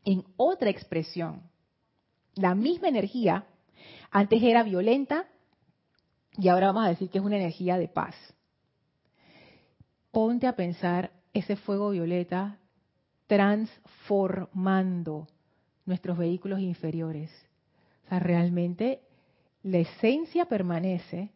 en 0.04 0.24
otra 0.36 0.70
expresión. 0.70 1.42
La 2.34 2.54
misma 2.54 2.88
energía 2.88 3.46
antes 4.10 4.42
era 4.42 4.62
violenta 4.62 5.26
y 6.38 6.48
ahora 6.48 6.68
vamos 6.68 6.86
a 6.86 6.90
decir 6.90 7.10
que 7.10 7.18
es 7.18 7.24
una 7.24 7.36
energía 7.36 7.76
de 7.78 7.88
paz. 7.88 8.14
Ponte 10.10 10.46
a 10.46 10.56
pensar 10.56 11.12
ese 11.32 11.56
fuego 11.56 11.90
violeta 11.90 12.58
transformando 13.26 15.26
nuestros 15.86 16.18
vehículos 16.18 16.60
inferiores. 16.60 17.30
O 18.04 18.08
sea, 18.08 18.20
realmente 18.20 19.00
la 19.62 19.78
esencia 19.78 20.46
permanece, 20.46 21.30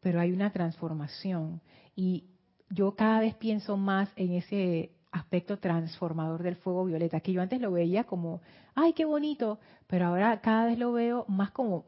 pero 0.00 0.20
hay 0.20 0.32
una 0.32 0.52
transformación. 0.52 1.60
Y 1.94 2.24
yo 2.70 2.94
cada 2.94 3.20
vez 3.20 3.34
pienso 3.34 3.76
más 3.76 4.10
en 4.16 4.32
ese 4.32 4.92
aspecto 5.10 5.58
transformador 5.58 6.42
del 6.42 6.56
fuego 6.56 6.86
violeta, 6.86 7.20
que 7.20 7.32
yo 7.32 7.42
antes 7.42 7.60
lo 7.60 7.70
veía 7.70 8.04
como, 8.04 8.40
ay, 8.74 8.94
qué 8.94 9.04
bonito, 9.04 9.58
pero 9.86 10.06
ahora 10.06 10.40
cada 10.40 10.66
vez 10.66 10.78
lo 10.78 10.92
veo 10.92 11.26
más 11.28 11.50
como, 11.50 11.84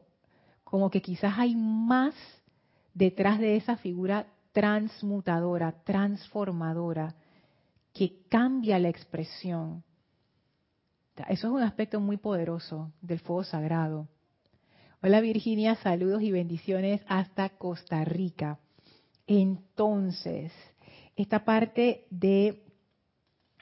como 0.75 0.91
que 0.91 1.01
quizás 1.01 1.35
hay 1.37 1.55
más 1.55 2.13
detrás 2.93 3.39
de 3.39 3.55
esa 3.55 3.77
figura 3.77 4.27
transmutadora, 4.51 5.71
transformadora, 5.85 7.15
que 7.93 8.27
cambia 8.27 8.77
la 8.77 8.89
expresión. 8.89 9.85
Eso 11.29 11.47
es 11.47 11.53
un 11.53 11.61
aspecto 11.61 12.01
muy 12.01 12.17
poderoso 12.17 12.91
del 13.01 13.19
fuego 13.19 13.45
sagrado. 13.45 14.09
Hola 15.01 15.21
Virginia, 15.21 15.75
saludos 15.75 16.21
y 16.23 16.31
bendiciones 16.31 16.99
hasta 17.07 17.47
Costa 17.51 18.03
Rica. 18.03 18.59
Entonces, 19.27 20.51
esta 21.15 21.45
parte 21.45 22.05
de, 22.09 22.65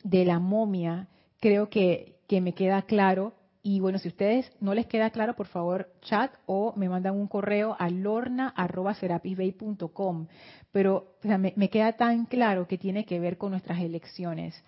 de 0.04 0.26
la 0.26 0.40
momia 0.40 1.10
creo 1.40 1.70
que, 1.70 2.22
que 2.28 2.42
me 2.42 2.56
queda 2.56 2.82
claro. 2.82 3.36
Y 3.64 3.80
bueno, 3.80 3.98
si 3.98 4.10
ustedes 4.10 4.52
no 4.60 4.74
les 4.74 4.88
queda 4.88 5.10
claro, 5.10 5.36
por 5.36 5.48
favor, 5.48 5.90
chat 6.02 6.34
o 6.46 6.74
me 6.76 6.90
mandan 6.90 7.16
un 7.16 7.28
correo 7.28 7.78
a 7.80 7.90
lorna.serapisbay.com. 7.90 10.28
Pero 10.72 11.16
me, 11.24 11.54
me 11.56 11.70
queda 11.70 11.94
tan 11.94 12.26
claro 12.26 12.68
que 12.68 12.78
tiene 12.78 13.06
que 13.06 13.20
ver 13.20 13.38
con 13.38 13.52
nuestras 13.52 13.80
elecciones 13.80 14.62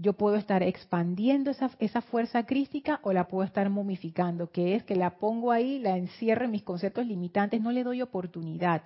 yo 0.00 0.14
puedo 0.14 0.36
estar 0.36 0.62
expandiendo 0.62 1.50
esa, 1.50 1.70
esa, 1.78 2.00
fuerza 2.00 2.46
crística 2.46 3.00
o 3.02 3.12
la 3.12 3.28
puedo 3.28 3.44
estar 3.44 3.68
momificando, 3.68 4.50
que 4.50 4.74
es 4.74 4.82
que 4.82 4.96
la 4.96 5.18
pongo 5.18 5.52
ahí, 5.52 5.78
la 5.78 5.98
encierro 5.98 6.46
en 6.46 6.52
mis 6.52 6.62
conceptos 6.62 7.06
limitantes, 7.06 7.60
no 7.60 7.70
le 7.70 7.84
doy 7.84 8.00
oportunidad. 8.00 8.82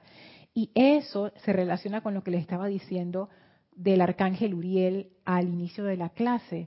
Y 0.54 0.70
eso 0.74 1.30
se 1.44 1.52
relaciona 1.52 2.00
con 2.00 2.14
lo 2.14 2.24
que 2.24 2.32
les 2.32 2.40
estaba 2.40 2.66
diciendo 2.66 3.28
del 3.76 4.00
arcángel 4.00 4.54
Uriel 4.54 5.10
al 5.24 5.48
inicio 5.48 5.84
de 5.84 5.96
la 5.96 6.08
clase. 6.08 6.66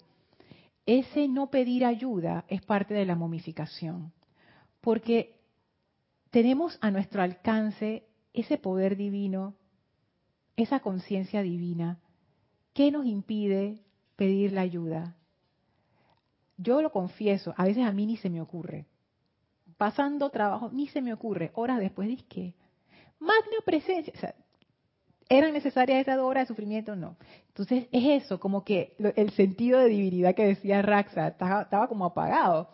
Ese 0.87 1.27
no 1.27 1.51
pedir 1.51 1.83
ayuda 1.83 2.45
es 2.47 2.61
parte 2.61 2.93
de 2.93 3.05
la 3.05 3.15
momificación, 3.15 4.13
porque 4.79 5.41
tenemos 6.31 6.77
a 6.79 6.91
nuestro 6.91 7.21
alcance 7.21 8.07
ese 8.33 8.57
poder 8.57 8.95
divino, 8.95 9.57
esa 10.55 10.79
conciencia 10.79 11.41
divina, 11.41 11.99
que 12.73 12.89
nos 12.89 13.05
impide 13.05 13.83
pedir 14.15 14.53
la 14.53 14.61
ayuda. 14.61 15.17
Yo 16.55 16.81
lo 16.81 16.93
confieso, 16.93 17.53
a 17.57 17.65
veces 17.65 17.83
a 17.85 17.91
mí 17.91 18.05
ni 18.05 18.15
se 18.15 18.29
me 18.29 18.39
ocurre. 18.39 18.85
Pasando 19.75 20.29
trabajo, 20.29 20.69
ni 20.71 20.87
se 20.87 21.01
me 21.01 21.11
ocurre. 21.11 21.51
Horas 21.55 21.79
después, 21.79 22.23
¿qué? 22.29 22.55
Magna 23.19 23.57
presencia. 23.65 24.33
¿Eran 25.29 25.53
necesarias 25.53 26.01
esas 26.01 26.17
dos 26.17 26.25
horas 26.25 26.43
de 26.43 26.47
sufrimiento? 26.47 26.95
No. 26.95 27.17
Entonces 27.49 27.87
es 27.91 28.23
eso, 28.23 28.39
como 28.39 28.63
que 28.63 28.95
el 29.15 29.31
sentido 29.31 29.79
de 29.79 29.89
divinidad 29.89 30.35
que 30.35 30.45
decía 30.45 30.81
Raxa 30.81 31.27
estaba, 31.27 31.63
estaba, 31.63 31.87
como 31.87 32.05
apagado. 32.05 32.69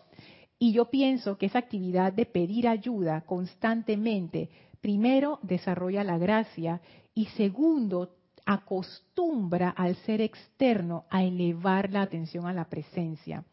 Y 0.59 0.73
yo 0.73 0.89
pienso 0.89 1.37
que 1.37 1.47
esa 1.47 1.59
actividad 1.59 2.13
de 2.13 2.25
pedir 2.25 2.67
ayuda 2.67 3.21
constantemente, 3.21 4.49
primero 4.81 5.39
desarrolla 5.41 6.03
la 6.03 6.17
gracia 6.17 6.81
y 7.15 7.25
segundo 7.27 8.15
acostumbra 8.45 9.69
al 9.69 9.95
ser 9.95 10.21
externo 10.21 11.05
a 11.09 11.23
elevar 11.23 11.91
la 11.91 12.01
atención 12.01 12.45
a 12.45 12.53
la 12.53 12.65
presencia. 12.65 13.43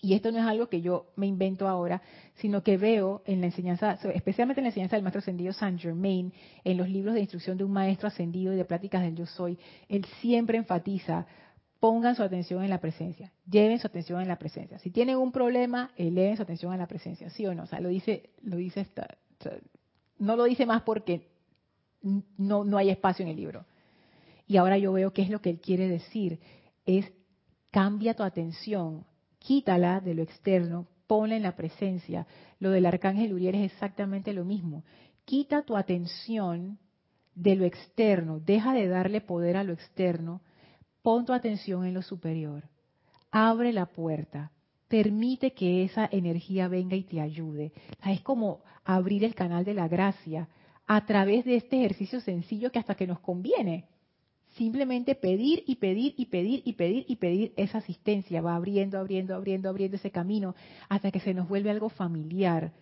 Y 0.00 0.14
esto 0.14 0.30
no 0.30 0.38
es 0.38 0.44
algo 0.44 0.68
que 0.68 0.80
yo 0.80 1.06
me 1.16 1.26
invento 1.26 1.66
ahora, 1.68 2.02
sino 2.34 2.62
que 2.62 2.76
veo 2.76 3.22
en 3.26 3.40
la 3.40 3.46
enseñanza, 3.46 3.98
especialmente 4.14 4.60
en 4.60 4.64
la 4.64 4.68
enseñanza 4.68 4.96
del 4.96 5.02
maestro 5.02 5.20
ascendido 5.20 5.52
Saint 5.52 5.80
Germain, 5.80 6.32
en 6.64 6.76
los 6.76 6.88
libros 6.88 7.14
de 7.14 7.20
instrucción 7.20 7.56
de 7.56 7.64
un 7.64 7.72
maestro 7.72 8.08
ascendido 8.08 8.52
y 8.52 8.56
de 8.56 8.64
pláticas 8.64 9.02
del 9.02 9.16
yo 9.16 9.26
soy, 9.26 9.58
él 9.88 10.04
siempre 10.20 10.56
enfatiza, 10.56 11.26
pongan 11.80 12.14
su 12.14 12.22
atención 12.22 12.62
en 12.62 12.70
la 12.70 12.80
presencia, 12.80 13.32
lleven 13.48 13.78
su 13.78 13.86
atención 13.86 14.20
en 14.20 14.28
la 14.28 14.38
presencia. 14.38 14.78
Si 14.78 14.90
tienen 14.90 15.16
un 15.16 15.32
problema, 15.32 15.90
eleven 15.96 16.36
su 16.36 16.42
atención 16.42 16.72
a 16.72 16.76
la 16.76 16.86
presencia, 16.86 17.30
¿sí 17.30 17.46
o 17.46 17.54
no? 17.54 17.64
O 17.64 17.66
sea, 17.66 17.80
lo 17.80 17.88
dice, 17.88 18.30
lo 18.42 18.56
dice 18.56 18.86
no 20.18 20.36
lo 20.36 20.44
dice 20.44 20.66
más 20.66 20.82
porque 20.82 21.28
no, 22.02 22.64
no 22.64 22.76
hay 22.76 22.90
espacio 22.90 23.24
en 23.24 23.30
el 23.30 23.36
libro. 23.36 23.64
Y 24.46 24.56
ahora 24.56 24.78
yo 24.78 24.92
veo 24.92 25.12
qué 25.12 25.22
es 25.22 25.30
lo 25.30 25.40
que 25.40 25.50
él 25.50 25.60
quiere 25.60 25.88
decir. 25.88 26.40
Es 26.86 27.12
cambia 27.70 28.14
tu 28.14 28.22
atención, 28.22 29.04
quítala 29.48 30.00
de 30.00 30.12
lo 30.12 30.22
externo, 30.22 30.86
ponla 31.06 31.34
en 31.34 31.42
la 31.42 31.56
presencia. 31.56 32.26
Lo 32.58 32.68
del 32.68 32.84
arcángel 32.84 33.32
Uriel 33.32 33.54
es 33.54 33.72
exactamente 33.72 34.34
lo 34.34 34.44
mismo. 34.44 34.84
Quita 35.24 35.62
tu 35.62 35.74
atención 35.74 36.78
de 37.34 37.56
lo 37.56 37.64
externo, 37.64 38.40
deja 38.40 38.74
de 38.74 38.88
darle 38.88 39.22
poder 39.22 39.56
a 39.56 39.64
lo 39.64 39.72
externo, 39.72 40.42
pon 41.00 41.24
tu 41.24 41.32
atención 41.32 41.86
en 41.86 41.94
lo 41.94 42.02
superior. 42.02 42.68
Abre 43.30 43.72
la 43.72 43.86
puerta, 43.86 44.52
permite 44.86 45.54
que 45.54 45.82
esa 45.82 46.06
energía 46.12 46.68
venga 46.68 46.94
y 46.94 47.04
te 47.04 47.22
ayude. 47.22 47.72
Es 48.04 48.20
como 48.20 48.60
abrir 48.84 49.24
el 49.24 49.34
canal 49.34 49.64
de 49.64 49.72
la 49.72 49.88
gracia 49.88 50.46
a 50.86 51.06
través 51.06 51.46
de 51.46 51.56
este 51.56 51.78
ejercicio 51.78 52.20
sencillo 52.20 52.70
que 52.70 52.80
hasta 52.80 52.96
que 52.96 53.06
nos 53.06 53.20
conviene 53.20 53.86
simplemente 54.58 55.14
pedir 55.14 55.62
y 55.66 55.76
pedir 55.76 56.14
y 56.16 56.26
pedir 56.26 56.62
y 56.64 56.72
pedir 56.74 57.04
y 57.08 57.16
pedir 57.16 57.52
esa 57.56 57.78
asistencia. 57.78 58.42
Va 58.42 58.56
abriendo, 58.56 58.98
abriendo, 58.98 59.34
abriendo, 59.34 59.68
abriendo 59.70 59.96
ese 59.96 60.10
camino 60.10 60.54
hasta 60.88 61.10
que 61.10 61.20
se 61.20 61.32
nos 61.32 61.48
vuelve 61.48 61.70
algo 61.70 61.88
familiar, 61.88 62.72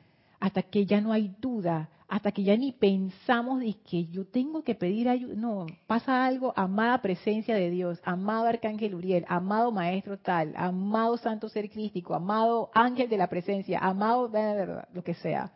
hasta 0.40 0.62
que 0.62 0.86
ya 0.86 1.00
no 1.00 1.12
hay 1.12 1.32
duda, 1.40 1.90
hasta 2.08 2.32
que 2.32 2.42
ya 2.44 2.56
ni 2.56 2.72
pensamos 2.72 3.60
de 3.60 3.74
que 3.88 4.06
yo 4.06 4.26
tengo 4.26 4.62
que 4.62 4.74
pedir 4.74 5.08
ayuda. 5.08 5.34
No, 5.34 5.66
pasa 5.86 6.24
algo, 6.24 6.52
amada 6.56 7.02
presencia 7.02 7.54
de 7.54 7.70
Dios, 7.70 8.00
amado 8.04 8.46
Arcángel 8.46 8.94
Uriel, 8.94 9.24
amado 9.28 9.70
Maestro 9.70 10.18
tal, 10.18 10.54
amado 10.56 11.16
Santo 11.18 11.48
Ser 11.48 11.68
Crístico, 11.70 12.14
amado 12.14 12.70
Ángel 12.74 13.08
de 13.08 13.18
la 13.18 13.28
Presencia, 13.28 13.78
amado 13.80 14.30
lo 14.92 15.04
que 15.04 15.14
sea. 15.14 15.52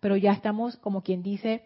Pero 0.00 0.16
ya 0.16 0.32
estamos, 0.32 0.76
como 0.78 1.02
quien 1.02 1.22
dice, 1.22 1.62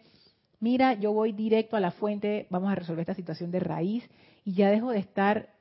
mira, 0.59 0.93
yo 0.93 1.13
voy 1.13 1.31
directo 1.31 1.75
a 1.75 1.79
la 1.79 1.91
fuente, 1.91 2.47
vamos 2.49 2.71
a 2.71 2.75
resolver 2.75 3.01
esta 3.01 3.13
situación 3.13 3.51
de 3.51 3.59
raíz 3.59 4.07
y 4.43 4.53
ya 4.53 4.69
dejo 4.69 4.91
de 4.91 4.99
estar 4.99 5.53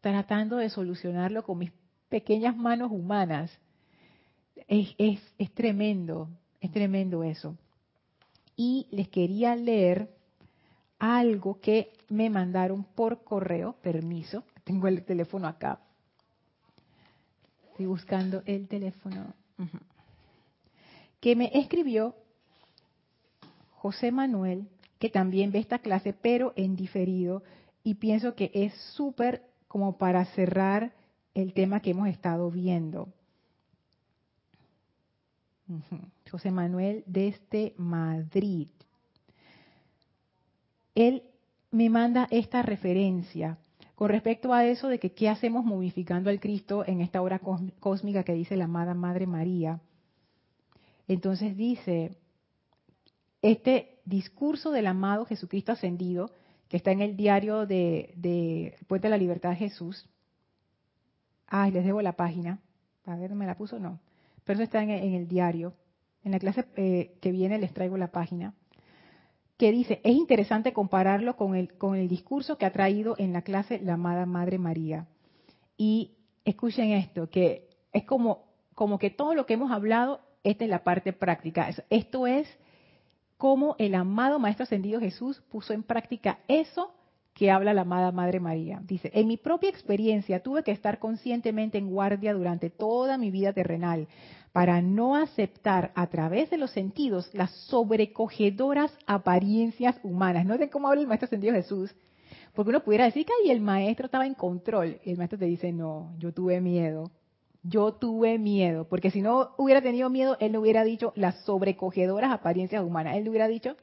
tratando 0.00 0.56
de 0.56 0.68
solucionarlo 0.68 1.44
con 1.44 1.58
mis 1.58 1.72
pequeñas 2.08 2.56
manos 2.56 2.90
humanas. 2.92 3.50
Es, 4.68 4.94
es, 4.98 5.54
tremendo, 5.54 6.28
es 6.60 6.70
tremendo 6.70 7.24
eso. 7.24 7.56
Y 8.56 8.86
les 8.90 9.08
quería 9.08 9.56
leer 9.56 10.14
algo 10.98 11.60
que 11.60 11.92
me 12.08 12.30
mandaron 12.30 12.84
por 12.84 13.24
correo, 13.24 13.76
permiso, 13.82 14.44
tengo 14.62 14.88
el 14.88 15.04
teléfono 15.04 15.48
acá. 15.48 15.80
Estoy 17.70 17.86
buscando 17.86 18.42
el 18.46 18.68
teléfono. 18.68 19.34
Que 21.20 21.34
me 21.34 21.50
escribió 21.54 22.14
José 23.84 24.12
Manuel, 24.12 24.66
que 24.98 25.10
también 25.10 25.52
ve 25.52 25.58
esta 25.58 25.78
clase, 25.78 26.14
pero 26.14 26.54
en 26.56 26.74
diferido, 26.74 27.42
y 27.82 27.96
pienso 27.96 28.34
que 28.34 28.50
es 28.54 28.72
súper 28.94 29.42
como 29.68 29.98
para 29.98 30.24
cerrar 30.24 30.94
el 31.34 31.52
tema 31.52 31.80
que 31.80 31.90
hemos 31.90 32.08
estado 32.08 32.50
viendo. 32.50 33.12
José 36.30 36.50
Manuel 36.50 37.04
desde 37.04 37.74
Madrid. 37.76 38.68
Él 40.94 41.22
me 41.70 41.90
manda 41.90 42.26
esta 42.30 42.62
referencia 42.62 43.58
con 43.94 44.08
respecto 44.08 44.54
a 44.54 44.64
eso 44.64 44.88
de 44.88 44.98
que 44.98 45.12
qué 45.12 45.28
hacemos 45.28 45.62
modificando 45.62 46.30
al 46.30 46.40
Cristo 46.40 46.84
en 46.86 47.02
esta 47.02 47.20
hora 47.20 47.38
cósmica 47.80 48.24
que 48.24 48.32
dice 48.32 48.56
la 48.56 48.64
amada 48.64 48.94
Madre 48.94 49.26
María. 49.26 49.78
Entonces 51.06 51.54
dice, 51.54 52.16
este 53.44 54.00
discurso 54.06 54.70
del 54.70 54.86
amado 54.86 55.26
Jesucristo 55.26 55.72
ascendido, 55.72 56.30
que 56.68 56.78
está 56.78 56.92
en 56.92 57.02
el 57.02 57.14
diario 57.14 57.66
de, 57.66 58.74
Puente 58.88 59.06
de 59.06 59.10
la 59.10 59.18
Libertad 59.18 59.50
de 59.50 59.56
Jesús. 59.56 60.08
Ay, 61.46 61.70
les 61.70 61.84
debo 61.84 62.00
la 62.00 62.14
página. 62.14 62.60
A 63.04 63.16
ver, 63.16 63.34
¿me 63.34 63.44
la 63.44 63.58
puso? 63.58 63.78
No. 63.78 64.00
Pero 64.44 64.54
eso 64.54 64.62
está 64.62 64.82
en, 64.82 64.90
el 64.90 65.28
diario. 65.28 65.74
en 66.22 66.32
la 66.32 66.38
clase 66.38 66.64
eh, 66.76 67.18
que 67.20 67.32
viene 67.32 67.58
les 67.58 67.74
traigo 67.74 67.98
la 67.98 68.12
página, 68.12 68.54
que 69.58 69.72
dice, 69.72 70.00
es 70.04 70.14
interesante 70.16 70.72
compararlo 70.72 71.36
con 71.36 71.54
el, 71.54 71.74
con 71.74 71.96
el 71.96 72.08
discurso 72.08 72.56
que 72.56 72.64
ha 72.64 72.72
traído 72.72 73.14
en 73.18 73.34
la 73.34 73.42
clase 73.42 73.78
la 73.78 73.94
amada 73.94 74.24
Madre 74.24 74.58
María. 74.58 75.06
Y 75.76 76.16
escuchen 76.46 76.92
esto, 76.92 77.28
que 77.28 77.68
es 77.92 78.04
como, 78.04 78.46
como 78.74 78.98
que 78.98 79.10
todo 79.10 79.34
lo 79.34 79.44
que 79.44 79.54
hemos 79.54 79.70
hablado, 79.70 80.22
esta 80.44 80.64
es 80.64 80.70
la 80.70 80.82
parte 80.82 81.12
práctica. 81.12 81.68
Esto 81.90 82.26
es 82.26 82.48
cómo 83.44 83.76
el 83.78 83.94
amado 83.94 84.38
Maestro 84.38 84.62
Ascendido 84.62 85.00
Jesús 85.00 85.42
puso 85.50 85.74
en 85.74 85.82
práctica 85.82 86.38
eso 86.48 86.94
que 87.34 87.50
habla 87.50 87.74
la 87.74 87.82
amada 87.82 88.10
Madre 88.10 88.40
María. 88.40 88.80
Dice, 88.86 89.10
en 89.12 89.28
mi 89.28 89.36
propia 89.36 89.68
experiencia 89.68 90.42
tuve 90.42 90.62
que 90.62 90.70
estar 90.70 90.98
conscientemente 90.98 91.76
en 91.76 91.90
guardia 91.90 92.32
durante 92.32 92.70
toda 92.70 93.18
mi 93.18 93.30
vida 93.30 93.52
terrenal 93.52 94.08
para 94.52 94.80
no 94.80 95.14
aceptar 95.14 95.92
a 95.94 96.06
través 96.06 96.48
de 96.48 96.56
los 96.56 96.70
sentidos 96.70 97.28
las 97.34 97.50
sobrecogedoras 97.66 98.96
apariencias 99.06 100.00
humanas. 100.02 100.46
No 100.46 100.56
sé 100.56 100.70
cómo 100.70 100.88
habla 100.88 101.02
el 101.02 101.06
Maestro 101.06 101.26
Ascendido 101.26 101.52
Jesús, 101.52 101.94
porque 102.54 102.70
uno 102.70 102.82
pudiera 102.82 103.04
decir 103.04 103.26
que 103.26 103.52
el 103.52 103.60
maestro 103.60 104.06
estaba 104.06 104.24
en 104.26 104.32
control. 104.32 105.02
Y 105.04 105.10
el 105.10 105.18
maestro 105.18 105.38
te 105.38 105.44
dice, 105.44 105.70
no, 105.70 106.14
yo 106.16 106.32
tuve 106.32 106.62
miedo. 106.62 107.10
Yo 107.64 107.94
tuve 107.94 108.38
miedo, 108.38 108.86
porque 108.86 109.10
si 109.10 109.22
no 109.22 109.54
hubiera 109.56 109.82
tenido 109.82 110.10
miedo, 110.10 110.36
él 110.38 110.52
no 110.52 110.60
hubiera 110.60 110.84
dicho 110.84 111.12
las 111.16 111.40
sobrecogedoras 111.44 112.30
apariencias 112.30 112.84
humanas. 112.84 113.16
Él 113.16 113.24
le 113.24 113.30
hubiera 113.30 113.48
dicho 113.48 113.76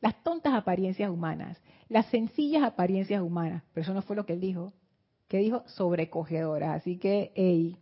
las 0.00 0.22
tontas 0.22 0.54
apariencias 0.54 1.10
humanas 1.10 1.58
las 1.88 2.06
sencillas 2.06 2.62
apariencias 2.62 3.22
humanas. 3.22 3.62
Pero 3.72 3.82
eso 3.82 3.94
no 3.94 4.02
fue 4.02 4.16
lo 4.16 4.26
que 4.26 4.34
él 4.34 4.40
dijo. 4.40 4.72
que 5.28 5.38
dijo? 5.38 5.62
Sobrecogedoras. 5.66 6.80
Así 6.80 6.98
que, 6.98 7.32
hey, 7.34 7.76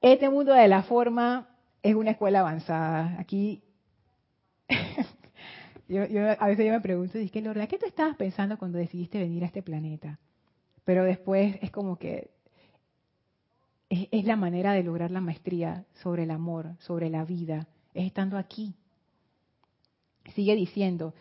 este 0.00 0.30
mundo 0.30 0.52
de 0.52 0.68
la 0.68 0.82
forma 0.82 1.48
es 1.82 1.94
una 1.94 2.12
escuela 2.12 2.40
avanzada. 2.40 3.16
Aquí, 3.18 3.62
yo, 5.88 6.02
a 6.38 6.46
veces 6.46 6.66
yo 6.66 6.72
me 6.72 6.80
pregunto, 6.80 7.18
¿qué, 7.32 7.42
Lorna, 7.42 7.66
¿qué 7.66 7.78
tú 7.78 7.86
estabas 7.86 8.16
pensando 8.16 8.58
cuando 8.58 8.78
decidiste 8.78 9.18
venir 9.18 9.42
a 9.44 9.46
este 9.46 9.62
planeta? 9.62 10.18
Pero 10.84 11.04
después 11.04 11.56
es 11.60 11.70
como 11.70 11.98
que 11.98 12.30
es 13.88 14.24
la 14.24 14.36
manera 14.36 14.72
de 14.72 14.82
lograr 14.82 15.10
la 15.10 15.20
maestría 15.20 15.84
sobre 16.02 16.24
el 16.24 16.30
amor, 16.30 16.76
sobre 16.80 17.08
la 17.10 17.24
vida, 17.24 17.68
es 17.94 18.06
estando 18.06 18.36
aquí. 18.36 18.74
Sigue 20.34 20.54
diciendo, 20.54 21.14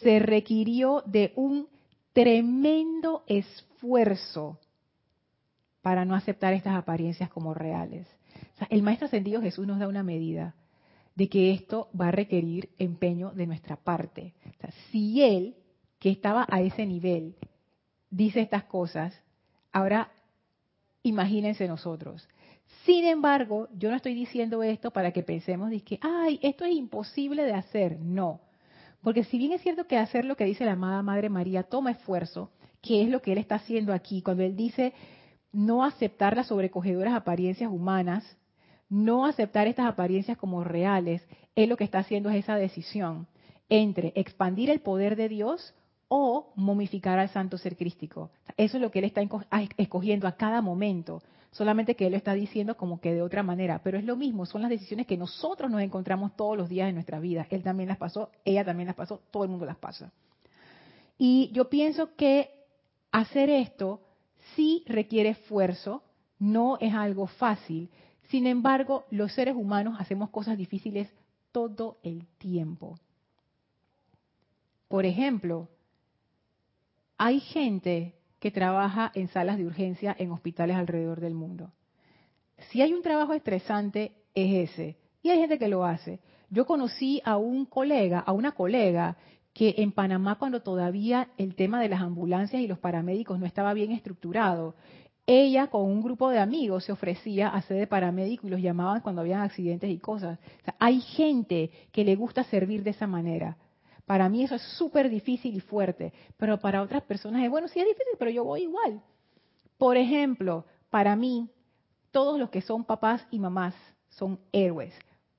se 0.00 0.20
requirió 0.20 1.02
de 1.06 1.32
un 1.34 1.68
tremendo 2.12 3.24
esfuerzo 3.26 4.60
para 5.80 6.04
no 6.04 6.14
aceptar 6.14 6.54
estas 6.54 6.76
apariencias 6.76 7.28
como 7.30 7.54
reales. 7.54 8.06
el 8.70 8.82
Maestro 8.82 9.06
Ascendido 9.06 9.42
Jesús 9.42 9.66
nos 9.66 9.80
da 9.80 9.88
una 9.88 10.04
medida 10.04 10.54
de 11.16 11.28
que 11.28 11.52
esto 11.52 11.88
va 11.98 12.08
a 12.08 12.12
requerir 12.12 12.70
empeño 12.78 13.32
de 13.32 13.46
nuestra 13.46 13.76
parte. 13.76 14.34
si 14.90 15.22
Él, 15.22 15.56
que 15.98 16.10
estaba 16.10 16.46
a 16.48 16.60
ese 16.60 16.86
nivel, 16.86 17.34
dice 18.10 18.40
estas 18.40 18.64
cosas, 18.64 19.12
ahora 19.72 20.10
imagínense 21.02 21.66
nosotros. 21.68 22.28
Sin 22.84 23.04
embargo, 23.04 23.68
yo 23.76 23.90
no 23.90 23.96
estoy 23.96 24.14
diciendo 24.14 24.62
esto 24.62 24.90
para 24.90 25.12
que 25.12 25.22
pensemos 25.22 25.70
de 25.70 25.80
que, 25.80 25.98
ay, 26.02 26.38
esto 26.42 26.64
es 26.64 26.74
imposible 26.74 27.44
de 27.44 27.54
hacer. 27.54 27.98
No. 28.00 28.40
Porque 29.02 29.24
si 29.24 29.38
bien 29.38 29.52
es 29.52 29.62
cierto 29.62 29.86
que 29.86 29.98
hacer 29.98 30.24
lo 30.24 30.36
que 30.36 30.44
dice 30.44 30.64
la 30.64 30.72
amada 30.72 31.02
Madre 31.02 31.28
María 31.28 31.64
toma 31.64 31.90
esfuerzo, 31.90 32.50
que 32.80 33.02
es 33.02 33.08
lo 33.08 33.20
que 33.20 33.32
él 33.32 33.38
está 33.38 33.56
haciendo 33.56 33.92
aquí, 33.92 34.22
cuando 34.22 34.42
él 34.42 34.56
dice 34.56 34.92
no 35.52 35.84
aceptar 35.84 36.36
las 36.36 36.48
sobrecogedoras 36.48 37.14
apariencias 37.14 37.70
humanas, 37.70 38.24
no 38.88 39.26
aceptar 39.26 39.66
estas 39.66 39.86
apariencias 39.86 40.38
como 40.38 40.64
reales, 40.64 41.26
él 41.54 41.68
lo 41.68 41.76
que 41.76 41.84
está 41.84 41.98
haciendo 41.98 42.30
es 42.30 42.36
esa 42.36 42.56
decisión 42.56 43.26
entre 43.68 44.12
expandir 44.16 44.70
el 44.70 44.80
poder 44.80 45.16
de 45.16 45.28
Dios 45.28 45.74
o 46.14 46.52
momificar 46.56 47.18
al 47.18 47.30
santo 47.30 47.56
ser 47.56 47.74
crístico. 47.74 48.30
Eso 48.58 48.76
es 48.76 48.82
lo 48.82 48.90
que 48.90 48.98
él 48.98 49.06
está 49.06 49.22
escogiendo 49.78 50.28
a 50.28 50.36
cada 50.36 50.60
momento 50.60 51.22
solamente 51.52 51.94
que 51.94 52.06
él 52.06 52.12
lo 52.12 52.18
está 52.18 52.34
diciendo 52.34 52.76
como 52.76 53.00
que 53.00 53.14
de 53.14 53.22
otra 53.22 53.42
manera, 53.42 53.80
pero 53.82 53.98
es 53.98 54.04
lo 54.04 54.16
mismo, 54.16 54.44
son 54.46 54.62
las 54.62 54.70
decisiones 54.70 55.06
que 55.06 55.16
nosotros 55.16 55.70
nos 55.70 55.80
encontramos 55.82 56.34
todos 56.34 56.56
los 56.56 56.68
días 56.68 56.86
de 56.86 56.92
nuestra 56.92 57.18
vida. 57.18 57.46
Él 57.50 57.62
también 57.62 57.88
las 57.88 57.98
pasó, 57.98 58.30
ella 58.44 58.64
también 58.64 58.88
las 58.88 58.96
pasó, 58.96 59.20
todo 59.30 59.44
el 59.44 59.50
mundo 59.50 59.64
las 59.64 59.76
pasa. 59.76 60.12
Y 61.16 61.50
yo 61.52 61.70
pienso 61.70 62.14
que 62.14 62.50
hacer 63.10 63.48
esto 63.48 64.00
sí 64.54 64.84
requiere 64.86 65.30
esfuerzo, 65.30 66.02
no 66.38 66.76
es 66.78 66.92
algo 66.92 67.26
fácil. 67.26 67.90
Sin 68.28 68.46
embargo, 68.46 69.04
los 69.10 69.32
seres 69.32 69.54
humanos 69.54 69.96
hacemos 69.98 70.28
cosas 70.28 70.58
difíciles 70.58 71.08
todo 71.52 71.98
el 72.02 72.26
tiempo. 72.38 72.98
Por 74.88 75.06
ejemplo, 75.06 75.68
hay 77.24 77.38
gente 77.38 78.16
que 78.40 78.50
trabaja 78.50 79.12
en 79.14 79.28
salas 79.28 79.56
de 79.56 79.64
urgencia 79.64 80.16
en 80.18 80.32
hospitales 80.32 80.76
alrededor 80.76 81.20
del 81.20 81.34
mundo. 81.34 81.70
Si 82.70 82.82
hay 82.82 82.92
un 82.94 83.02
trabajo 83.02 83.32
estresante, 83.32 84.10
es 84.34 84.70
ese. 84.70 84.96
Y 85.22 85.30
hay 85.30 85.38
gente 85.38 85.56
que 85.56 85.68
lo 85.68 85.84
hace. 85.84 86.18
Yo 86.50 86.66
conocí 86.66 87.22
a 87.24 87.36
un 87.36 87.64
colega, 87.64 88.18
a 88.18 88.32
una 88.32 88.50
colega, 88.50 89.16
que 89.52 89.76
en 89.78 89.92
Panamá 89.92 90.34
cuando 90.36 90.62
todavía 90.62 91.28
el 91.38 91.54
tema 91.54 91.80
de 91.80 91.90
las 91.90 92.00
ambulancias 92.00 92.60
y 92.60 92.66
los 92.66 92.80
paramédicos 92.80 93.38
no 93.38 93.46
estaba 93.46 93.72
bien 93.72 93.92
estructurado, 93.92 94.74
ella 95.24 95.68
con 95.68 95.82
un 95.82 96.02
grupo 96.02 96.28
de 96.28 96.40
amigos 96.40 96.86
se 96.86 96.90
ofrecía 96.90 97.50
a 97.50 97.62
ser 97.62 97.76
de 97.76 97.86
paramédico 97.86 98.48
y 98.48 98.50
los 98.50 98.60
llamaban 98.60 99.00
cuando 99.00 99.20
habían 99.20 99.42
accidentes 99.42 99.88
y 99.88 99.98
cosas. 99.98 100.40
hay 100.80 101.00
gente 101.00 101.70
que 101.92 102.02
le 102.02 102.16
gusta 102.16 102.42
servir 102.42 102.82
de 102.82 102.90
esa 102.90 103.06
manera. 103.06 103.58
Para 104.12 104.28
mí 104.28 104.44
eso 104.44 104.56
es 104.56 104.62
súper 104.76 105.08
difícil 105.08 105.56
y 105.56 105.60
fuerte, 105.60 106.12
pero 106.36 106.58
para 106.58 106.82
otras 106.82 107.02
personas 107.04 107.42
es, 107.42 107.48
bueno, 107.48 107.66
sí 107.66 107.80
es 107.80 107.86
difícil, 107.86 108.12
pero 108.18 108.30
yo 108.30 108.44
voy 108.44 108.64
igual. 108.64 109.00
Por 109.78 109.96
ejemplo, 109.96 110.66
para 110.90 111.16
mí, 111.16 111.48
todos 112.10 112.38
los 112.38 112.50
que 112.50 112.60
son 112.60 112.84
papás 112.84 113.26
y 113.30 113.38
mamás 113.38 113.74
son 114.10 114.38
héroes. 114.52 114.92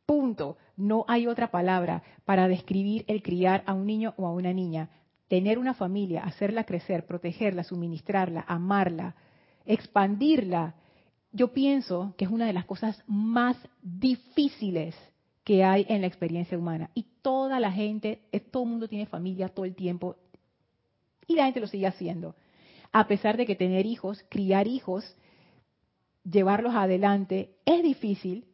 Punto. 0.08 0.58
No 0.76 1.06
hay 1.08 1.28
otra 1.28 1.52
palabra 1.52 2.02
para 2.26 2.48
describir 2.48 3.06
el 3.08 3.22
criar 3.22 3.62
a 3.68 3.74
un 3.76 3.86
niño 3.86 4.16
o 4.18 4.26
a 4.26 4.34
una 4.34 4.54
niña. 4.54 4.90
Tener 5.28 5.60
una 5.60 5.76
familia, 5.76 6.24
hacerla 6.24 6.64
crecer, 6.64 7.06
protegerla, 7.06 7.64
suministrarla, 7.64 8.44
amarla, 8.48 9.14
expandirla. 9.68 10.74
Yo 11.32 11.54
pienso 11.54 12.16
que 12.18 12.26
es 12.26 12.32
una 12.32 12.48
de 12.48 12.54
las 12.54 12.66
cosas 12.66 13.04
más 13.06 13.56
difíciles 13.84 14.96
que 15.44 15.64
hay 15.64 15.86
en 15.90 16.02
la 16.02 16.08
experiencia 16.08 16.58
humana. 16.58 16.90
Y 16.94 17.06
toda 17.22 17.60
la 17.60 17.72
gente, 17.72 18.22
todo 18.52 18.64
el 18.64 18.70
mundo 18.70 18.88
tiene 18.88 19.06
familia 19.06 19.50
todo 19.50 19.66
el 19.66 19.76
tiempo 19.76 20.16
y 21.28 21.36
la 21.36 21.46
gente 21.46 21.60
lo 21.60 21.68
sigue 21.68 21.88
haciendo. 21.88 22.36
A 22.92 23.08
pesar 23.08 23.38
de 23.38 23.46
que 23.46 23.56
tener 23.56 23.86
hijos, 23.86 24.24
criar 24.30 24.68
hijos, 24.68 25.16
llevarlos 26.24 26.76
adelante 26.76 27.56
es 27.66 27.84
difícil, 27.84 28.46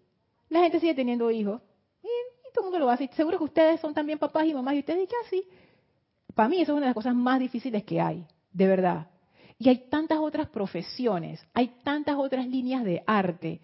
la 0.49 0.61
gente 0.61 0.79
sigue 0.79 0.95
teniendo 0.95 1.29
hijos 1.29 1.61
y, 2.01 2.07
todo 2.53 2.65
el 2.65 2.71
mundo 2.71 2.85
lo 2.85 2.89
hace. 2.89 3.09
Seguro 3.15 3.37
que 3.37 3.43
ustedes 3.43 3.79
son 3.79 3.93
también 3.93 4.17
papás 4.17 4.45
y 4.45 4.53
mamás 4.53 4.75
y 4.75 4.79
ustedes 4.79 5.01
dicen 5.01 5.17
así. 5.25 5.43
Para 6.33 6.49
mí 6.49 6.55
eso 6.61 6.71
es 6.71 6.77
una 6.77 6.81
de 6.81 6.89
las 6.89 6.95
cosas 6.95 7.15
más 7.15 7.39
difíciles 7.39 7.83
que 7.83 8.01
hay, 8.01 8.25
de 8.51 8.67
verdad. 8.67 9.07
Y 9.59 9.69
hay 9.69 9.89
tantas 9.89 10.19
otras 10.19 10.47
profesiones, 10.49 11.45
hay 11.53 11.67
tantas 11.83 12.15
otras 12.17 12.47
líneas 12.47 12.83
de 12.83 13.03
arte. 13.05 13.61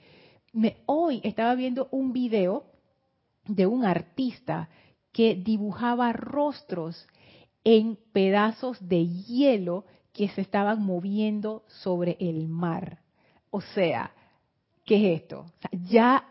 Me, 0.51 0.77
hoy 0.85 1.21
estaba 1.23 1.55
viendo 1.55 1.87
un 1.91 2.11
video 2.11 2.65
de 3.47 3.65
un 3.65 3.85
artista 3.85 4.69
que 5.11 5.35
dibujaba 5.35 6.13
rostros 6.13 7.07
en 7.63 7.97
pedazos 8.13 8.77
de 8.87 9.07
hielo 9.07 9.85
que 10.13 10.29
se 10.29 10.41
estaban 10.41 10.81
moviendo 10.83 11.63
sobre 11.67 12.17
el 12.19 12.47
mar. 12.47 12.99
O 13.49 13.61
sea, 13.61 14.11
¿qué 14.85 15.13
es 15.13 15.21
esto? 15.21 15.45
ya 15.89 16.25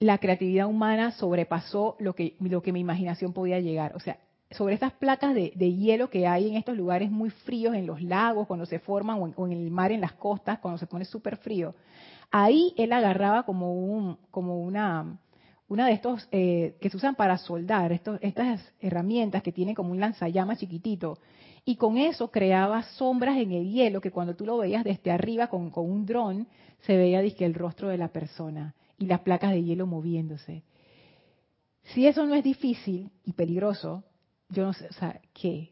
la 0.00 0.18
creatividad 0.18 0.66
humana 0.66 1.12
sobrepasó 1.12 1.96
lo 1.98 2.14
que, 2.14 2.36
lo 2.40 2.62
que 2.62 2.72
mi 2.72 2.80
imaginación 2.80 3.32
podía 3.32 3.60
llegar. 3.60 3.94
O 3.96 4.00
sea, 4.00 4.18
sobre 4.50 4.74
estas 4.74 4.92
placas 4.92 5.34
de, 5.34 5.50
hielo 5.50 6.10
que 6.10 6.26
hay 6.26 6.48
en 6.48 6.56
estos 6.56 6.76
lugares 6.76 7.10
muy 7.10 7.30
fríos, 7.30 7.74
en 7.74 7.86
los 7.86 8.02
lagos, 8.02 8.46
cuando 8.46 8.66
se 8.66 8.78
forman, 8.78 9.18
o 9.36 9.46
en, 9.46 9.52
el 9.52 9.70
mar, 9.70 9.92
en 9.92 10.00
las 10.00 10.12
costas, 10.12 10.58
cuando 10.58 10.78
se 10.78 10.86
pone 10.86 11.04
súper 11.04 11.36
frío, 11.38 11.74
ahí 12.30 12.74
él 12.76 12.92
agarraba 12.92 13.44
como, 13.44 13.74
un, 13.74 14.18
como 14.30 14.60
una, 14.60 15.18
una 15.68 15.86
de 15.86 15.92
estos 15.94 16.28
eh, 16.30 16.76
que 16.80 16.90
se 16.90 16.96
usan 16.96 17.14
para 17.14 17.38
soldar, 17.38 17.92
estas 17.92 18.72
herramientas 18.80 19.42
que 19.42 19.52
tienen 19.52 19.74
como 19.74 19.92
un 19.92 20.00
lanzallamas 20.00 20.58
chiquitito, 20.58 21.18
y 21.64 21.76
con 21.76 21.96
eso 21.96 22.30
creaba 22.30 22.82
sombras 22.82 23.38
en 23.38 23.52
el 23.52 23.70
hielo 23.70 24.00
que 24.00 24.10
cuando 24.10 24.36
tú 24.36 24.44
lo 24.44 24.58
veías 24.58 24.84
desde 24.84 25.10
arriba 25.10 25.46
con, 25.46 25.72
un 25.74 26.04
dron, 26.04 26.46
se 26.80 26.96
veía 26.96 27.22
disque 27.22 27.46
el 27.46 27.54
rostro 27.54 27.88
de 27.88 27.96
la 27.96 28.08
persona 28.08 28.74
y 28.98 29.06
las 29.06 29.20
placas 29.20 29.52
de 29.52 29.64
hielo 29.64 29.86
moviéndose. 29.86 30.62
Si 31.94 32.06
eso 32.06 32.26
no 32.26 32.34
es 32.34 32.44
difícil 32.44 33.10
y 33.24 33.32
peligroso, 33.32 34.04
yo 34.50 34.64
no 34.64 34.74
sé, 34.74 34.88
o 34.88 34.92
sea, 34.92 35.20
¿qué? 35.32 35.70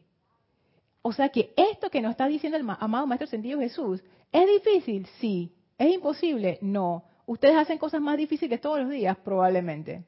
O 1.03 1.13
sea 1.13 1.29
que 1.29 1.53
esto 1.55 1.89
que 1.89 2.01
nos 2.01 2.11
está 2.11 2.27
diciendo 2.27 2.57
el 2.57 2.67
amado 2.79 3.05
Maestro 3.05 3.27
Sentido 3.27 3.59
Jesús, 3.59 4.03
¿es 4.31 4.63
difícil? 4.63 5.05
Sí. 5.19 5.53
¿Es 5.77 5.93
imposible? 5.93 6.57
No. 6.61 7.03
¿Ustedes 7.25 7.55
hacen 7.55 7.77
cosas 7.77 8.01
más 8.01 8.17
difíciles 8.17 8.59
todos 8.59 8.79
los 8.79 8.89
días? 8.89 9.17
Probablemente. 9.17 10.03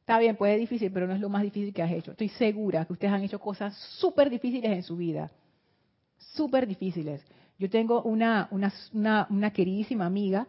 Está 0.00 0.18
bien, 0.18 0.36
puede 0.36 0.54
ser 0.54 0.60
difícil, 0.60 0.90
pero 0.92 1.06
no 1.06 1.14
es 1.14 1.20
lo 1.20 1.28
más 1.28 1.42
difícil 1.42 1.72
que 1.72 1.82
has 1.82 1.92
hecho. 1.92 2.10
Estoy 2.10 2.30
segura 2.30 2.84
que 2.84 2.94
ustedes 2.94 3.12
han 3.12 3.22
hecho 3.22 3.38
cosas 3.38 3.76
súper 4.00 4.28
difíciles 4.28 4.70
en 4.72 4.82
su 4.82 4.96
vida. 4.96 5.30
Súper 6.34 6.66
difíciles. 6.66 7.24
Yo 7.58 7.70
tengo 7.70 8.02
una, 8.02 8.48
una, 8.50 8.72
una, 9.30 9.52
queridísima 9.52 10.06
amiga 10.06 10.48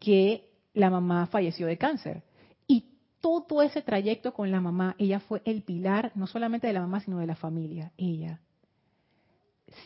que 0.00 0.50
la 0.74 0.90
mamá 0.90 1.26
falleció 1.26 1.66
de 1.66 1.78
cáncer. 1.78 2.22
Y 2.66 2.96
todo 3.20 3.62
ese 3.62 3.80
trayecto 3.80 4.34
con 4.34 4.50
la 4.50 4.60
mamá, 4.60 4.96
ella 4.98 5.20
fue 5.20 5.40
el 5.44 5.62
pilar 5.62 6.12
no 6.14 6.26
solamente 6.26 6.66
de 6.66 6.72
la 6.72 6.80
mamá, 6.80 7.00
sino 7.00 7.18
de 7.18 7.26
la 7.26 7.36
familia. 7.36 7.92
Ella. 7.96 8.40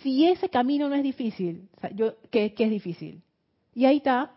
Si 0.03 0.27
ese 0.27 0.49
camino 0.49 0.89
no 0.89 0.95
es 0.95 1.03
difícil, 1.03 1.69
¿qué, 2.31 2.55
¿qué 2.55 2.65
es 2.65 2.71
difícil? 2.71 3.23
Y 3.75 3.85
ahí 3.85 3.99
está, 3.99 4.35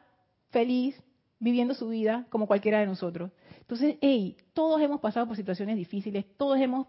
feliz, 0.54 0.96
viviendo 1.40 1.74
su 1.74 1.90
vida 1.90 2.26
como 2.30 2.48
cualquiera 2.48 2.80
de 2.80 2.86
nosotros. 2.86 3.32
Entonces, 3.60 3.98
hey, 4.00 4.38
todos 4.54 4.82
hemos 4.82 5.02
pasado 5.02 5.28
por 5.28 5.36
situaciones 5.36 5.76
difíciles, 5.76 6.26
todos 6.38 6.58
hemos 6.60 6.88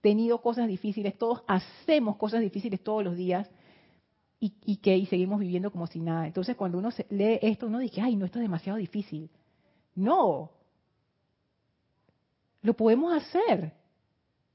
tenido 0.00 0.40
cosas 0.40 0.66
difíciles, 0.68 1.18
todos 1.18 1.42
hacemos 1.46 2.16
cosas 2.16 2.40
difíciles 2.40 2.82
todos 2.82 3.04
los 3.04 3.16
días 3.16 3.50
y, 4.40 4.76
que 4.78 5.06
seguimos 5.06 5.38
viviendo 5.38 5.70
como 5.70 5.86
si 5.86 6.00
nada. 6.00 6.26
Entonces, 6.26 6.56
cuando 6.56 6.78
uno 6.78 6.88
lee 7.10 7.38
esto, 7.42 7.66
uno 7.66 7.78
dice, 7.78 8.00
ay, 8.00 8.16
no, 8.16 8.24
esto 8.24 8.38
es 8.38 8.42
demasiado 8.42 8.78
difícil. 8.78 9.30
No, 9.94 10.50
lo 12.62 12.74
podemos 12.74 13.14
hacer, 13.14 13.72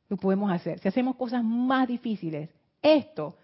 lo 0.09 0.17
podemos 0.17 0.51
hacer. 0.51 0.79
Si 0.79 0.87
hacemos 0.87 1.15
cosas 1.15 1.43
más 1.43 1.87
difíciles, 1.87 2.49
esto 2.81 3.37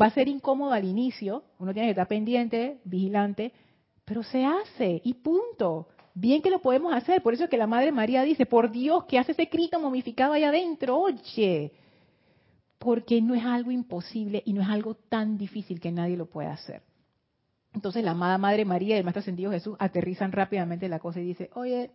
va 0.00 0.06
a 0.06 0.10
ser 0.10 0.28
incómodo 0.28 0.72
al 0.72 0.84
inicio, 0.84 1.42
uno 1.58 1.74
tiene 1.74 1.88
que 1.88 1.92
estar 1.92 2.08
pendiente, 2.08 2.80
vigilante, 2.84 3.52
pero 4.04 4.22
se 4.22 4.44
hace 4.44 5.00
y 5.04 5.14
punto. 5.14 5.88
Bien 6.14 6.42
que 6.42 6.50
lo 6.50 6.60
podemos 6.60 6.92
hacer, 6.94 7.22
por 7.22 7.32
eso 7.32 7.44
es 7.44 7.50
que 7.50 7.56
la 7.56 7.66
Madre 7.66 7.90
María 7.90 8.22
dice, 8.22 8.44
por 8.44 8.70
Dios, 8.70 9.04
que 9.04 9.18
hace 9.18 9.32
ese 9.32 9.48
Cristo 9.48 9.80
momificado 9.80 10.34
ahí 10.34 10.44
adentro? 10.44 10.98
Oye, 10.98 11.72
porque 12.78 13.22
no 13.22 13.34
es 13.34 13.44
algo 13.44 13.70
imposible 13.70 14.42
y 14.44 14.52
no 14.52 14.60
es 14.60 14.68
algo 14.68 14.94
tan 14.94 15.38
difícil 15.38 15.80
que 15.80 15.92
nadie 15.92 16.16
lo 16.16 16.26
pueda 16.26 16.52
hacer. 16.52 16.82
Entonces 17.72 18.04
la 18.04 18.10
amada 18.10 18.36
Madre 18.38 18.64
María 18.64 18.96
y 18.96 18.98
el 18.98 19.04
Maestro 19.04 19.20
Ascendido 19.20 19.50
Jesús 19.50 19.76
aterrizan 19.78 20.32
rápidamente 20.32 20.88
la 20.88 20.98
cosa 20.98 21.20
y 21.20 21.24
dice, 21.24 21.48
oye, 21.54 21.90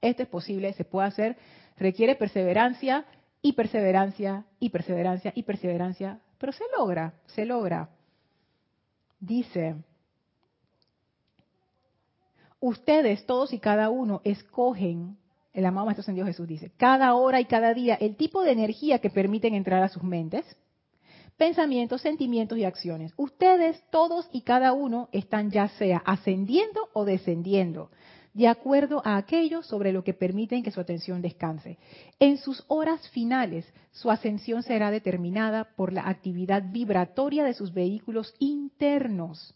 esto 0.00 0.22
es 0.22 0.28
posible, 0.28 0.72
se 0.74 0.84
puede 0.84 1.08
hacer, 1.08 1.36
requiere 1.78 2.16
perseverancia 2.16 3.06
y 3.40 3.52
perseverancia 3.52 4.44
y 4.58 4.68
perseverancia 4.70 5.32
y 5.34 5.42
perseverancia, 5.44 6.20
pero 6.38 6.52
se 6.52 6.64
logra, 6.76 7.14
se 7.26 7.46
logra. 7.46 7.88
Dice, 9.18 9.76
ustedes 12.60 13.26
todos 13.26 13.52
y 13.52 13.58
cada 13.58 13.90
uno 13.90 14.20
escogen, 14.24 15.16
el 15.52 15.66
amado 15.66 15.86
Maestro 15.86 16.02
Ascendido 16.02 16.26
Jesús 16.26 16.46
dice, 16.46 16.70
cada 16.76 17.14
hora 17.14 17.40
y 17.40 17.46
cada 17.46 17.74
día 17.74 17.94
el 17.94 18.16
tipo 18.16 18.42
de 18.42 18.52
energía 18.52 19.00
que 19.00 19.10
permiten 19.10 19.54
entrar 19.54 19.82
a 19.82 19.88
sus 19.88 20.02
mentes, 20.02 20.44
pensamientos, 21.36 22.02
sentimientos 22.02 22.58
y 22.58 22.64
acciones. 22.64 23.12
Ustedes 23.16 23.82
todos 23.90 24.28
y 24.30 24.42
cada 24.42 24.74
uno 24.74 25.08
están 25.10 25.50
ya 25.50 25.68
sea 25.70 26.02
ascendiendo 26.04 26.88
o 26.92 27.04
descendiendo, 27.04 27.90
de 28.34 28.46
acuerdo 28.46 29.02
a 29.04 29.16
aquello 29.16 29.62
sobre 29.62 29.92
lo 29.92 30.04
que 30.04 30.14
permiten 30.14 30.62
que 30.62 30.70
su 30.70 30.80
atención 30.80 31.22
descanse. 31.22 31.78
En 32.20 32.36
sus 32.36 32.64
horas 32.68 33.08
finales, 33.08 33.66
su 33.90 34.10
ascensión 34.10 34.62
será 34.62 34.90
determinada 34.90 35.64
por 35.76 35.92
la 35.92 36.08
actividad 36.08 36.62
vibratoria 36.70 37.42
de 37.42 37.54
sus 37.54 37.72
vehículos 37.72 38.34
internos 38.38 39.54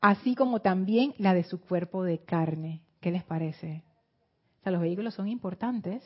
así 0.00 0.34
como 0.34 0.60
también 0.60 1.14
la 1.18 1.34
de 1.34 1.44
su 1.44 1.60
cuerpo 1.60 2.02
de 2.02 2.18
carne. 2.18 2.82
¿Qué 3.00 3.10
les 3.10 3.24
parece? 3.24 3.84
O 4.60 4.62
sea, 4.62 4.72
los 4.72 4.80
vehículos 4.80 5.14
son 5.14 5.28
importantes. 5.28 6.02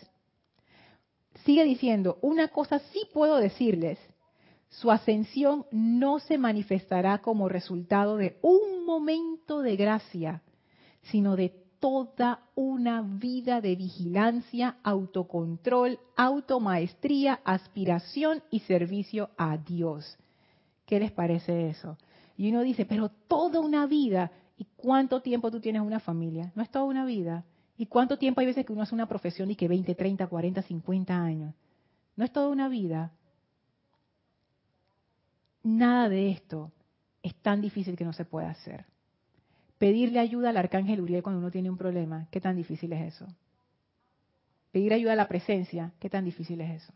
Sigue 1.45 1.65
diciendo, 1.65 2.19
una 2.23 2.49
cosa 2.49 2.79
sí 2.79 3.03
puedo 3.13 3.39
decirles, 3.39 3.99
su 4.69 4.91
ascensión 4.91 5.67
no 5.71 6.19
se 6.19 6.39
manifestará 6.39 7.19
como 7.19 7.49
resultado 7.49 8.17
de 8.17 8.39
un 8.43 8.85
momento 8.85 9.61
de 9.61 9.77
gracia, 9.77 10.43
sino 11.03 11.37
de 11.37 11.65
toda 11.81 12.45
una 12.55 13.03
vida 13.03 13.61
de 13.61 13.77
vigilancia, 13.77 14.77
autocontrol, 14.83 15.99
automaestría, 16.17 17.41
aspiración 17.45 18.43
y 18.51 18.61
servicio 18.61 19.31
a 19.37 19.59
Dios. 19.59 20.17
¿Qué 20.87 20.99
les 20.99 21.13
parece 21.13 21.69
eso? 21.69 21.99
Y 22.37 22.51
uno 22.51 22.63
dice, 22.63 22.85
pero 22.85 23.09
toda 23.09 23.61
una 23.61 23.87
vida. 23.87 24.31
¿Y 24.57 24.67
cuánto 24.77 25.21
tiempo 25.21 25.51
tú 25.51 25.61
tienes 25.61 25.83
una 25.83 26.01
familia? 26.01 26.53
No 26.55 26.63
es 26.63 26.71
toda 26.71 26.85
una 26.85 27.05
vida. 27.05 27.45
¿Y 27.77 27.87
cuánto 27.87 28.19
tiempo 28.19 28.41
hay 28.41 28.47
veces 28.47 28.65
que 28.65 28.73
uno 28.73 28.83
hace 28.83 28.95
una 28.95 29.09
profesión 29.09 29.51
y 29.51 29.57
que 29.57 29.69
20, 29.69 29.95
30, 29.95 30.27
40, 30.27 30.63
50 30.63 31.17
años? 31.17 31.55
No 32.17 32.25
es 32.25 32.33
toda 32.33 32.49
una 32.49 32.69
vida. 32.69 33.13
Nada 35.63 36.09
de 36.09 36.31
esto 36.31 36.71
es 37.23 37.35
tan 37.37 37.61
difícil 37.61 37.97
que 37.97 38.05
no 38.05 38.13
se 38.13 38.25
pueda 38.25 38.51
hacer. 38.51 38.85
Pedirle 39.79 40.21
ayuda 40.21 40.51
al 40.51 40.57
arcángel 40.57 41.01
Uriel 41.01 41.23
cuando 41.23 41.41
uno 41.41 41.51
tiene 41.51 41.71
un 41.71 41.77
problema, 41.77 42.29
¿qué 42.31 42.41
tan 42.41 42.57
difícil 42.57 42.93
es 42.93 43.15
eso? 43.15 43.27
Pedir 44.71 44.93
ayuda 44.93 45.15
a 45.15 45.17
la 45.17 45.29
presencia, 45.29 45.93
¿qué 45.99 46.11
tan 46.11 46.25
difícil 46.25 46.61
es 46.61 46.83
eso? 46.83 46.93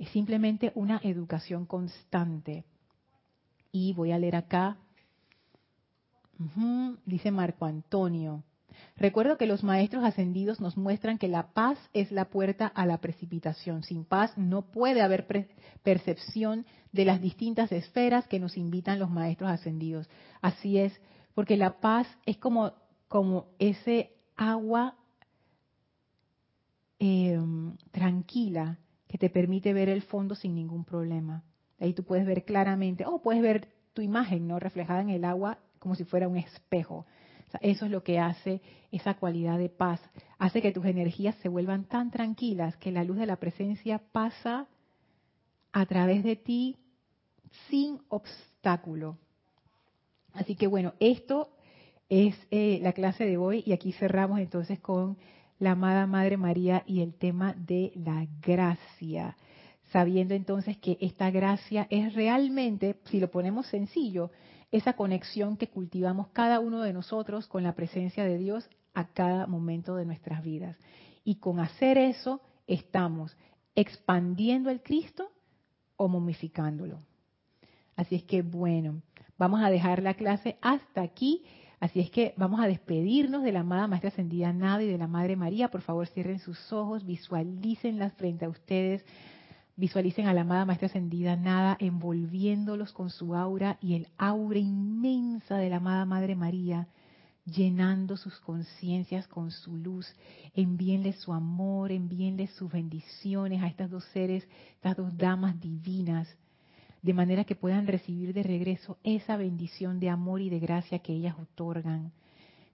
Es 0.00 0.08
simplemente 0.08 0.72
una 0.74 0.98
educación 1.04 1.66
constante. 1.66 2.64
Y 3.70 3.92
voy 3.92 4.12
a 4.12 4.18
leer 4.18 4.34
acá, 4.34 4.78
dice 7.04 7.30
Marco 7.30 7.66
Antonio. 7.66 8.42
Recuerdo 8.96 9.36
que 9.36 9.46
los 9.46 9.62
maestros 9.62 10.02
ascendidos 10.02 10.58
nos 10.58 10.78
muestran 10.78 11.18
que 11.18 11.28
la 11.28 11.52
paz 11.52 11.78
es 11.92 12.10
la 12.12 12.30
puerta 12.30 12.66
a 12.66 12.86
la 12.86 12.98
precipitación. 12.98 13.82
Sin 13.82 14.06
paz 14.06 14.32
no 14.38 14.62
puede 14.62 15.02
haber 15.02 15.26
percepción 15.82 16.64
de 16.92 17.04
las 17.04 17.20
distintas 17.20 17.70
esferas 17.70 18.26
que 18.26 18.40
nos 18.40 18.56
invitan 18.56 18.98
los 18.98 19.10
maestros 19.10 19.50
ascendidos. 19.50 20.08
Así 20.40 20.78
es, 20.78 20.98
porque 21.34 21.58
la 21.58 21.78
paz 21.78 22.06
es 22.24 22.38
como, 22.38 22.72
como 23.06 23.48
ese 23.58 24.14
agua 24.34 24.96
em, 26.98 27.76
tranquila 27.90 28.78
que 29.10 29.18
te 29.18 29.28
permite 29.28 29.72
ver 29.72 29.88
el 29.88 30.02
fondo 30.02 30.36
sin 30.36 30.54
ningún 30.54 30.84
problema. 30.84 31.42
Ahí 31.80 31.94
tú 31.94 32.04
puedes 32.04 32.24
ver 32.24 32.44
claramente, 32.44 33.04
o 33.06 33.20
puedes 33.20 33.42
ver 33.42 33.66
tu 33.92 34.02
imagen, 34.02 34.46
¿no? 34.46 34.60
Reflejada 34.60 35.00
en 35.00 35.10
el 35.10 35.24
agua 35.24 35.58
como 35.80 35.96
si 35.96 36.04
fuera 36.04 36.28
un 36.28 36.36
espejo. 36.36 37.06
eso 37.60 37.86
es 37.86 37.90
lo 37.90 38.04
que 38.04 38.20
hace 38.20 38.62
esa 38.92 39.14
cualidad 39.14 39.58
de 39.58 39.68
paz. 39.68 40.00
Hace 40.38 40.62
que 40.62 40.70
tus 40.70 40.84
energías 40.84 41.34
se 41.42 41.48
vuelvan 41.48 41.86
tan 41.86 42.12
tranquilas 42.12 42.76
que 42.76 42.92
la 42.92 43.02
luz 43.02 43.16
de 43.16 43.26
la 43.26 43.34
presencia 43.34 44.00
pasa 44.12 44.68
a 45.72 45.86
través 45.86 46.22
de 46.22 46.36
ti 46.36 46.76
sin 47.68 47.98
obstáculo. 48.10 49.18
Así 50.34 50.54
que 50.54 50.68
bueno, 50.68 50.94
esto 51.00 51.50
es 52.08 52.36
eh, 52.52 52.78
la 52.80 52.92
clase 52.92 53.24
de 53.24 53.38
hoy 53.38 53.64
y 53.66 53.72
aquí 53.72 53.90
cerramos 53.90 54.38
entonces 54.38 54.78
con 54.78 55.18
la 55.60 55.72
amada 55.72 56.06
Madre 56.06 56.36
María 56.36 56.82
y 56.86 57.02
el 57.02 57.14
tema 57.14 57.54
de 57.54 57.92
la 57.94 58.26
gracia, 58.40 59.36
sabiendo 59.92 60.34
entonces 60.34 60.78
que 60.78 60.98
esta 61.00 61.30
gracia 61.30 61.86
es 61.90 62.14
realmente, 62.14 62.96
si 63.04 63.20
lo 63.20 63.30
ponemos 63.30 63.66
sencillo, 63.66 64.30
esa 64.72 64.94
conexión 64.94 65.56
que 65.56 65.68
cultivamos 65.68 66.28
cada 66.28 66.60
uno 66.60 66.82
de 66.82 66.92
nosotros 66.92 67.46
con 67.46 67.62
la 67.62 67.74
presencia 67.74 68.24
de 68.24 68.38
Dios 68.38 68.68
a 68.94 69.08
cada 69.08 69.46
momento 69.46 69.96
de 69.96 70.06
nuestras 70.06 70.42
vidas. 70.42 70.76
Y 71.24 71.36
con 71.36 71.60
hacer 71.60 71.98
eso 71.98 72.40
estamos 72.66 73.36
expandiendo 73.74 74.70
el 74.70 74.82
Cristo 74.82 75.30
o 75.96 76.08
momificándolo. 76.08 76.98
Así 77.96 78.14
es 78.14 78.22
que 78.22 78.40
bueno, 78.40 79.02
vamos 79.36 79.62
a 79.62 79.68
dejar 79.68 80.02
la 80.02 80.14
clase 80.14 80.56
hasta 80.62 81.02
aquí. 81.02 81.44
Así 81.80 81.98
es 82.00 82.10
que 82.10 82.34
vamos 82.36 82.60
a 82.60 82.66
despedirnos 82.66 83.42
de 83.42 83.52
la 83.52 83.60
amada 83.60 83.86
Maestra 83.86 84.10
Ascendida 84.10 84.52
Nada 84.52 84.82
y 84.82 84.86
de 84.86 84.98
la 84.98 85.06
Madre 85.06 85.34
María. 85.34 85.70
Por 85.70 85.80
favor, 85.80 86.06
cierren 86.06 86.38
sus 86.38 86.70
ojos, 86.74 87.06
visualícenlas 87.06 88.12
frente 88.12 88.44
a 88.44 88.50
ustedes. 88.50 89.02
Visualicen 89.76 90.26
a 90.26 90.34
la 90.34 90.42
amada 90.42 90.66
Maestra 90.66 90.88
Ascendida 90.88 91.36
Nada 91.36 91.78
envolviéndolos 91.80 92.92
con 92.92 93.08
su 93.08 93.34
aura 93.34 93.78
y 93.80 93.94
el 93.94 94.08
aura 94.18 94.58
inmensa 94.58 95.56
de 95.56 95.70
la 95.70 95.76
amada 95.76 96.04
Madre 96.04 96.36
María, 96.36 96.86
llenando 97.46 98.18
sus 98.18 98.38
conciencias 98.40 99.26
con 99.26 99.50
su 99.50 99.74
luz. 99.78 100.06
Envíenle 100.52 101.14
su 101.14 101.32
amor, 101.32 101.92
envíenle 101.92 102.48
sus 102.48 102.70
bendiciones 102.70 103.62
a 103.62 103.68
estas 103.68 103.88
dos 103.88 104.04
seres, 104.12 104.46
estas 104.74 104.98
dos 104.98 105.16
damas 105.16 105.58
divinas 105.58 106.28
de 107.02 107.14
manera 107.14 107.44
que 107.44 107.56
puedan 107.56 107.86
recibir 107.86 108.32
de 108.34 108.42
regreso 108.42 108.98
esa 109.04 109.36
bendición 109.36 110.00
de 110.00 110.10
amor 110.10 110.40
y 110.40 110.50
de 110.50 110.58
gracia 110.58 110.98
que 111.00 111.12
ellas 111.12 111.36
otorgan. 111.38 112.12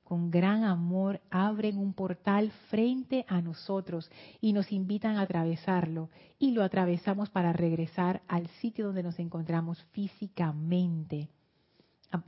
Con 0.03 0.31
gran 0.31 0.63
amor 0.63 1.21
abren 1.31 1.79
un 1.79 1.93
portal 1.93 2.53
frente 2.71 3.25
a 3.29 3.41
nosotros 3.41 4.11
y 4.41 4.53
nos 4.53 4.71
invitan 4.71 5.17
a 5.17 5.23
atravesarlo 5.23 6.11
y 6.39 6.53
lo 6.53 6.63
atravesamos 6.63 7.29
para 7.31 7.53
regresar 7.53 8.23
al 8.29 8.47
sitio 8.61 8.87
donde 8.87 9.03
nos 9.03 9.19
encontramos 9.19 9.83
físicamente 9.93 11.29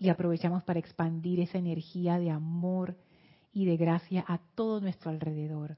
y 0.01 0.09
aprovechamos 0.09 0.65
para 0.65 0.81
expandir 0.81 1.41
esa 1.41 1.59
energía 1.59 2.19
de 2.19 2.31
amor 2.31 2.97
y 3.53 3.65
de 3.65 3.77
gracia 3.77 4.25
a 4.27 4.39
todo 4.55 4.81
nuestro 4.81 5.11
alrededor. 5.11 5.77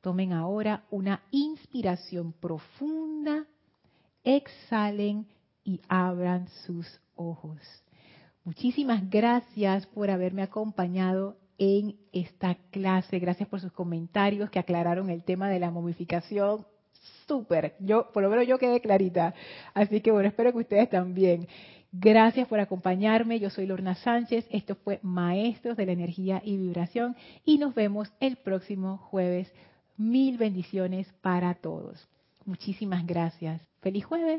Tomen 0.00 0.32
ahora 0.32 0.84
una 0.90 1.22
inspiración 1.30 2.32
profunda, 2.32 3.46
exhalen 4.24 5.26
y 5.64 5.80
abran 5.88 6.48
sus 6.66 7.00
ojos. 7.16 7.58
Muchísimas 8.44 9.08
gracias 9.10 9.86
por 9.86 10.10
haberme 10.10 10.42
acompañado 10.42 11.36
en 11.58 11.96
esta 12.12 12.56
clase. 12.70 13.18
Gracias 13.18 13.48
por 13.48 13.60
sus 13.60 13.72
comentarios 13.72 14.50
que 14.50 14.58
aclararon 14.58 15.10
el 15.10 15.22
tema 15.24 15.48
de 15.48 15.60
la 15.60 15.70
momificación. 15.70 16.66
Súper. 17.26 17.76
Yo, 17.80 18.10
por 18.12 18.22
lo 18.22 18.30
menos 18.30 18.46
yo 18.46 18.58
quedé 18.58 18.80
clarita. 18.80 19.34
Así 19.74 20.00
que 20.00 20.10
bueno, 20.10 20.28
espero 20.28 20.52
que 20.52 20.58
ustedes 20.58 20.88
también. 20.88 21.46
Gracias 21.92 22.48
por 22.48 22.60
acompañarme. 22.60 23.40
Yo 23.40 23.50
soy 23.50 23.66
Lorna 23.66 23.94
Sánchez. 23.94 24.46
Esto 24.50 24.74
fue 24.76 25.00
Maestros 25.02 25.76
de 25.76 25.86
la 25.86 25.92
Energía 25.92 26.40
y 26.44 26.56
Vibración. 26.56 27.16
Y 27.44 27.58
nos 27.58 27.74
vemos 27.74 28.12
el 28.20 28.36
próximo 28.36 28.96
jueves. 28.96 29.52
Mil 29.96 30.38
bendiciones 30.38 31.12
para 31.20 31.54
todos. 31.54 32.08
Muchísimas 32.46 33.06
gracias. 33.06 33.60
Feliz 33.80 34.04
jueves. 34.04 34.38